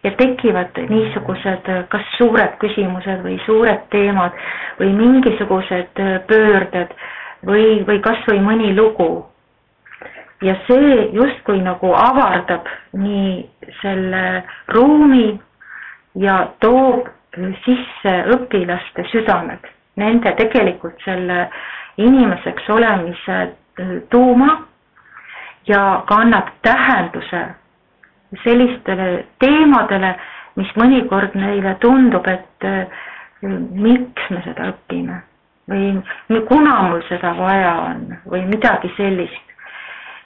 ja 0.04 0.12
tekivad 0.20 0.78
niisugused 0.90 1.70
kas 1.90 2.10
suured 2.18 2.58
küsimused 2.62 3.24
või 3.24 3.38
suured 3.46 3.88
teemad 3.94 4.36
või 4.80 4.92
mingisugused 4.98 6.04
pöörded 6.28 6.94
või, 7.46 7.84
või 7.88 8.00
kas 8.02 8.24
või 8.28 8.40
mõni 8.42 8.76
lugu. 8.76 9.26
ja 10.42 10.54
see 10.68 11.10
justkui 11.18 11.62
nagu 11.66 11.90
avardab 11.98 12.68
nii 12.94 13.50
selle 13.82 14.44
ruumi 14.70 15.40
ja 16.22 16.36
toob 16.62 17.08
sisse 17.66 18.14
õpilaste 18.36 19.06
südamed, 19.12 19.66
nende 19.98 20.34
tegelikult 20.38 21.02
selle 21.06 21.48
inimeseks 21.98 22.70
olemise 22.70 23.38
tuuma 24.10 24.60
ja 25.68 26.04
ka 26.06 26.20
annab 26.22 26.52
tähenduse 26.62 27.42
sellistele 28.44 29.26
teemadele, 29.42 30.14
mis 30.56 30.70
mõnikord 30.78 31.34
neile 31.34 31.76
tundub, 31.82 32.28
et 32.28 32.70
miks 33.42 34.30
me 34.30 34.42
seda 34.46 34.70
õpime 34.74 35.22
või 35.70 36.42
kuna 36.48 36.76
mul 36.90 37.02
seda 37.10 37.34
vaja 37.38 37.74
on 37.90 38.06
või 38.32 38.46
midagi 38.48 38.92
sellist. 38.98 39.44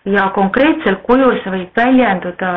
ja 0.06 0.30
konkreetsel 0.34 0.96
kujul 1.06 1.36
see 1.44 1.52
võib 1.54 1.76
väljenduda 1.78 2.52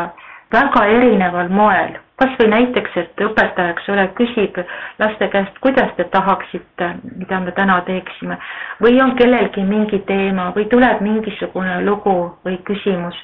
väga 0.53 0.85
erineval 0.89 1.49
moel, 1.53 1.97
kas 2.21 2.31
või 2.39 2.49
näiteks, 2.53 2.95
et 2.97 3.21
õpetaja, 3.27 3.73
eks 3.75 3.89
ole, 3.93 4.05
küsib 4.19 4.59
laste 5.03 5.29
käest, 5.33 5.59
kuidas 5.65 5.91
te 5.97 6.05
tahaksite, 6.15 6.89
mida 7.19 7.41
me 7.41 7.53
täna 7.57 7.81
teeksime, 7.89 8.39
või 8.81 9.01
on 9.03 9.17
kellelgi 9.19 9.65
mingi 9.67 9.99
teema 10.09 10.51
või 10.57 10.69
tuleb 10.73 11.01
mingisugune 11.05 11.81
lugu 11.85 12.17
või 12.47 12.59
küsimus. 12.69 13.19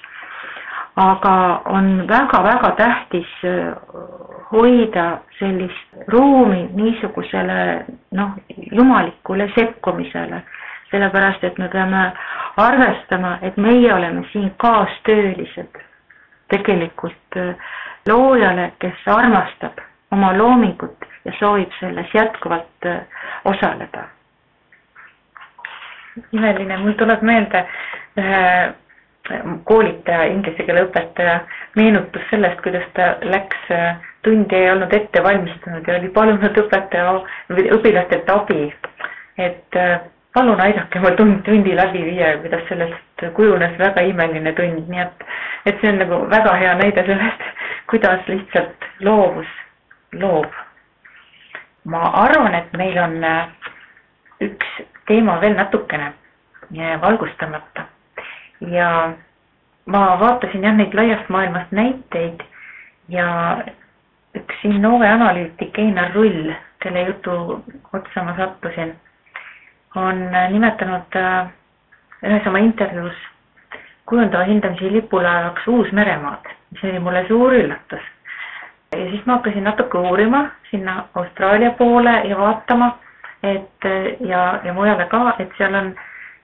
Aga 1.00 1.34
on 1.70 2.02
väga-väga 2.10 2.70
tähtis 2.76 3.30
äh, 3.46 4.39
hoida 4.52 5.20
sellist 5.38 6.08
ruumi 6.08 6.68
niisugusele 6.74 7.84
noh, 8.18 8.30
jumalikule 8.72 9.50
sekkumisele, 9.54 10.42
sellepärast 10.90 11.44
et 11.44 11.58
me 11.58 11.68
peame 11.68 12.02
arvestama, 12.56 13.38
et 13.42 13.56
meie 13.56 13.92
oleme 13.94 14.24
siin 14.32 14.50
kaastöölised 14.56 15.78
tegelikult 16.50 17.36
äh, 17.36 17.54
loojale, 18.08 18.72
kes 18.82 19.06
armastab 19.06 19.78
oma 20.12 20.32
loomingut 20.38 21.06
ja 21.24 21.32
soovib 21.38 21.70
selles 21.80 22.14
jätkuvalt 22.14 22.86
äh, 22.86 23.00
osaleda. 23.44 24.04
imeline, 26.32 26.76
mul 26.76 26.92
tuleb 26.98 27.22
meelde 27.22 27.60
ühe 28.18 28.40
koolitaja, 29.64 30.24
inglise 30.32 30.64
keele 30.66 30.86
õpetaja 30.88 31.40
meenutus 31.76 32.22
sellest, 32.30 32.60
kuidas 32.64 32.86
ta 32.96 33.12
läks 33.22 33.68
tundi 34.26 34.56
ei 34.56 34.70
olnud 34.72 34.92
ette 34.96 35.22
valmistunud 35.22 35.86
ja 35.88 35.98
oli 35.98 36.08
palunud 36.14 36.58
õpetaja 36.64 37.12
õpilastelt 37.76 38.32
abi. 38.34 38.72
et 39.38 39.76
palun 40.34 40.60
aidake 40.60 40.98
mul 41.00 41.16
tund, 41.18 41.42
tundi 41.44 41.74
läbi 41.76 42.02
viia 42.04 42.28
ja 42.34 42.38
kuidas 42.42 42.66
sellest 42.68 43.24
kujunes 43.34 43.78
väga 43.78 44.02
imeline 44.06 44.52
tund, 44.52 44.88
nii 44.88 45.02
et, 45.02 45.24
et 45.66 45.80
see 45.80 45.90
on 45.92 45.98
nagu 46.02 46.20
väga 46.30 46.54
hea 46.62 46.74
näide 46.82 47.04
sellest, 47.06 47.46
kuidas 47.90 48.28
lihtsalt 48.28 48.86
loovus 49.00 49.50
loob. 50.12 50.50
ma 51.84 52.00
arvan, 52.22 52.54
et 52.54 52.72
meil 52.76 52.98
on 53.02 53.24
äh, 53.24 53.46
üks 54.44 54.74
teema 55.08 55.38
veel 55.40 55.56
natukene 55.56 56.12
äh, 56.12 57.00
valgustamata 57.02 57.86
ja 58.60 59.12
ma 59.86 60.20
vaatasin 60.20 60.64
jah 60.64 60.74
neid 60.76 60.94
laiast 60.94 61.28
maailmast 61.28 61.72
näiteid 61.72 62.42
ja 63.08 63.58
üks 64.36 64.64
Innove 64.64 65.08
analüütik 65.08 65.78
Einar 65.78 66.12
Rull, 66.14 66.52
kelle 66.80 67.02
jutu 67.02 67.64
otsa 67.92 68.22
ma 68.22 68.36
sattusin 68.36 68.94
on 69.94 70.28
nimetanud 70.52 71.16
äh, 71.16 71.48
ühes 72.22 72.46
oma 72.46 72.58
intervjuus 72.58 73.16
kujundava 74.06 74.44
hindamise 74.44 74.92
lipulaevaks 74.92 75.66
Uus-Meremaad, 75.68 76.48
mis 76.70 76.84
oli 76.84 76.98
mulle 76.98 77.24
suur 77.28 77.52
üllatus. 77.54 78.02
ja 78.92 79.10
siis 79.10 79.26
ma 79.26 79.32
hakkasin 79.32 79.64
natuke 79.64 79.98
uurima 79.98 80.44
sinna 80.70 81.04
Austraalia 81.14 81.70
poole 81.70 82.14
ja 82.28 82.38
vaatama, 82.38 82.98
et 83.42 83.86
ja, 84.20 84.60
ja 84.64 84.72
mujale 84.72 85.06
ka, 85.06 85.34
et 85.38 85.52
seal 85.58 85.74
on 85.74 85.94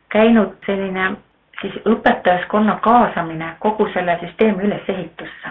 käinud 0.09 0.55
selline 0.67 1.17
siis 1.61 1.77
õpetajaskonna 1.87 2.79
kaasamine 2.83 3.55
kogu 3.59 3.89
selle 3.93 4.19
süsteemi 4.21 4.65
ülesehitusse. 4.65 5.49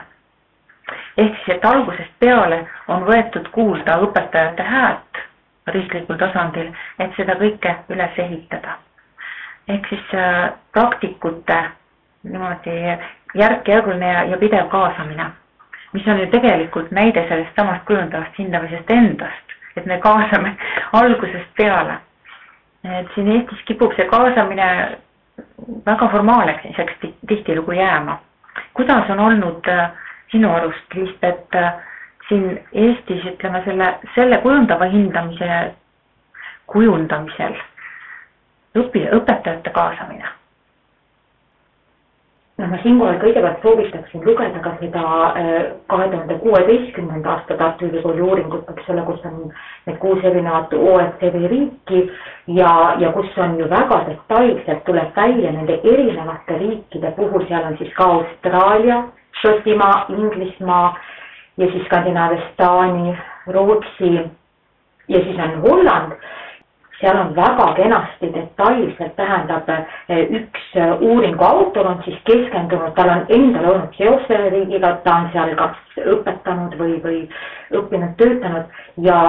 ehk 1.17 1.35
siis, 1.35 1.55
et 1.55 1.65
algusest 1.65 2.11
peale 2.19 2.67
on 2.87 3.05
võetud 3.05 3.47
kuulda 3.51 3.97
õpetajate 3.97 4.63
häält 4.63 5.21
riiklikul 5.67 6.17
tasandil, 6.17 6.69
et 6.99 7.15
seda 7.17 7.35
kõike 7.35 7.75
üles 7.89 8.17
ehitada. 8.17 8.77
ehk 9.67 9.87
siis 9.89 10.13
äh, 10.13 10.51
praktikute 10.71 11.63
niimoodi 12.23 12.75
järk-järguline 13.35 14.11
ja, 14.13 14.23
ja 14.23 14.37
pidev 14.37 14.69
kaasamine, 14.69 15.25
mis 15.93 16.07
on 16.07 16.19
ju 16.19 16.27
tegelikult 16.27 16.91
näide 16.91 17.25
sellest 17.29 17.55
samast 17.55 17.85
kujundavast 17.85 18.37
hindamisest 18.37 18.91
endast, 18.91 19.55
et 19.75 19.85
me 19.85 19.97
kaasame 19.99 20.55
algusest 21.01 21.49
peale. 21.57 21.97
et 22.83 23.07
siin 23.15 23.31
Eestis 23.31 23.65
kipub 23.65 23.95
see 23.95 24.05
kaasamine 24.05 24.97
väga 25.85 26.09
formaalseks 26.09 26.93
tihtilugu 27.27 27.71
jääma. 27.71 28.19
kuidas 28.73 29.09
on 29.09 29.19
olnud 29.19 29.67
äh, 29.67 29.91
sinu 30.31 30.51
arust, 30.53 30.93
Liisbet, 30.93 31.55
äh, 31.55 31.73
siin 32.29 32.63
Eestis 32.73 33.25
ütleme 33.25 33.61
selle, 33.65 33.99
selle 34.15 34.37
kujundava 34.37 34.85
hindamise 34.85 35.75
kujundamisel 36.67 37.55
õpi-, 38.75 39.09
õpetajate 39.15 39.69
kaasamine? 39.69 40.25
No 42.57 42.67
ma 42.71 42.77
siinkohal 42.83 43.17
kõigepealt 43.19 43.65
soovitaksin 43.65 44.23
lugeda 44.23 44.61
ka 44.63 44.71
seda 44.79 45.01
äh, 45.39 45.55
kahe 45.91 46.07
tuhande 46.11 46.37
kuueteistkümnenda 46.43 47.33
aasta 47.33 47.57
Tartu 47.59 47.89
Ülikooli 47.89 48.21
uuringut, 48.23 48.69
eks 48.71 48.89
ole, 48.93 49.03
kus 49.09 49.25
on 49.27 49.41
need 49.87 49.97
kuus 50.03 50.23
erinevat 50.23 50.73
OECD 50.77 51.41
riiki 51.51 52.05
ja, 52.59 52.71
ja 52.99 53.11
kus 53.17 53.35
on 53.37 53.59
ju 53.59 53.67
väga 53.69 53.99
detailselt 54.07 54.85
tuleb 54.87 55.11
välja 55.17 55.51
nende 55.51 55.81
erinevate 55.83 56.61
riikide 56.61 57.11
puhul, 57.19 57.43
seal 57.49 57.67
on 57.67 57.77
siis 57.81 57.91
ka 57.97 58.07
Austraalia, 58.19 59.03
Šotimaa, 59.41 60.05
Inglismaa 60.15 60.95
ja 61.57 61.67
siis 61.71 61.83
Skandinaavias 61.89 62.47
Taani, 62.57 63.17
Rootsi 63.51 64.13
ja 65.07 65.19
siis 65.27 65.39
on 65.39 65.61
Holland. 65.61 66.15
Seal 66.99 67.17
on 67.17 67.33
väga 67.35 67.73
kenasti 67.75 68.29
detailselt, 68.33 69.15
tähendab 69.15 69.69
üks 70.09 70.67
uuringu 70.99 71.43
autor 71.43 71.87
on 71.87 72.03
siis 72.05 72.17
keskendunud, 72.29 72.93
tal 72.95 73.09
on 73.09 73.25
endal 73.29 73.67
olnud 73.71 73.97
seos 73.97 74.23
selle 74.27 74.49
riigiga, 74.53 74.95
ta 75.03 75.17
on 75.21 75.29
seal 75.33 75.55
kas 75.59 75.99
õpetanud 76.15 76.77
või, 76.79 76.95
või 77.03 77.19
õppinud, 77.75 78.15
töötanud 78.19 78.79
ja, 79.07 79.19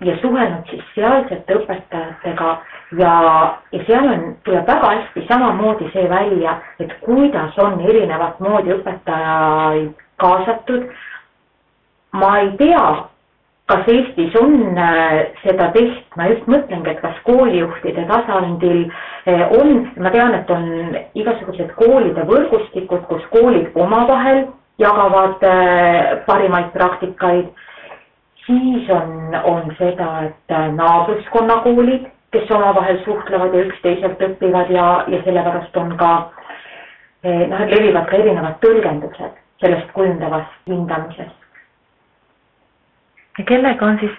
ja 0.00 0.16
suhelnud 0.24 0.72
siis 0.72 0.84
sealsete 0.94 1.60
õpetajatega 1.60 2.56
ja, 2.98 3.14
ja 3.72 3.84
seal 3.86 4.08
on, 4.14 4.26
tuleb 4.48 4.66
väga 4.68 4.96
hästi 4.96 5.26
samamoodi 5.28 5.92
see 5.92 6.08
välja, 6.10 6.58
et 6.80 6.96
kuidas 7.04 7.58
on 7.60 7.80
erinevat 7.80 8.40
moodi 8.40 8.72
õpetajaid 8.78 9.92
kaasatud. 10.22 10.88
Ma 12.12 12.34
ei 12.42 12.50
tea, 12.60 12.82
kas 13.72 13.88
Eestis 13.88 14.34
on 14.40 14.78
äh, 14.78 15.32
seda 15.42 15.70
tehtud, 15.72 16.16
ma 16.16 16.28
just 16.28 16.48
mõtlengi, 16.50 16.92
et 16.92 17.00
kas 17.00 17.16
koolijuhtide 17.24 18.04
tasandil 18.10 18.82
äh, 18.84 19.44
on, 19.56 19.86
ma 20.02 20.12
tean, 20.12 20.34
et 20.36 20.50
on 20.52 20.66
igasugused 21.18 21.72
koolide 21.78 22.26
võrgustikud, 22.28 23.06
kus 23.08 23.24
koolid 23.32 23.72
omavahel 23.78 24.44
jagavad 24.82 25.44
äh, 25.48 26.18
parimaid 26.28 26.72
praktikaid. 26.76 27.52
siis 28.42 28.88
on, 28.90 29.34
on 29.46 29.68
seda, 29.78 30.06
et 30.26 30.54
naabruskonnakoolid, 30.76 32.08
kes 32.34 32.50
omavahel 32.50 32.98
suhtlevad 33.04 33.54
ja 33.54 33.68
üksteiselt 33.68 34.24
õpivad 34.26 34.72
ja, 34.74 34.86
ja 35.08 35.20
sellepärast 35.24 35.76
on 35.76 35.94
ka 36.00 36.10
noh, 37.22 37.62
levivad 37.70 38.08
ka 38.10 38.18
erinevad 38.18 38.58
tõlgendused 38.64 39.38
sellest 39.62 39.94
kujundavast 39.94 40.58
hindamisest 40.66 41.41
kellega 43.46 43.86
on 43.86 43.98
siis 43.98 44.12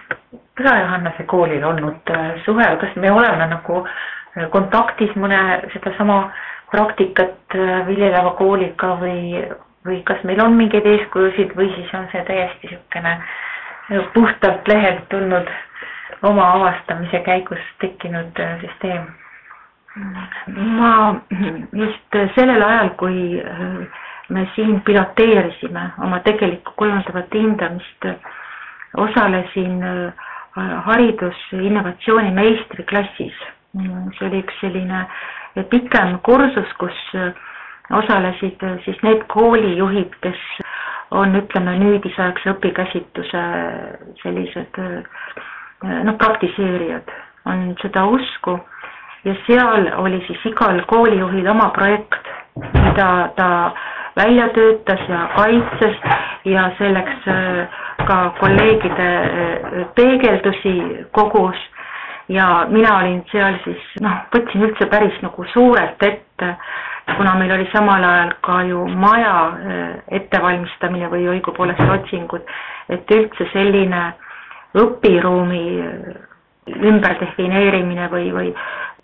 Püha 0.58 0.74
Johannese 0.80 1.24
koolil 1.24 1.64
olnud 1.66 2.10
äh, 2.10 2.32
suhe, 2.46 2.66
kas 2.82 2.96
me 2.96 3.12
oleme 3.12 3.48
nagu 3.50 3.80
äh, 3.86 4.50
kontaktis 4.54 5.14
mõne 5.18 5.40
sedasama 5.74 6.18
praktikat 6.72 7.56
äh, 7.58 7.88
viljeleva 7.88 8.36
kooliga 8.38 8.96
või, 9.02 9.42
või 9.86 10.02
kas 10.06 10.22
meil 10.24 10.42
on 10.46 10.58
mingeid 10.58 10.86
eeskujusid 10.86 11.56
või 11.58 11.72
siis 11.76 11.94
on 11.98 12.06
see 12.12 12.22
täiesti 12.30 12.70
niisugune 12.70 13.18
puhtalt 14.14 14.68
lehelt 14.68 15.10
tulnud 15.10 15.50
oma 16.24 16.46
avastamise 16.58 17.20
käigus 17.26 17.66
tekkinud 17.82 18.40
süsteem? 18.62 19.10
ma 20.56 20.92
just 21.78 22.16
sellel 22.36 22.64
ajal, 22.66 22.90
kui 22.98 23.44
me 24.34 24.46
siin 24.56 24.80
piloteerisime 24.82 25.84
oma 26.02 26.20
tegelikku 26.26 26.74
kujundavat 26.80 27.36
hindamist, 27.38 28.08
osalesin 28.98 29.84
äh, 29.84 30.14
haridusinnovatsiooni 30.86 32.32
meistriklassis. 32.32 33.34
see 34.18 34.28
oli 34.28 34.40
üks 34.44 34.60
selline 34.62 35.06
pikem 35.70 36.20
kursus, 36.22 36.74
kus 36.78 37.00
äh, 37.16 37.32
osalesid 37.90 38.62
äh, 38.64 38.78
siis 38.86 39.00
need 39.04 39.24
koolijuhid, 39.34 40.14
kes 40.22 40.44
on, 41.12 41.36
ütleme, 41.36 41.74
nüüdisaegse 41.80 42.54
õpikäsitluse 42.54 43.42
sellised 44.22 44.80
noh, 45.84 46.16
praktiseerijad, 46.18 47.12
on 47.46 47.76
seda 47.82 48.06
usku 48.10 48.56
ja 49.26 49.36
seal 49.48 49.90
oli 49.98 50.24
siis 50.28 50.46
igal 50.50 50.82
koolijuhil 50.90 51.48
oma 51.48 51.70
projekt, 51.76 52.32
mida 52.74 53.10
ta 53.38 53.50
välja 54.16 54.48
töötas 54.54 55.00
ja 55.10 55.28
kaitses 55.36 55.96
ja 56.46 56.72
selleks 56.78 57.28
äh, 57.28 57.68
ka 58.08 58.18
kolleegide 58.40 59.10
äh, 59.20 59.86
peegeldusi 59.96 61.06
kogus. 61.12 61.60
Ja 62.32 62.66
mina 62.72 62.98
olin 62.98 63.20
seal 63.32 63.58
siis 63.66 63.84
noh, 64.02 64.22
võtsin 64.32 64.64
üldse 64.64 64.88
päris 64.92 65.16
nagu 65.22 65.44
suurelt 65.52 66.04
ette, 66.08 66.54
kuna 67.18 67.34
meil 67.36 67.52
oli 67.52 67.66
samal 67.74 68.04
ajal 68.08 68.32
ka 68.46 68.62
ju 68.70 68.86
maja 68.88 69.34
äh, 69.48 69.90
ettevalmistamine 70.20 71.12
või 71.12 71.28
õigupoolest 71.36 71.84
otsingud, 71.98 72.48
et 72.96 73.12
üldse 73.12 73.50
selline 73.52 74.06
õpiruumi 74.80 75.66
ümberdefineerimine 76.64 78.08
või, 78.12 78.32
või 78.34 78.54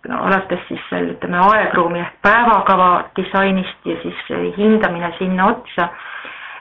alates 0.07 0.61
siis 0.67 0.81
seal 0.89 1.11
ütleme 1.13 1.41
aegruumi 1.43 1.99
ehk 1.99 2.21
päevakava 2.23 2.89
disainist 3.19 3.85
ja 3.85 3.97
siis 4.03 4.21
hindamine 4.57 5.11
sinna 5.17 5.49
otsa, 5.51 5.89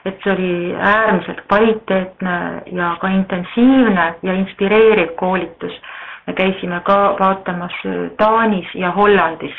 et 0.05 0.19
see 0.23 0.33
oli 0.33 0.75
äärmiselt 0.79 1.41
kvaliteetne 1.47 2.35
ja 2.71 2.95
ka 3.01 3.07
intensiivne 3.07 4.13
ja 4.23 4.33
inspireeriv 4.33 5.15
koolitus. 5.15 5.81
me 6.27 6.33
käisime 6.33 6.79
ka 6.79 7.15
vaatamas 7.19 7.73
Taanis 8.17 8.75
ja 8.75 8.91
Hollandis 8.91 9.55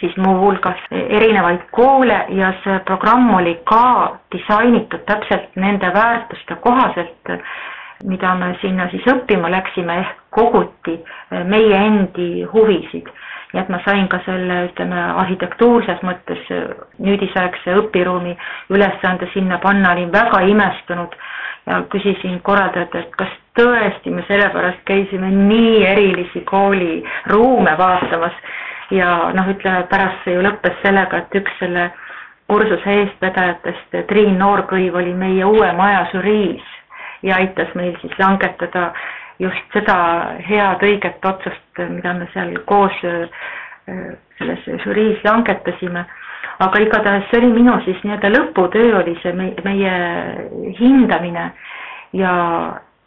siis 0.00 0.16
muuhulgas 0.16 0.78
erinevaid 0.90 1.60
koole 1.70 2.24
ja 2.28 2.52
see 2.64 2.78
programm 2.78 3.34
oli 3.34 3.60
ka 3.64 4.16
disainitud 4.32 5.04
täpselt 5.06 5.56
nende 5.56 5.94
väärtuste 5.94 6.54
kohaselt 6.54 7.28
mida 8.04 8.34
me 8.34 8.52
sinna 8.60 8.88
siis 8.90 9.04
õppima 9.10 9.50
läksime, 9.52 9.98
ehk 10.02 10.22
koguti 10.34 10.96
meie 11.46 11.78
endi 11.86 12.44
huvisid. 12.52 13.08
Nii 13.52 13.60
et 13.60 13.68
ma 13.68 13.80
sain 13.84 14.08
ka 14.08 14.20
selle, 14.26 14.58
ütleme, 14.70 14.98
arhitektuurses 15.22 16.00
mõttes 16.06 16.46
nüüdisaegse 16.98 17.76
õpiruumi 17.82 18.32
ülesande 18.72 19.28
sinna 19.34 19.58
panna, 19.60 19.92
olin 19.92 20.12
väga 20.12 20.40
imestunud 20.48 21.16
ja 21.66 21.82
küsisin 21.92 22.40
korraldajalt, 22.42 22.94
et 22.94 23.16
kas 23.20 23.34
tõesti 23.58 24.10
me 24.10 24.24
sellepärast 24.28 24.82
käisime 24.88 25.30
nii 25.30 25.84
erilisi 25.86 26.44
kooliruume 26.48 27.76
vaatamas. 27.78 28.38
Ja 28.92 29.30
noh, 29.32 29.46
ütleme 29.48 29.86
pärast 29.88 30.24
see 30.24 30.34
ju 30.34 30.42
lõppes 30.44 30.74
sellega, 30.82 31.22
et 31.22 31.36
üks 31.40 31.54
selle 31.60 31.90
kursuse 32.50 32.96
eestvedajatest, 32.98 33.94
Triin 34.10 34.36
Noorkõiv 34.40 34.98
oli 35.00 35.14
meie 35.16 35.44
uue 35.48 35.70
maja 35.78 36.02
žüriis 36.12 36.66
ja 37.22 37.38
aitas 37.40 37.70
meil 37.78 37.94
siis 38.02 38.12
langetada 38.18 38.90
just 39.38 39.76
seda 39.76 39.96
head 40.48 40.82
õiget 40.82 41.24
otsust, 41.24 41.82
mida 41.90 42.14
me 42.14 42.28
seal 42.34 42.52
koos 42.68 42.98
äh, 43.04 43.46
selles 44.38 44.82
žüriis 44.84 45.22
langetasime. 45.24 46.04
aga 46.62 46.78
igatahes 46.80 47.24
see 47.30 47.38
oli 47.40 47.52
minu 47.52 47.72
siis 47.84 47.98
nii-öelda 48.04 48.28
lõputöö 48.30 48.96
oli 49.00 49.16
see 49.22 49.32
meie, 49.34 49.54
meie 49.64 50.74
hindamine 50.78 51.50
ja 52.12 52.32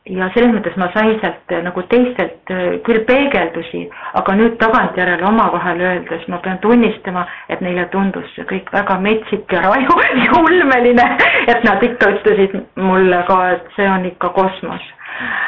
ja 0.06 0.28
selles 0.34 0.52
mõttes 0.54 0.76
ma 0.78 0.88
sain 0.94 1.16
sealt 1.22 1.54
äh, 1.54 1.62
nagu 1.66 1.82
teistelt 1.90 2.52
äh, 2.54 2.66
küll 2.86 3.02
peegeldusi, 3.08 3.86
aga 4.20 4.36
nüüd 4.38 4.58
tagantjärele 4.62 5.26
omavahel 5.26 5.82
öeldes 5.82 6.28
ma 6.30 6.38
pean 6.46 6.60
tunnistama, 6.62 7.26
et 7.50 7.64
neile 7.66 7.88
tundus 7.94 8.28
see 8.36 8.46
kõik 8.50 8.70
väga 8.74 9.00
metsik 9.02 9.56
ja 9.56 9.64
raju 9.66 9.98
ja 10.26 10.42
ulmeline, 10.42 11.08
et 11.48 11.66
nad 11.66 11.84
ikka 11.84 12.12
ütlesid 12.18 12.60
mulle 12.78 13.24
ka, 13.30 13.40
et 13.56 13.74
see 13.78 13.90
on 13.90 14.06
ikka 14.12 14.30
kosmos. 14.38 14.92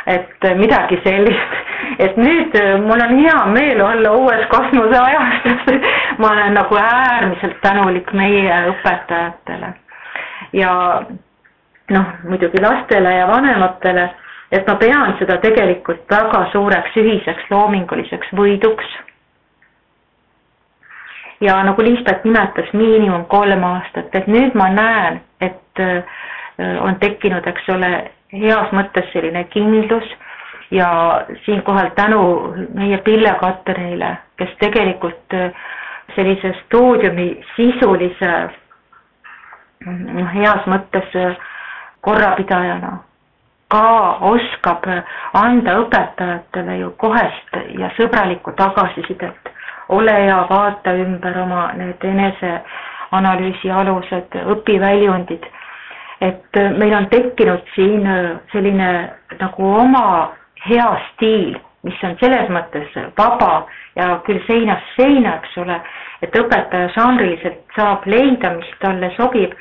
Et 0.07 0.45
äh, 0.45 0.55
midagi 0.59 0.99
sellist, 1.03 1.57
et 1.99 2.18
nüüd 2.18 2.55
mul 2.86 3.03
on 3.07 3.15
hea 3.20 3.39
meel 3.53 3.82
olla 3.82 4.11
uues 4.18 4.45
kosmoseajastus. 4.53 5.82
Ma 6.22 6.32
olen 6.32 6.53
nagu 6.57 6.78
äärmiselt 6.82 7.59
tänulik 7.61 8.13
meie 8.13 8.61
õpetajatele. 8.72 9.74
Ja 10.53 10.72
noh, 11.93 12.07
muidugi 12.30 12.61
lastele 12.63 13.11
ja 13.20 13.28
vanematele 13.30 14.09
et 14.51 14.68
ma 14.68 14.76
pean 14.80 15.15
seda 15.20 15.38
tegelikult 15.43 16.05
väga 16.11 16.45
suureks 16.53 16.95
ühiseks 17.01 17.49
loominguliseks 17.51 18.30
võiduks. 18.39 18.88
ja 21.41 21.59
nagu 21.63 21.84
Liisbet 21.86 22.24
nimetas, 22.26 22.72
miinimum 22.74 23.26
kolm 23.30 23.63
aastat, 23.63 24.15
et 24.18 24.26
nüüd 24.28 24.55
ma 24.57 24.70
näen, 24.74 25.20
et 25.41 25.82
äh, 25.84 26.15
on 26.82 26.95
tekkinud, 26.99 27.47
eks 27.47 27.68
ole, 27.70 27.89
heas 28.34 28.72
mõttes 28.76 29.12
selline 29.14 29.43
kindlus 29.53 30.08
ja 30.72 30.89
siinkohal 31.45 31.89
tänu 31.95 32.22
meie 32.74 32.97
Pille 32.97 33.34
Katrinile, 33.39 34.18
kes 34.38 34.49
tegelikult 34.60 35.34
äh, 35.34 35.51
sellise 36.16 36.53
stuudiumi 36.66 37.28
sisulise 37.55 38.32
noh, 39.86 40.34
heas 40.34 40.66
mõttes 40.68 41.14
äh, 41.16 41.38
korrapidajana 42.01 42.97
ka 43.72 43.84
oskab 44.32 44.86
anda 45.36 45.74
õpetajatele 45.82 46.78
ju 46.82 46.91
kohest 46.97 47.58
ja 47.80 47.89
sõbralikku 47.97 48.53
tagasisidet. 48.55 49.49
ole 49.89 50.12
hea, 50.14 50.38
vaata 50.49 50.91
ümber 50.99 51.38
oma 51.39 51.72
need 51.80 52.03
eneseanalüüsi 52.03 53.72
alused, 53.72 54.36
õpiväljundid. 54.55 55.45
Et 56.22 56.59
meil 56.78 56.93
on 56.97 57.07
tekkinud 57.11 57.63
siin 57.76 58.07
selline 58.51 58.89
nagu 59.39 59.72
oma 59.82 60.32
hea 60.65 60.89
stiil, 61.11 61.57
mis 61.86 61.99
on 62.03 62.15
selles 62.22 62.49
mõttes 62.51 62.95
vaba 63.18 63.65
ja 63.95 64.18
küll 64.26 64.41
seinast 64.47 64.95
seina, 64.97 65.38
eks 65.38 65.57
ole, 65.61 65.78
et 66.26 66.36
õpetaja 66.36 66.89
žanriliselt 66.95 67.61
saab 67.78 68.07
leida, 68.09 68.55
mis 68.57 68.72
talle 68.82 69.11
sobib 69.18 69.53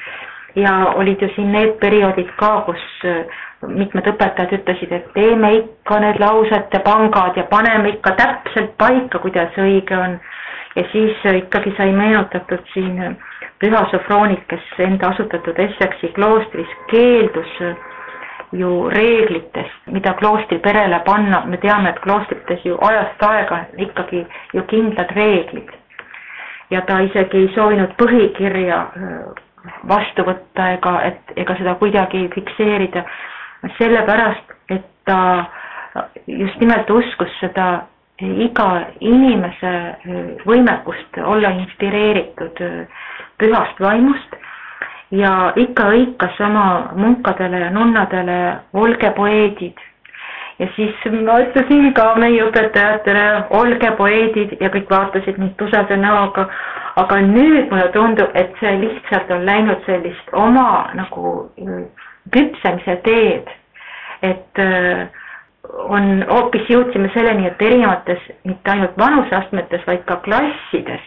ja 0.56 0.72
olid 0.96 1.20
ju 1.22 1.28
siin 1.34 1.52
need 1.52 1.76
perioodid 1.80 2.30
ka, 2.40 2.52
kus 2.68 2.84
mitmed 3.66 4.08
õpetajad 4.12 4.54
ütlesid, 4.58 4.92
et 4.92 5.06
teeme 5.14 5.52
ikka 5.60 6.00
need 6.00 6.20
lausete 6.20 6.80
pangad 6.84 7.36
ja 7.36 7.44
paneme 7.50 7.94
ikka 7.94 8.14
täpselt 8.20 8.74
paika, 8.80 9.18
kuidas 9.18 9.56
õige 9.60 9.96
on. 9.96 10.18
ja 10.76 10.82
siis 10.92 11.22
ikkagi 11.24 11.70
sai 11.76 11.92
meenutatud 11.92 12.64
siin 12.72 13.16
Püha 13.60 13.82
Sofroonik, 13.90 14.42
kes 14.50 14.64
enda 14.84 15.08
asutatud 15.14 15.58
Essexi 15.58 16.10
kloostris 16.16 16.72
keeldus 16.90 17.54
ju 18.52 18.88
reeglitest, 18.92 19.86
mida 19.86 20.12
kloostri 20.20 20.58
perele 20.62 21.00
panna, 21.06 21.40
me 21.46 21.56
teame, 21.62 21.90
et 21.90 21.98
kloostrites 22.04 22.64
ju 22.64 22.76
ajast 22.88 23.22
aega 23.28 23.62
ikkagi 23.86 24.26
ju 24.54 24.62
kindlad 24.72 25.10
reeglid. 25.16 25.72
ja 26.70 26.80
ta 26.82 26.98
isegi 27.00 27.38
ei 27.38 27.50
soovinud 27.54 27.92
põhikirja 27.98 28.76
äh, 28.76 29.42
vastu 29.88 30.24
võtta 30.26 30.70
ega, 30.74 30.94
et 31.06 31.32
ega 31.36 31.54
seda 31.58 31.74
kuidagi 31.78 32.24
fikseerida 32.34 33.04
sellepärast, 33.78 34.54
et 34.70 34.86
ta 35.06 35.18
just 36.26 36.58
nimelt 36.60 36.90
uskus 36.90 37.30
seda 37.40 37.86
iga 38.22 38.68
inimese 39.00 39.72
võimekust 40.48 41.18
olla 41.20 41.50
inspireeritud 41.60 42.60
pühast 43.38 43.80
vaimust. 43.80 44.36
Ja 45.14 45.52
ikka 45.54 45.84
hõikas 45.92 46.38
oma 46.42 46.64
munkadele 46.98 47.60
ja 47.60 47.68
nunnadele, 47.70 48.38
olge 48.74 49.10
poeedid. 49.16 49.76
ja 50.58 50.66
siis 50.74 50.94
ma 51.12 51.34
ütlesin 51.44 51.92
ka 51.94 52.14
meie 52.16 52.40
õpetajatele, 52.46 53.24
olge 53.50 53.90
poeedid 53.98 54.56
ja 54.60 54.70
kõik 54.72 54.88
vaatasid 54.90 55.36
mind 55.38 55.52
tusase 55.60 55.96
näoga, 56.00 56.46
aga 56.96 57.18
nüüd 57.20 57.68
mulle 57.70 57.88
tundub, 57.92 58.30
et 58.34 58.54
see 58.60 58.72
lihtsalt 58.80 59.30
on 59.30 59.44
läinud 59.46 59.84
sellist 59.86 60.32
oma 60.32 60.88
nagu 60.94 61.50
küpsemise 62.32 62.96
teed, 63.04 63.52
et 64.22 64.58
äh, 64.64 65.06
on, 65.72 66.24
hoopis 66.30 66.68
jõudsime 66.70 67.10
selleni, 67.14 67.46
et 67.46 67.62
erinevates, 67.62 68.18
mitte 68.44 68.70
ainult 68.70 68.98
vanuseastmetes, 68.98 69.86
vaid 69.86 70.04
ka 70.08 70.16
klassides, 70.24 71.06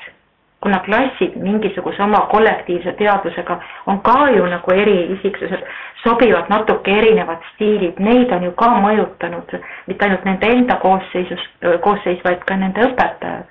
kuna 0.63 0.79
klassid 0.85 1.35
mingisuguse 1.39 2.03
oma 2.03 2.25
kollektiivse 2.31 2.91
teadvusega 2.99 3.59
on 3.87 4.01
ka 4.03 4.29
ju 4.35 4.47
nagu 4.51 4.73
eriisiksused, 4.75 5.63
sobivad 6.03 6.49
natuke 6.51 6.91
erinevad 6.91 7.45
stiilid, 7.53 7.99
neid 7.99 8.31
on 8.35 8.43
ju 8.43 8.51
ka 8.59 8.71
mõjutanud 8.83 9.55
mitte 9.87 10.05
ainult 10.05 10.27
nende 10.27 10.51
enda 10.55 10.75
koosseisus, 10.83 11.45
koosseis, 11.85 12.19
vaid 12.23 12.43
ka 12.47 12.59
nende 12.59 12.83
õpetajad. 12.89 13.47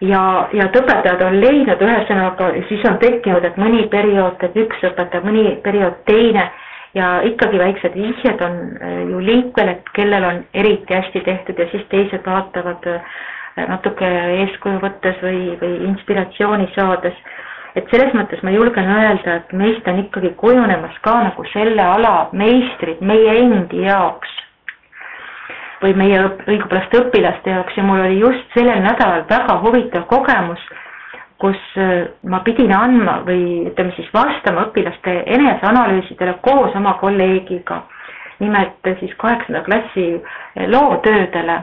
Ja, 0.00 0.20
ja 0.56 0.64
et 0.64 0.76
õpetajad 0.76 1.22
on 1.26 1.40
leidnud, 1.40 1.82
ühesõnaga 1.84 2.52
siis 2.68 2.84
on 2.88 2.96
tekkinud, 3.02 3.44
et 3.44 3.56
mõni 3.60 3.84
periood 3.92 4.38
teeb 4.40 4.56
üks 4.62 4.84
õpetaja, 4.88 5.24
mõni 5.24 5.58
periood 5.64 5.98
teine 6.08 6.46
ja 6.94 7.20
ikkagi 7.22 7.58
väiksed 7.58 7.94
vihjed 7.94 8.40
on 8.42 8.56
äh, 8.82 9.02
ju 9.10 9.20
liikvel, 9.24 9.68
et 9.74 9.92
kellel 9.94 10.24
on 10.24 10.40
eriti 10.54 10.94
hästi 10.94 11.20
tehtud 11.26 11.58
ja 11.58 11.68
siis 11.70 11.84
teised 11.92 12.26
vaatavad 12.26 12.88
äh, 12.90 13.20
natuke 13.68 14.08
eeskuju 14.40 14.80
võttes 14.82 15.20
või, 15.22 15.54
või 15.60 15.76
inspiratsiooni 15.90 16.68
saades. 16.74 17.14
et 17.78 17.86
selles 17.90 18.14
mõttes 18.18 18.40
ma 18.42 18.50
julgen 18.50 18.88
öelda, 18.90 19.34
et 19.36 19.52
meist 19.52 19.86
on 19.88 19.98
ikkagi 20.02 20.32
kujunemas 20.36 20.96
ka 21.04 21.12
nagu 21.22 21.44
selle 21.52 21.82
ala 21.82 22.28
meistrid 22.32 23.00
meie 23.00 23.36
endi 23.44 23.84
jaoks 23.84 24.32
või 25.82 25.94
meie 25.96 26.24
õigupoolest 26.48 26.96
õpilaste 26.98 27.54
jaoks 27.54 27.76
ja 27.76 27.84
mul 27.86 28.02
oli 28.04 28.18
just 28.18 28.56
sellel 28.58 28.82
nädalal 28.82 29.22
väga 29.30 29.60
huvitav 29.62 30.08
kogemus, 30.10 30.60
kus 31.40 31.60
äh, 31.80 32.10
ma 32.28 32.42
pidin 32.46 32.72
andma 32.76 33.20
või 33.26 33.66
ütleme 33.70 33.94
siis 33.96 34.08
vastama 34.14 34.68
õpilaste 34.68 35.16
eneseanalüüsidele 35.38 36.38
koos 36.44 36.76
oma 36.76 36.94
kolleegiga, 37.00 37.82
nimelt 38.40 38.94
siis 39.00 39.12
kaheksanda 39.20 39.64
klassi 39.66 40.06
loovtöödele 40.68 41.62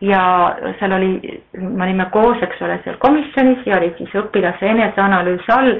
ja 0.00 0.56
seal 0.78 0.92
oli, 0.92 1.42
me 1.52 1.84
olime 1.84 2.06
koos, 2.12 2.40
eks 2.42 2.62
ole, 2.64 2.78
seal 2.84 2.96
komisjonis 3.02 3.66
ja 3.68 3.76
oli 3.76 3.92
siis 3.98 4.14
õpilase 4.22 4.70
eneseanalüüs 4.72 5.48
all 5.52 5.74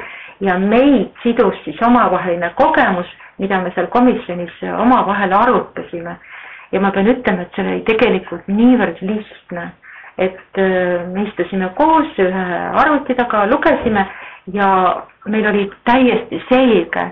ja 0.44 0.58
meid 0.60 1.16
sidus 1.22 1.56
siis 1.64 1.80
omavaheline 1.86 2.52
kogemus, 2.58 3.08
mida 3.38 3.60
me 3.60 3.72
seal 3.74 3.88
komisjonis 3.92 4.52
omavahel 4.76 5.32
arutasime. 5.36 6.16
Ja 6.72 6.80
ma 6.80 6.92
pean 6.94 7.08
ütlema, 7.10 7.42
et 7.42 7.56
see 7.56 7.64
oli 7.66 7.80
tegelikult 7.88 8.46
niivõrd 8.46 9.00
lihtne, 9.02 9.70
et 10.20 10.58
äh, 10.58 11.06
me 11.08 11.24
istusime 11.28 11.70
koos 11.78 12.18
ühe 12.20 12.44
arvuti 12.82 13.14
taga, 13.16 13.46
lugesime 13.48 14.04
ja 14.52 14.68
meil 15.24 15.46
oli 15.48 15.64
täiesti 15.84 16.42
selge, 16.48 17.06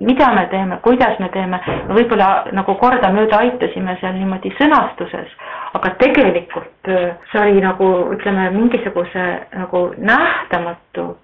mida 0.00 0.28
me 0.34 0.46
teeme, 0.50 0.78
kuidas 0.82 1.18
me 1.22 1.28
teeme, 1.32 1.60
võib-olla 1.88 2.28
nagu 2.52 2.74
kordamööda 2.80 3.40
aitasime 3.44 3.96
seal 4.00 4.16
niimoodi 4.18 4.52
sõnastuses, 4.58 5.32
aga 5.78 5.94
tegelikult 6.02 6.92
äh, 6.92 7.14
see 7.32 7.44
oli 7.44 7.64
nagu 7.64 7.90
ütleme, 8.16 8.50
mingisuguse 8.56 9.28
nagu 9.56 9.84
nähtamatu 9.98 11.14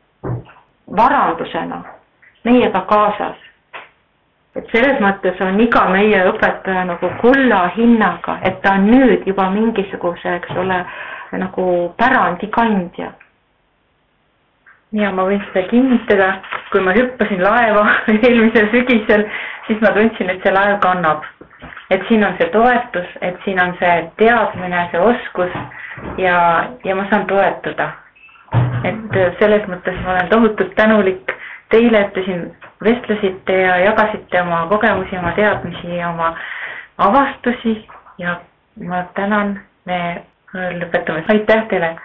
varandusena 0.97 1.83
meiega 2.45 2.81
kaasas 2.89 3.37
et 4.55 4.71
selles 4.71 5.01
mõttes 5.03 5.41
on 5.43 5.59
iga 5.61 5.83
meie 5.91 6.21
õpetaja 6.31 6.85
nagu 6.87 7.11
kulla 7.23 7.65
hinnaga, 7.75 8.39
et 8.47 8.61
ta 8.63 8.77
on 8.79 8.87
nüüd 8.91 9.27
juba 9.27 9.49
mingisuguse, 9.51 10.37
eks 10.39 10.55
ole, 10.63 10.79
nagu 11.43 11.67
pärandi 11.99 12.51
kandja. 12.55 13.13
ja 14.95 15.11
ma 15.11 15.25
võin 15.27 15.41
seda 15.49 15.67
kinnitada, 15.69 16.29
kui 16.71 16.81
ma 16.81 16.93
hüppasin 16.95 17.41
laeva 17.43 17.83
eelmisel 18.15 18.69
sügisel, 18.71 19.25
siis 19.67 19.81
ma 19.83 19.91
tundsin, 19.97 20.31
et 20.31 20.43
see 20.47 20.55
laev 20.55 20.79
kannab. 20.85 21.25
et 21.91 22.07
siin 22.09 22.23
on 22.25 22.37
see 22.39 22.47
toetus, 22.55 23.11
et 23.21 23.37
siin 23.45 23.59
on 23.61 23.75
see 23.81 23.97
teadmine, 24.23 24.87
see 24.93 25.01
oskus 25.01 25.51
ja, 26.19 26.39
ja 26.85 26.95
ma 26.95 27.09
saan 27.11 27.27
toetuda. 27.27 27.91
et 28.85 29.19
selles 29.41 29.67
mõttes 29.67 29.99
ma 30.05 30.15
olen 30.15 30.31
tohutult 30.31 30.75
tänulik 30.79 31.35
teile, 31.75 32.07
et 32.07 32.15
te 32.15 32.23
siin 32.23 32.47
vestlesite 32.85 33.53
ja 33.63 33.77
jagasite 33.85 34.41
oma 34.43 34.67
kogemusi, 34.69 35.19
oma 35.19 35.33
teadmisi 35.33 35.97
ja 35.97 36.09
oma 36.11 36.35
avastusi 36.99 37.87
ja 38.19 38.41
ma 38.87 39.03
tänan, 39.15 39.61
me 39.85 40.01
lõpetame, 40.55 41.25
aitäh 41.29 41.67
teile 41.69 41.97